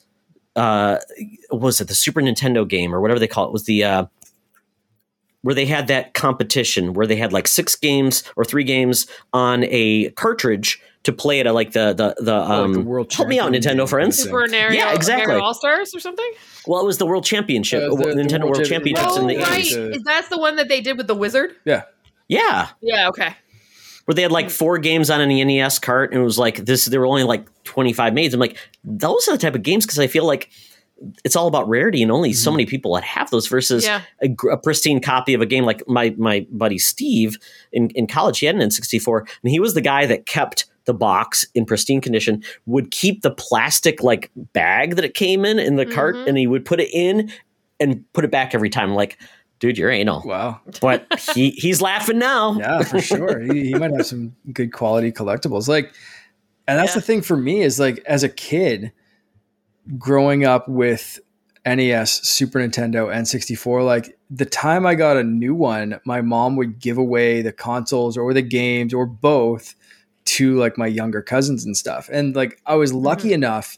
[0.56, 0.98] Uh,
[1.52, 3.54] was it the Super Nintendo game or whatever they call it?
[3.54, 4.06] Was the uh,
[5.42, 9.64] where they had that competition where they had like six games or three games on
[9.66, 12.86] a cartridge to play it at like the the the um oh, like the um,
[12.86, 15.36] world help me out Nintendo friends Super Mario, yeah exactly.
[15.36, 16.30] All Stars or something?
[16.68, 19.28] Well it was the World Championship uh, the, Nintendo the World, World Championships oh, in
[19.28, 19.64] the right.
[19.64, 19.96] 80s.
[19.96, 21.56] Is that the one that they did with the wizard?
[21.66, 21.84] Yeah.
[22.28, 22.70] Yeah.
[22.82, 23.36] Yeah okay.
[24.06, 26.86] Where they had like four games on an NES cart and it was like this
[26.86, 30.00] there were only like 25 made I'm like those are the type of games because
[30.00, 30.50] I feel like
[31.24, 32.38] it's all about rarity and only mm-hmm.
[32.38, 34.02] so many people that have those versus yeah.
[34.22, 37.38] a, a, pristine copy of a game like my my buddy Steve
[37.72, 40.94] in, in college he had an N64 and he was the guy that kept the
[40.94, 45.76] box in pristine condition would keep the plastic like bag that it came in in
[45.76, 45.94] the mm-hmm.
[45.94, 47.32] cart and he would put it in
[47.80, 49.18] and put it back every time like
[49.60, 51.06] dude you're anal wow but
[51.36, 55.68] he he's laughing now yeah for sure he, he might have some good quality collectibles
[55.68, 55.94] like
[56.68, 56.96] and that's yeah.
[56.96, 58.92] the thing for me is like as a kid
[59.98, 61.20] growing up with
[61.66, 66.80] NES, Super Nintendo, N64, like the time I got a new one, my mom would
[66.80, 69.76] give away the consoles or the games or both
[70.26, 72.10] to like my younger cousins and stuff.
[72.12, 73.36] And like I was lucky mm-hmm.
[73.36, 73.78] enough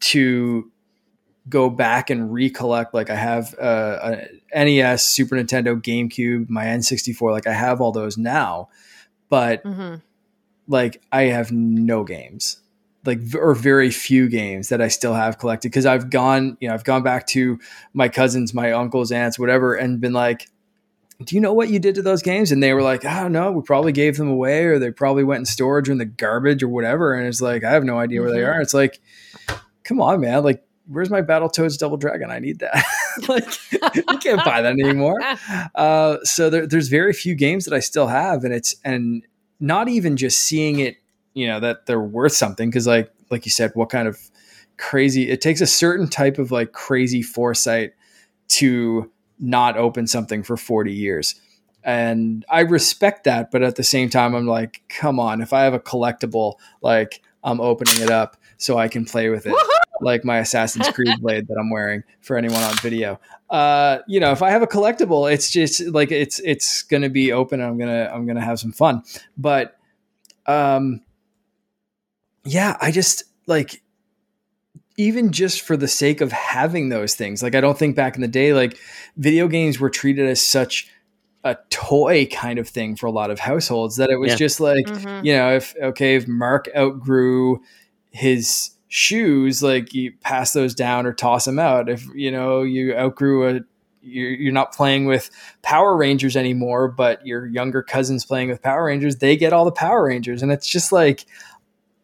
[0.00, 0.70] to
[1.48, 4.16] go back and recollect like I have uh,
[4.54, 8.68] a NES, Super Nintendo, GameCube, my N64, like I have all those now.
[9.28, 9.96] But mm-hmm.
[10.66, 12.61] like I have no games
[13.04, 16.74] like or very few games that I still have collected because I've gone, you know,
[16.74, 17.58] I've gone back to
[17.94, 20.48] my cousins, my uncles, aunts, whatever, and been like,
[21.24, 23.50] "Do you know what you did to those games?" And they were like, "Oh know.
[23.50, 26.62] we probably gave them away, or they probably went in storage or in the garbage
[26.62, 28.38] or whatever." And it's like, I have no idea where mm-hmm.
[28.38, 28.60] they are.
[28.60, 29.00] It's like,
[29.84, 30.62] come on, man, like.
[30.88, 32.32] Where's my Battletoads Double Dragon?
[32.32, 32.84] I need that.
[33.28, 33.44] like,
[33.94, 35.18] you can't buy that anymore.
[35.76, 39.24] Uh, so there, there's very few games that I still have, and it's and
[39.60, 40.96] not even just seeing it
[41.34, 44.18] you know that they're worth something because like like you said what kind of
[44.76, 47.92] crazy it takes a certain type of like crazy foresight
[48.48, 51.34] to not open something for 40 years.
[51.84, 55.62] And i respect that but at the same time i'm like come on if i
[55.62, 59.54] have a collectible like i'm opening it up so i can play with it
[60.00, 63.18] like my assassin's creed blade that i'm wearing for anyone on video.
[63.50, 67.32] Uh, you know if i have a collectible it's just like it's it's gonna be
[67.32, 69.02] open and i'm gonna i'm gonna have some fun.
[69.36, 69.76] But
[70.46, 71.00] um
[72.44, 73.82] yeah, I just like
[74.96, 77.42] even just for the sake of having those things.
[77.42, 78.78] Like I don't think back in the day like
[79.16, 80.88] video games were treated as such
[81.44, 84.36] a toy kind of thing for a lot of households that it was yeah.
[84.36, 85.26] just like, mm-hmm.
[85.26, 87.60] you know, if okay, if Mark outgrew
[88.10, 91.88] his shoes, like you pass those down or toss them out.
[91.88, 93.60] If you know you outgrew a
[94.02, 95.30] you're, you're not playing with
[95.62, 99.72] Power Rangers anymore, but your younger cousins playing with Power Rangers, they get all the
[99.72, 100.42] Power Rangers.
[100.42, 101.24] And it's just like,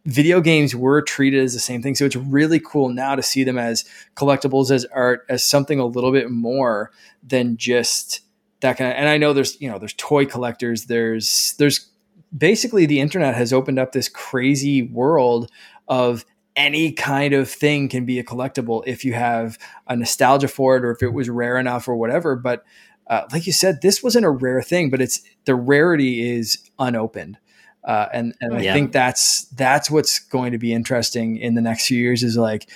[0.08, 1.94] video games were treated as the same thing.
[1.94, 3.84] So it's really cool now to see them as
[4.16, 6.90] collectibles, as art, as something a little bit more
[7.22, 8.22] than just
[8.60, 8.96] that kind of.
[8.96, 10.86] And I know there's you know there's toy collectors.
[10.86, 11.88] There's there's
[12.36, 15.50] basically the internet has opened up this crazy world
[15.88, 16.24] of
[16.56, 20.84] any kind of thing can be a collectible if you have a nostalgia for it
[20.84, 22.34] or if it was rare enough or whatever.
[22.34, 22.64] But
[23.06, 27.38] uh, like you said, this wasn't a rare thing, but it's the rarity is unopened.
[27.84, 31.86] Uh, and and I think that's that's what's going to be interesting in the next
[31.86, 32.68] few years is like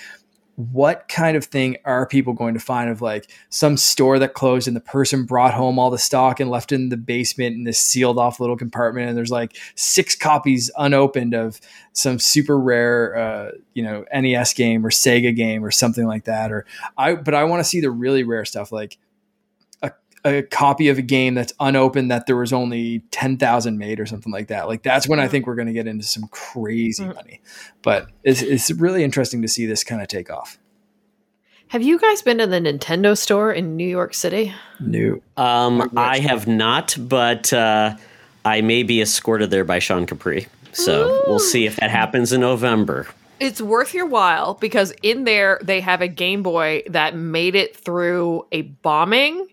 [0.56, 4.68] what kind of thing are people going to find of like some store that closed
[4.68, 7.78] and the person brought home all the stock and left in the basement in this
[7.78, 11.58] sealed off little compartment and there's like six copies unopened of
[11.94, 16.52] some super rare uh, you know NES game or Sega game or something like that
[16.52, 16.66] or
[16.98, 18.98] I but I want to see the really rare stuff like
[20.24, 24.32] a copy of a game that's unopened that there was only 10,000 made or something
[24.32, 24.68] like that.
[24.68, 27.14] Like that's when I think we're going to get into some crazy mm-hmm.
[27.14, 27.40] money.
[27.82, 30.58] But it's, it's really interesting to see this kind of take off.
[31.68, 34.54] Have you guys been to the Nintendo store in New York City?
[34.78, 35.22] New.
[35.38, 37.96] Um, I have not, but uh,
[38.44, 40.46] I may be escorted there by Sean Capri.
[40.72, 41.22] So Ooh.
[41.26, 43.08] we'll see if that happens in November.
[43.40, 47.74] It's worth your while because in there they have a Game Boy that made it
[47.76, 49.48] through a bombing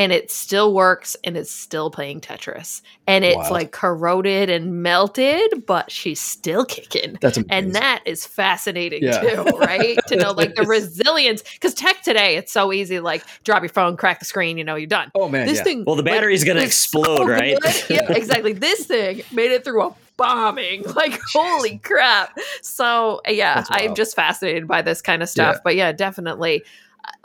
[0.00, 2.80] and it still works and it's still playing Tetris.
[3.06, 3.50] And it's Wild.
[3.50, 7.18] like corroded and melted, but she's still kicking.
[7.20, 7.50] That's amazing.
[7.50, 9.20] And that is fascinating Yeah.
[9.20, 9.98] too, right?
[10.06, 11.42] to know like the resilience.
[11.42, 12.98] Because tech today, it's so easy.
[12.98, 15.10] Like drop your phone, crack the screen, you know, you're done.
[15.14, 15.64] oh man, this yeah.
[15.64, 15.84] thing.
[15.86, 17.58] Well, the like, battery's gonna explode, so right?
[17.90, 18.54] Yeah, exactly.
[18.54, 20.84] This thing made it through a bombing.
[20.94, 22.38] Like, holy crap.
[22.62, 25.56] So, yeah, I'm just fascinated by this kind of stuff.
[25.56, 25.60] Yeah.
[25.62, 26.64] But yeah, definitely.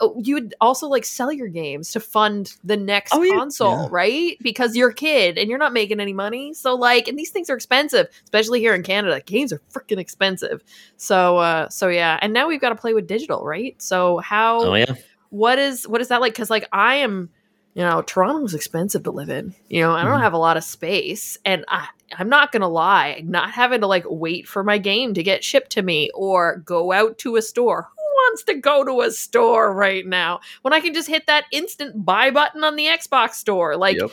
[0.00, 3.88] Uh, You would also like sell your games to fund the next Oh, console, Yeah.
[3.90, 4.36] right?
[4.40, 6.52] Because you're a kid and you're not making any money.
[6.54, 9.20] So, like, and these things are expensive, especially here in Canada.
[9.24, 10.62] Games are freaking expensive.
[10.96, 12.18] So, uh, so yeah.
[12.22, 13.80] And now we've got to play with digital, right?
[13.80, 14.94] So, how Oh yeah.
[15.30, 17.28] what is what is that like because like i am
[17.74, 20.22] you know toronto's expensive to live in you know i don't Mhm.
[20.22, 21.86] have a lot of space and i
[22.16, 25.72] i'm not gonna lie not having to like wait for my game to get shipped
[25.72, 29.72] to me or go out to a store who wants to go to a store
[29.72, 33.76] right now when i can just hit that instant buy button on the xbox store
[33.76, 34.10] like Yep.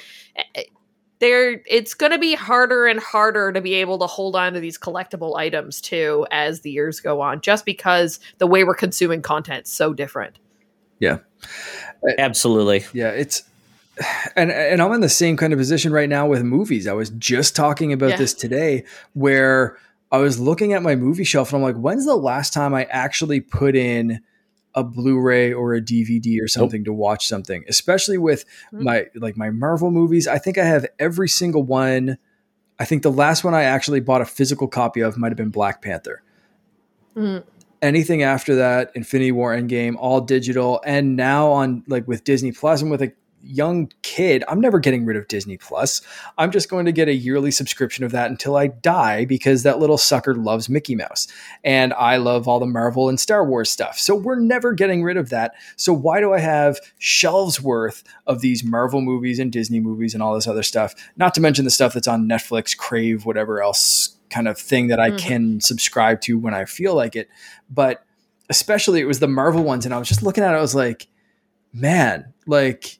[0.55, 0.63] eh,
[1.19, 4.59] there it's going to be harder and harder to be able to hold on to
[4.59, 9.21] these collectible items too as the years go on just because the way we're consuming
[9.21, 10.37] content is so different
[10.99, 11.19] Yeah,
[12.17, 12.85] Absolutely.
[12.93, 13.43] Yeah, it's
[14.35, 16.87] and and I'm in the same kind of position right now with movies.
[16.87, 18.15] I was just talking about Yeah.
[18.17, 19.77] this today where
[20.13, 22.83] I was looking at my movie shelf and I'm like, when's the last time I
[22.85, 24.21] actually put in
[24.75, 28.81] a Blu-ray or a DVD or something to watch something, especially with Mhm.
[28.83, 30.27] my like my Marvel movies.
[30.27, 32.17] I think I have every single one.
[32.79, 35.49] I think the last one I actually bought a physical copy of might have been
[35.49, 36.21] Black Panther
[37.15, 37.43] Mm.
[37.81, 42.81] anything after that, Infinity War Endgame, all digital, and now on like with Disney Plus
[42.81, 43.11] and with a
[43.43, 46.01] young kid, I'm never getting rid of Disney Plus.
[46.37, 49.79] I'm just going to get a yearly subscription of that until I die because that
[49.79, 51.27] little sucker loves Mickey Mouse.
[51.63, 53.99] And I love all the Marvel and Star Wars stuff.
[53.99, 55.53] So we're never getting rid of that.
[55.75, 60.23] So why do I have shelves worth of these Marvel movies and Disney movies and
[60.23, 60.95] all this other stuff?
[61.17, 64.99] Not to mention the stuff that's on Netflix, Crave, whatever else kind of thing that
[64.99, 65.17] I Mhm.
[65.19, 67.27] can subscribe to when I feel like it.
[67.69, 68.03] But
[68.49, 69.85] especially it was the Marvel ones.
[69.85, 71.07] And I was just looking at it, I was like,
[71.71, 72.99] man, like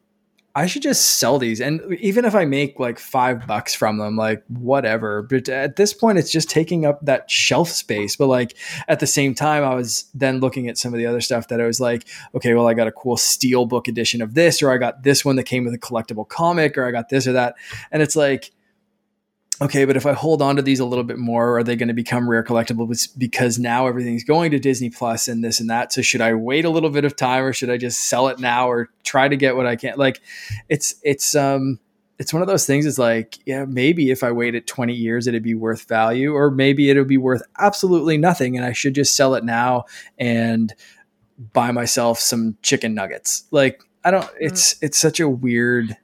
[0.56, 1.60] I should just sell these.
[1.60, 5.24] And even if I make like five bucks from them, like whatever.
[5.24, 8.16] But at this point, it's just taking up that shelf space.
[8.16, 8.56] But like
[8.88, 11.60] at the same time, I was then looking at some of the other stuff that
[11.60, 14.72] I was like, okay, well, I got a cool steel book edition of this, or
[14.72, 17.34] I got this one that came with a collectible comic, or I got this or
[17.34, 17.56] that.
[17.92, 18.52] And it's like,
[19.62, 21.88] okay, but if I hold on to these a little bit more, are they going
[21.88, 25.94] to become rare collectibles because now everything's going to Disney Plus and this and that?
[25.94, 28.40] So should I wait a little bit of time or should I just sell it
[28.40, 29.96] now or try to get what I can?
[29.98, 30.22] Like
[30.70, 31.80] it's it's um
[32.20, 35.44] it's one of those things it's like, yeah, maybe if I waited 20 years it'd
[35.44, 39.36] be worth value or maybe it'll be worth absolutely nothing and I should just sell
[39.36, 39.86] it now
[40.18, 40.74] and
[41.54, 43.46] buy myself some chicken nuggets.
[43.52, 45.96] Like I don't it's it's such a weird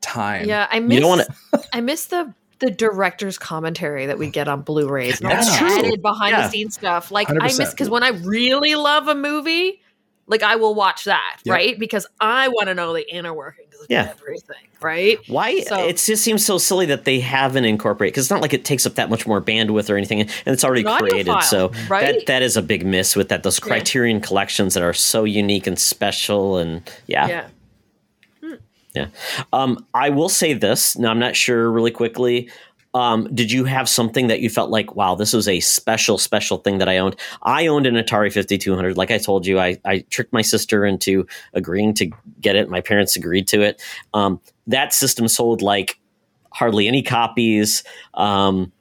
[0.00, 0.46] time.
[0.46, 0.94] Yeah, I miss.
[0.94, 1.22] You don't want
[1.52, 1.68] to.
[1.72, 5.22] I miss the the director's commentary that we get on Blu-rays.
[5.22, 5.68] all That's true.
[5.68, 6.42] added behind Yeah.
[6.46, 7.10] the scenes stuff.
[7.10, 9.82] Like I miss because when I really love a movie,
[10.28, 11.52] like I will watch that, Yep.
[11.52, 11.78] right?
[11.78, 14.12] Because I want to know the inner workings of Yeah.
[14.12, 15.18] everything, right?
[15.26, 15.58] Why?
[15.62, 18.64] So- it just seems so silly that they haven't incorporated because it's not like it
[18.64, 21.26] takes up that much more bandwidth or anything, and it's already created.
[21.26, 22.06] file, so right?
[22.14, 23.42] that that is a big miss with that.
[23.42, 23.66] Those Yeah.
[23.66, 27.44] Criterion collections that are so unique and special, and yeah, yeah.
[29.52, 30.96] Um, I will say this.
[30.96, 32.50] Now, I'm not sure really quickly.
[32.94, 36.58] Um, did you have something that you felt like, wow, this was a special, special
[36.58, 37.16] thing that I owned?
[37.42, 38.96] I owned an Atari 5200.
[38.96, 42.10] Like I told you, I, I tricked my sister into agreeing to
[42.40, 42.68] get it.
[42.68, 43.82] My parents agreed to it.
[44.12, 45.98] Um, that system sold like
[46.52, 47.82] hardly any copies.
[48.14, 48.72] Um,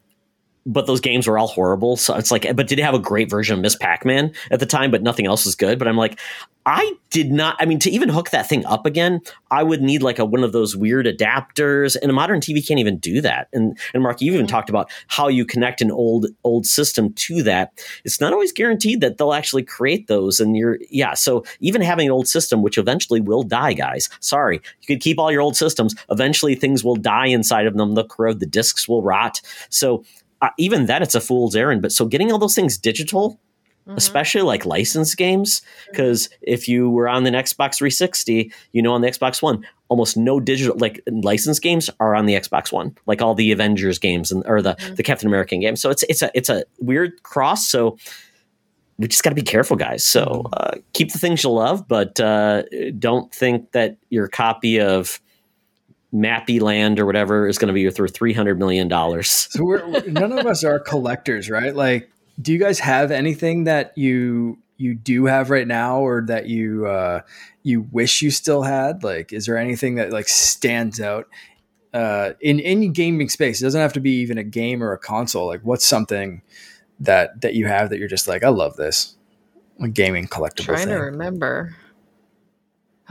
[0.65, 1.97] but those games were all horrible.
[1.97, 4.59] So it's like, but did it have a great version of Miss Pac Man at
[4.59, 5.79] the time, but nothing else was good.
[5.79, 6.19] But I'm like,
[6.63, 7.55] I did not.
[7.59, 10.43] I mean, to even hook that thing up again, I would need like a one
[10.43, 13.47] of those weird adapters, and a modern TV can't even do that.
[13.51, 14.49] And and Mark, you even Mhm.
[14.49, 17.71] talked about how you connect an old old system to that.
[18.05, 20.39] It's not always guaranteed that they'll actually create those.
[20.39, 21.15] And you're yeah.
[21.15, 24.07] So even having an old system, which eventually will die, guys.
[24.19, 25.95] Sorry, you could keep all your old systems.
[26.11, 27.95] Eventually, things will die inside of them.
[27.95, 28.39] They'll corrode.
[28.39, 29.41] The discs will rot.
[29.69, 30.03] So
[30.41, 31.81] uh, even then, it's a fool's errand.
[31.81, 33.39] But so getting all those things digital
[33.87, 33.97] Mhm.
[33.97, 35.63] especially like licensed games.
[35.89, 40.15] Because if you were on the Xbox 360, you know, on the Xbox One, almost
[40.15, 44.31] no digital like licensed games are on the Xbox One, like all the Avengers games
[44.31, 44.97] and or the Mhm.
[44.97, 45.81] the Captain American games.
[45.81, 47.67] So it's it's a it's a weird cross.
[47.67, 47.97] So
[48.99, 50.05] we just got to be careful, guys.
[50.05, 50.53] So Mm-hmm.
[50.53, 52.61] uh, keep the things you love, but uh,
[52.99, 55.19] don't think that your copy of
[56.13, 59.29] Mappy Land or whatever is going to be worth three hundred million dollars.
[59.51, 61.75] So we're, we're- none of us are collectors, right?
[61.75, 62.11] Like,
[62.41, 66.87] do you guys have anything that you you do have right now, or that you
[66.87, 67.21] uh,
[67.63, 69.03] you wish you still had?
[69.03, 71.27] Like, is there anything that like stands out
[71.93, 73.61] uh, in any gaming space?
[73.61, 75.45] It doesn't have to be even a game or a console.
[75.47, 76.41] Like, what's something
[76.99, 79.15] that that you have that you're just like, I love this,
[79.79, 81.75] a gaming collectible trying to remember.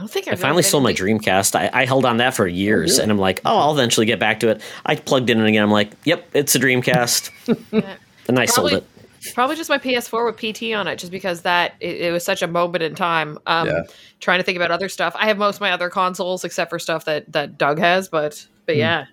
[0.01, 1.55] I don't think I I've finally really sold my anything- Dreamcast.
[1.55, 3.03] I, I held on that for years, really?
[3.03, 4.61] and I'm like, oh, I'll eventually get back to it.
[4.83, 5.61] I plugged in it again.
[5.61, 7.29] I'm like, yep, it's a Dreamcast,
[7.71, 7.95] Yeah.
[8.27, 9.33] and I sold Probably- it.
[9.35, 12.41] Probably just my PS4 with PT on it, just because that it, it was such
[12.41, 13.37] a moment in time.
[13.45, 13.81] Um, Yeah.
[14.19, 15.15] Trying to think about other stuff.
[15.15, 18.47] I have most of my other consoles except for stuff that that Doug has, but
[18.65, 18.79] but Hmm.
[18.79, 19.05] yeah,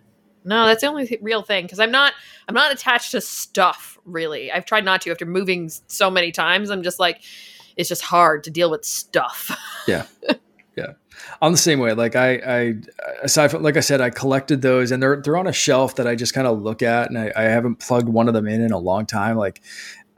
[0.47, 2.15] no, that's the only th- real thing because I'm not
[2.49, 4.51] I'm not attached to stuff really.
[4.51, 6.71] I've tried not to after moving so many times.
[6.71, 7.21] I'm just like
[7.77, 9.51] it's just hard to deal with stuff.
[11.43, 11.93] I'm the same way.
[11.95, 12.75] Like I, I
[13.23, 16.07] aside from like I said, I collected those, and they're they're on a shelf that
[16.07, 18.61] I just kind of look at, and I, I haven't plugged one of them in
[18.61, 19.37] in a long time.
[19.37, 19.61] Like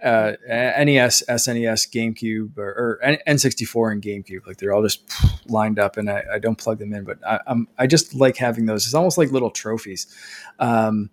[0.03, 5.03] uh, NES, SNES, GameCube, or, or N- N64 and GameCube, like they're all just
[5.49, 7.05] lined up, and I, I don't plug them in.
[7.05, 8.87] But I, I'm I just like having those.
[8.87, 10.07] It's almost like little trophies.
[10.59, 11.11] Um,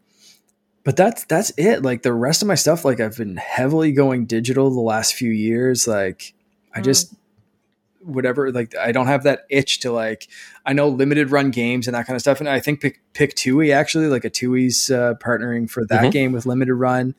[0.84, 1.82] but that's that's it.
[1.84, 5.32] Like the rest of my stuff, like I've been heavily going digital the last few
[5.32, 5.88] years.
[5.88, 6.34] Like
[6.74, 6.86] I Mm.
[6.86, 7.14] just
[8.08, 10.28] whatever like i don't have that itch to like
[10.66, 13.74] i know limited run games and that kind of stuff and i think pick Pictooi
[13.74, 16.12] actually like Atooi's uh, partnering for that Mhm.
[16.12, 17.16] game with limited run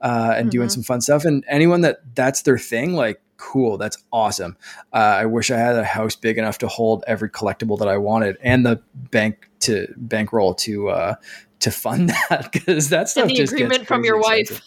[0.00, 0.72] uh, and doing Mhm.
[0.72, 4.56] some fun stuff and anyone that that's their thing like cool that's awesome
[4.92, 7.96] uh, i wish i had a house big enough to hold every collectible that i
[7.96, 11.14] wanted and the bank to bankroll to uh
[11.60, 14.62] to fund that because that stuff and the just gets agreement from your crazy wife.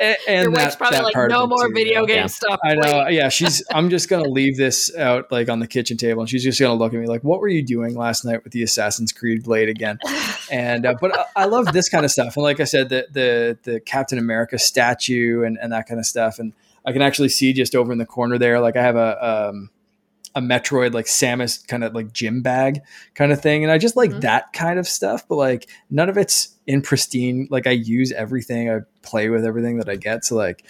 [0.00, 2.06] And Your wife's that- probably that like, no more too, video yeah.
[2.06, 2.26] game Yeah.
[2.26, 2.60] stuff.
[2.64, 3.08] I know.
[3.08, 3.62] Yeah, she's.
[3.72, 6.74] I'm just gonna leave this out like on the kitchen table, and she's just gonna
[6.74, 9.68] look at me like, "What were you doing last night with the Assassin's Creed blade
[9.68, 9.98] again?"
[10.50, 13.06] And uh, but I, I love this kind of stuff, and like I said, the
[13.10, 16.52] the the Captain America statue and and that kind of stuff, and
[16.84, 19.70] I can actually see just over in the corner there, like I have a um
[20.34, 22.80] a Metroid like Samus kind of like gym bag
[23.14, 24.20] kind of thing, and I just like Mhm.
[24.22, 27.48] that kind of stuff, but like none of it's in pristine.
[27.50, 30.64] Like I use everything, I play with everything that I get, so like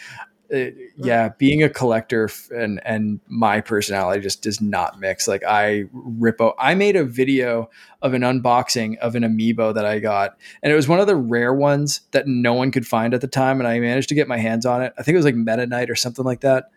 [0.52, 0.66] uh,
[0.98, 5.26] yeah, being a collector and and my personality just does not mix.
[5.26, 6.54] Like I rip out.
[6.58, 7.70] I made a video
[8.02, 11.16] of an unboxing of an amiibo that I got, and it was one of the
[11.16, 14.28] rare ones that no one could find at the time, and I managed to get
[14.28, 14.92] my hands on it.
[14.98, 16.70] I think it was like Meta Knight or something like that.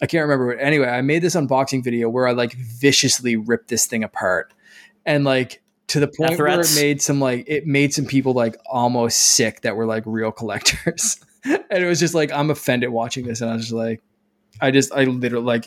[0.00, 0.54] I can't remember.
[0.54, 4.54] But anyway, I made this unboxing video where I like viciously ripped this thing apart,
[5.04, 8.56] and like to the point where it made some like it made some people like
[8.66, 11.18] almost sick that were like real collectors.
[11.44, 14.02] and it was just like I'm offended watching this, and I was just like,
[14.60, 15.66] I just I literally like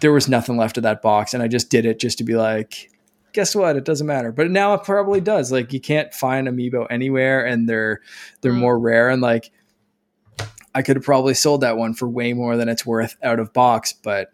[0.00, 2.34] there was nothing left of that box, and I just did it just to be
[2.36, 2.90] like,
[3.32, 3.76] guess what?
[3.76, 4.32] It doesn't matter.
[4.32, 5.52] But now it probably does.
[5.52, 8.00] Like you can't find amiibo anywhere, and they're
[8.40, 8.58] they're Mm.
[8.60, 9.50] more rare, and like
[10.74, 13.52] I could have probably sold that one for way more than it's worth out of
[13.52, 14.30] box, but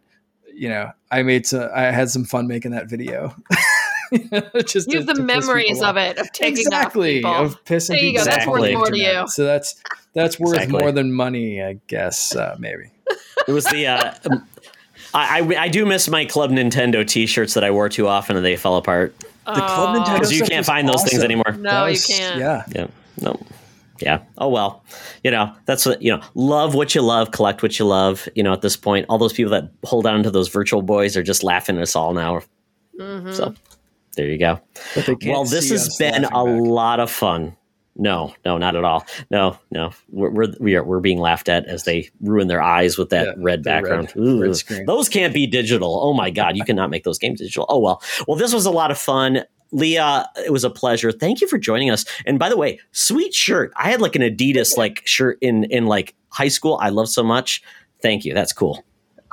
[0.54, 3.34] you know, I made some I had some fun making that video.
[4.66, 7.58] just You have the memories of it of taking exactly off people.
[7.58, 8.30] of pissing There you people go.
[8.30, 9.28] That's off worth more to you.
[9.28, 9.82] So that's
[10.12, 10.78] that's worth Exactly.
[10.80, 12.34] more than money, I guess.
[12.34, 12.90] Uh, maybe.
[13.48, 13.86] It was the.
[13.86, 14.46] Uh, um,
[15.14, 18.44] I, I I do miss my Club Nintendo T-shirts that I wore too often and
[18.44, 19.14] they fell apart
[19.46, 21.52] The Club Nintendo because you stuff can't was find those things anymore.
[21.52, 22.38] No, That you can't.
[22.38, 22.64] Yeah.
[22.74, 22.86] Yeah.
[23.20, 23.40] No.
[24.00, 24.20] Yeah.
[24.38, 24.82] Oh well.
[25.24, 28.28] You know, that's what you know, love what you love, collect what you love.
[28.34, 31.16] You know, at this point, all those people that hold on to those virtual boys
[31.16, 32.40] are just laughing at us all now.
[32.98, 33.34] Mhm.
[33.34, 33.54] So
[34.16, 34.60] there you go.
[34.94, 36.32] But they can't Well, this has been a back.
[36.34, 37.56] lot of fun.
[37.96, 39.04] No, no, not at all.
[39.30, 42.96] No, no, we're we're we are, we're being laughed at as they ruin their eyes
[42.96, 44.12] with that Yeah, red background.
[44.16, 44.86] red- red.
[44.86, 46.00] Those can't be digital.
[46.02, 47.66] Oh my god, you cannot make those games digital.
[47.68, 48.02] Oh well.
[48.26, 49.44] Well, this was a lot of fun.
[49.72, 51.12] Leah, it was a pleasure.
[51.12, 52.04] Thank you for joining us.
[52.26, 53.72] And by the way, sweet shirt.
[53.76, 56.78] I had like an Adidas like shirt in in like high school.
[56.80, 57.62] I love so much.
[58.02, 58.34] Thank you.
[58.34, 58.82] That's cool.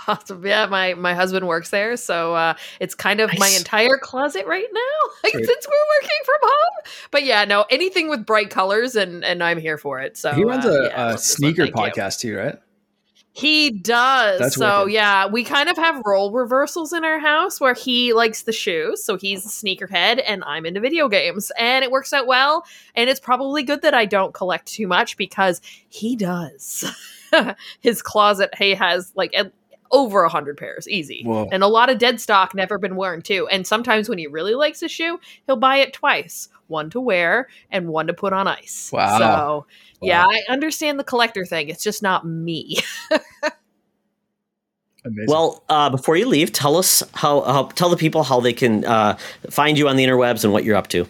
[0.07, 0.45] Awesome.
[0.45, 4.67] Yeah, my my husband works there, so uh, it's kind of my entire closet right
[4.71, 6.93] now, like since we're working from home.
[7.11, 10.15] But yeah, no, anything with bright colors, and and I'm here for it.
[10.15, 11.81] So he runs uh, a, yeah, a sneaker thank you.
[11.81, 12.55] podcast too, right?
[13.37, 14.39] He does.
[14.39, 14.93] That's so wicked.
[14.93, 19.03] yeah, we kind of have role reversals in our house where he likes the shoes,
[19.03, 22.65] so he's a sneakerhead, and I'm into video games, and it works out well.
[22.95, 26.83] And it's probably good that I don't collect too much because he does.
[27.81, 29.51] His closet, he has like at,
[29.91, 31.47] over a hundred pairs, easy, Whoa.
[31.51, 33.47] and a lot of dead stock never been worn too.
[33.49, 37.47] And sometimes when he really likes a shoe, he'll buy it twice, one to wear
[37.71, 38.89] and one to put on ice.
[38.91, 39.17] Wow.
[39.17, 39.65] So.
[39.99, 40.31] Yeah, Wow.
[40.31, 41.69] I understand the collector thing.
[41.69, 42.77] It's just not me.
[45.05, 45.25] Amazing.
[45.27, 48.83] Well, uh, before you leave, tell us how, how, tell the people how they can
[48.85, 49.17] uh,
[49.49, 51.07] find you on the interwebs and what you're up to.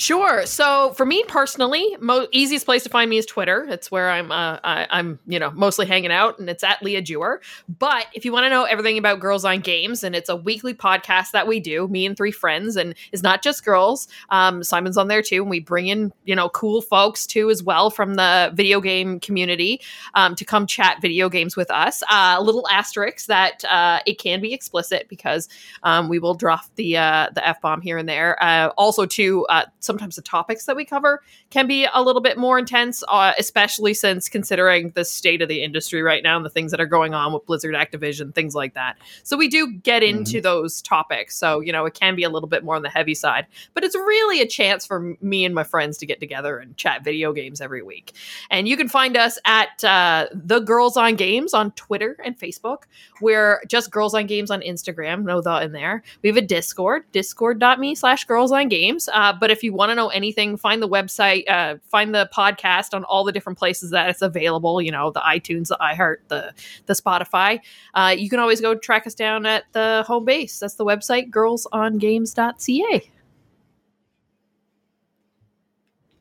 [0.00, 0.46] Sure.
[0.46, 3.66] So for me personally, mo- easiest place to find me is Twitter.
[3.68, 7.02] It's where I'm uh, I, am you know mostly hanging out, and it's at Leah
[7.02, 7.42] Jewer.
[7.78, 10.72] But if you want to know everything about Girls on Games, and it's a weekly
[10.72, 14.08] podcast that we do, me and three friends, and it's not just girls.
[14.30, 17.62] Um, Simon's on there too, and we bring in you know cool folks too as
[17.62, 19.82] well from the video game community
[20.14, 22.02] um, to come chat video games with us.
[22.10, 25.46] Uh, little asterisk that uh, it can be explicit because
[25.82, 28.42] um, we will drop the uh, the f bomb here and there.
[28.42, 32.38] Uh, also, too uh, sometimes the topics that we cover can be a little bit
[32.38, 36.50] more intense, uh, especially since considering the state of the industry right now and the
[36.50, 38.96] things that are going on with Blizzard Activision, things like that.
[39.24, 40.18] So we do get mm-hmm.
[40.18, 40.42] into mm-hmm.
[40.42, 41.36] those topics.
[41.36, 43.82] So, you know, it can be a little bit more on the heavy side, but
[43.82, 47.32] it's really a chance for me and my friends to get together and chat video
[47.32, 48.12] games every week.
[48.48, 52.84] And you can find us at uh, The Girls on Games on Twitter and Facebook.
[53.20, 56.04] We're just Girls on Games on Instagram, no thought in there.
[56.22, 59.08] We have a Discord, discord.me slash girls on games.
[59.12, 62.92] Uh, but if you want to know anything, find the website, uh, find the podcast
[62.92, 64.82] on all the different places that it's available.
[64.82, 66.52] You know, the iTunes, the iHeart, the
[66.84, 67.60] the Spotify.
[67.94, 70.58] Uh, you can always go track us down at the home base.
[70.58, 73.10] That's the website, girlsongames.ca.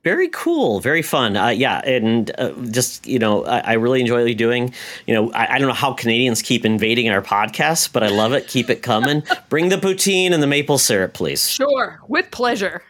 [0.06, 1.36] Very cool, very fun.
[1.36, 4.73] Uh, yeah, and uh, just you know, I, I, really enjoy doing.
[5.06, 8.31] You know, I, I, don't know how Canadians keep invading our podcasts, but I love
[8.31, 8.48] it.
[8.48, 9.23] Keep it coming.
[9.49, 11.49] Bring the poutine and the maple syrup, please.
[11.49, 12.81] Sure, with pleasure.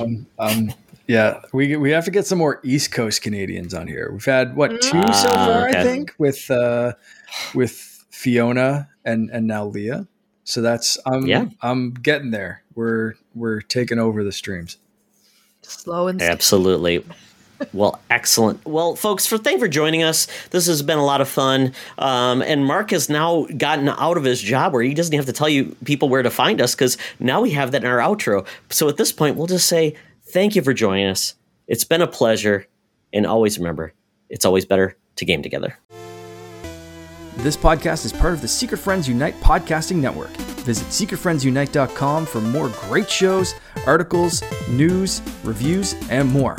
[0.00, 0.72] Um, um,
[1.06, 4.10] yeah, we we have to get some more East Coast Canadians on here.
[4.12, 5.14] We've had what two mm.
[5.14, 5.80] so far, okay.
[5.80, 6.92] I think, with uh,
[7.54, 10.06] with Fiona and and now Leah.
[10.44, 11.46] So that's I'm yeah.
[11.62, 12.62] I'm getting there.
[12.74, 14.78] We're we're taking over the streams.
[15.62, 17.04] Slow and absolutely.
[17.72, 18.64] Well, excellent.
[18.66, 20.26] Well, folks, for thank for joining us.
[20.50, 21.72] This has been a lot of fun.
[21.98, 25.32] Um, and Mark has now gotten out of his job where he doesn't have to
[25.32, 28.46] tell you people where to find us because now we have that in our outro.
[28.70, 31.34] So at this point, we'll just say thank you for joining us.
[31.66, 32.66] It's been a pleasure.
[33.12, 33.92] And always remember,
[34.28, 35.76] it's always better to game together.
[37.38, 40.30] This podcast is part of the Secret Friends Unite podcasting network.
[40.60, 43.54] Visit secretfriendsunite.com for more great shows,
[43.86, 46.58] articles, news, reviews, and more.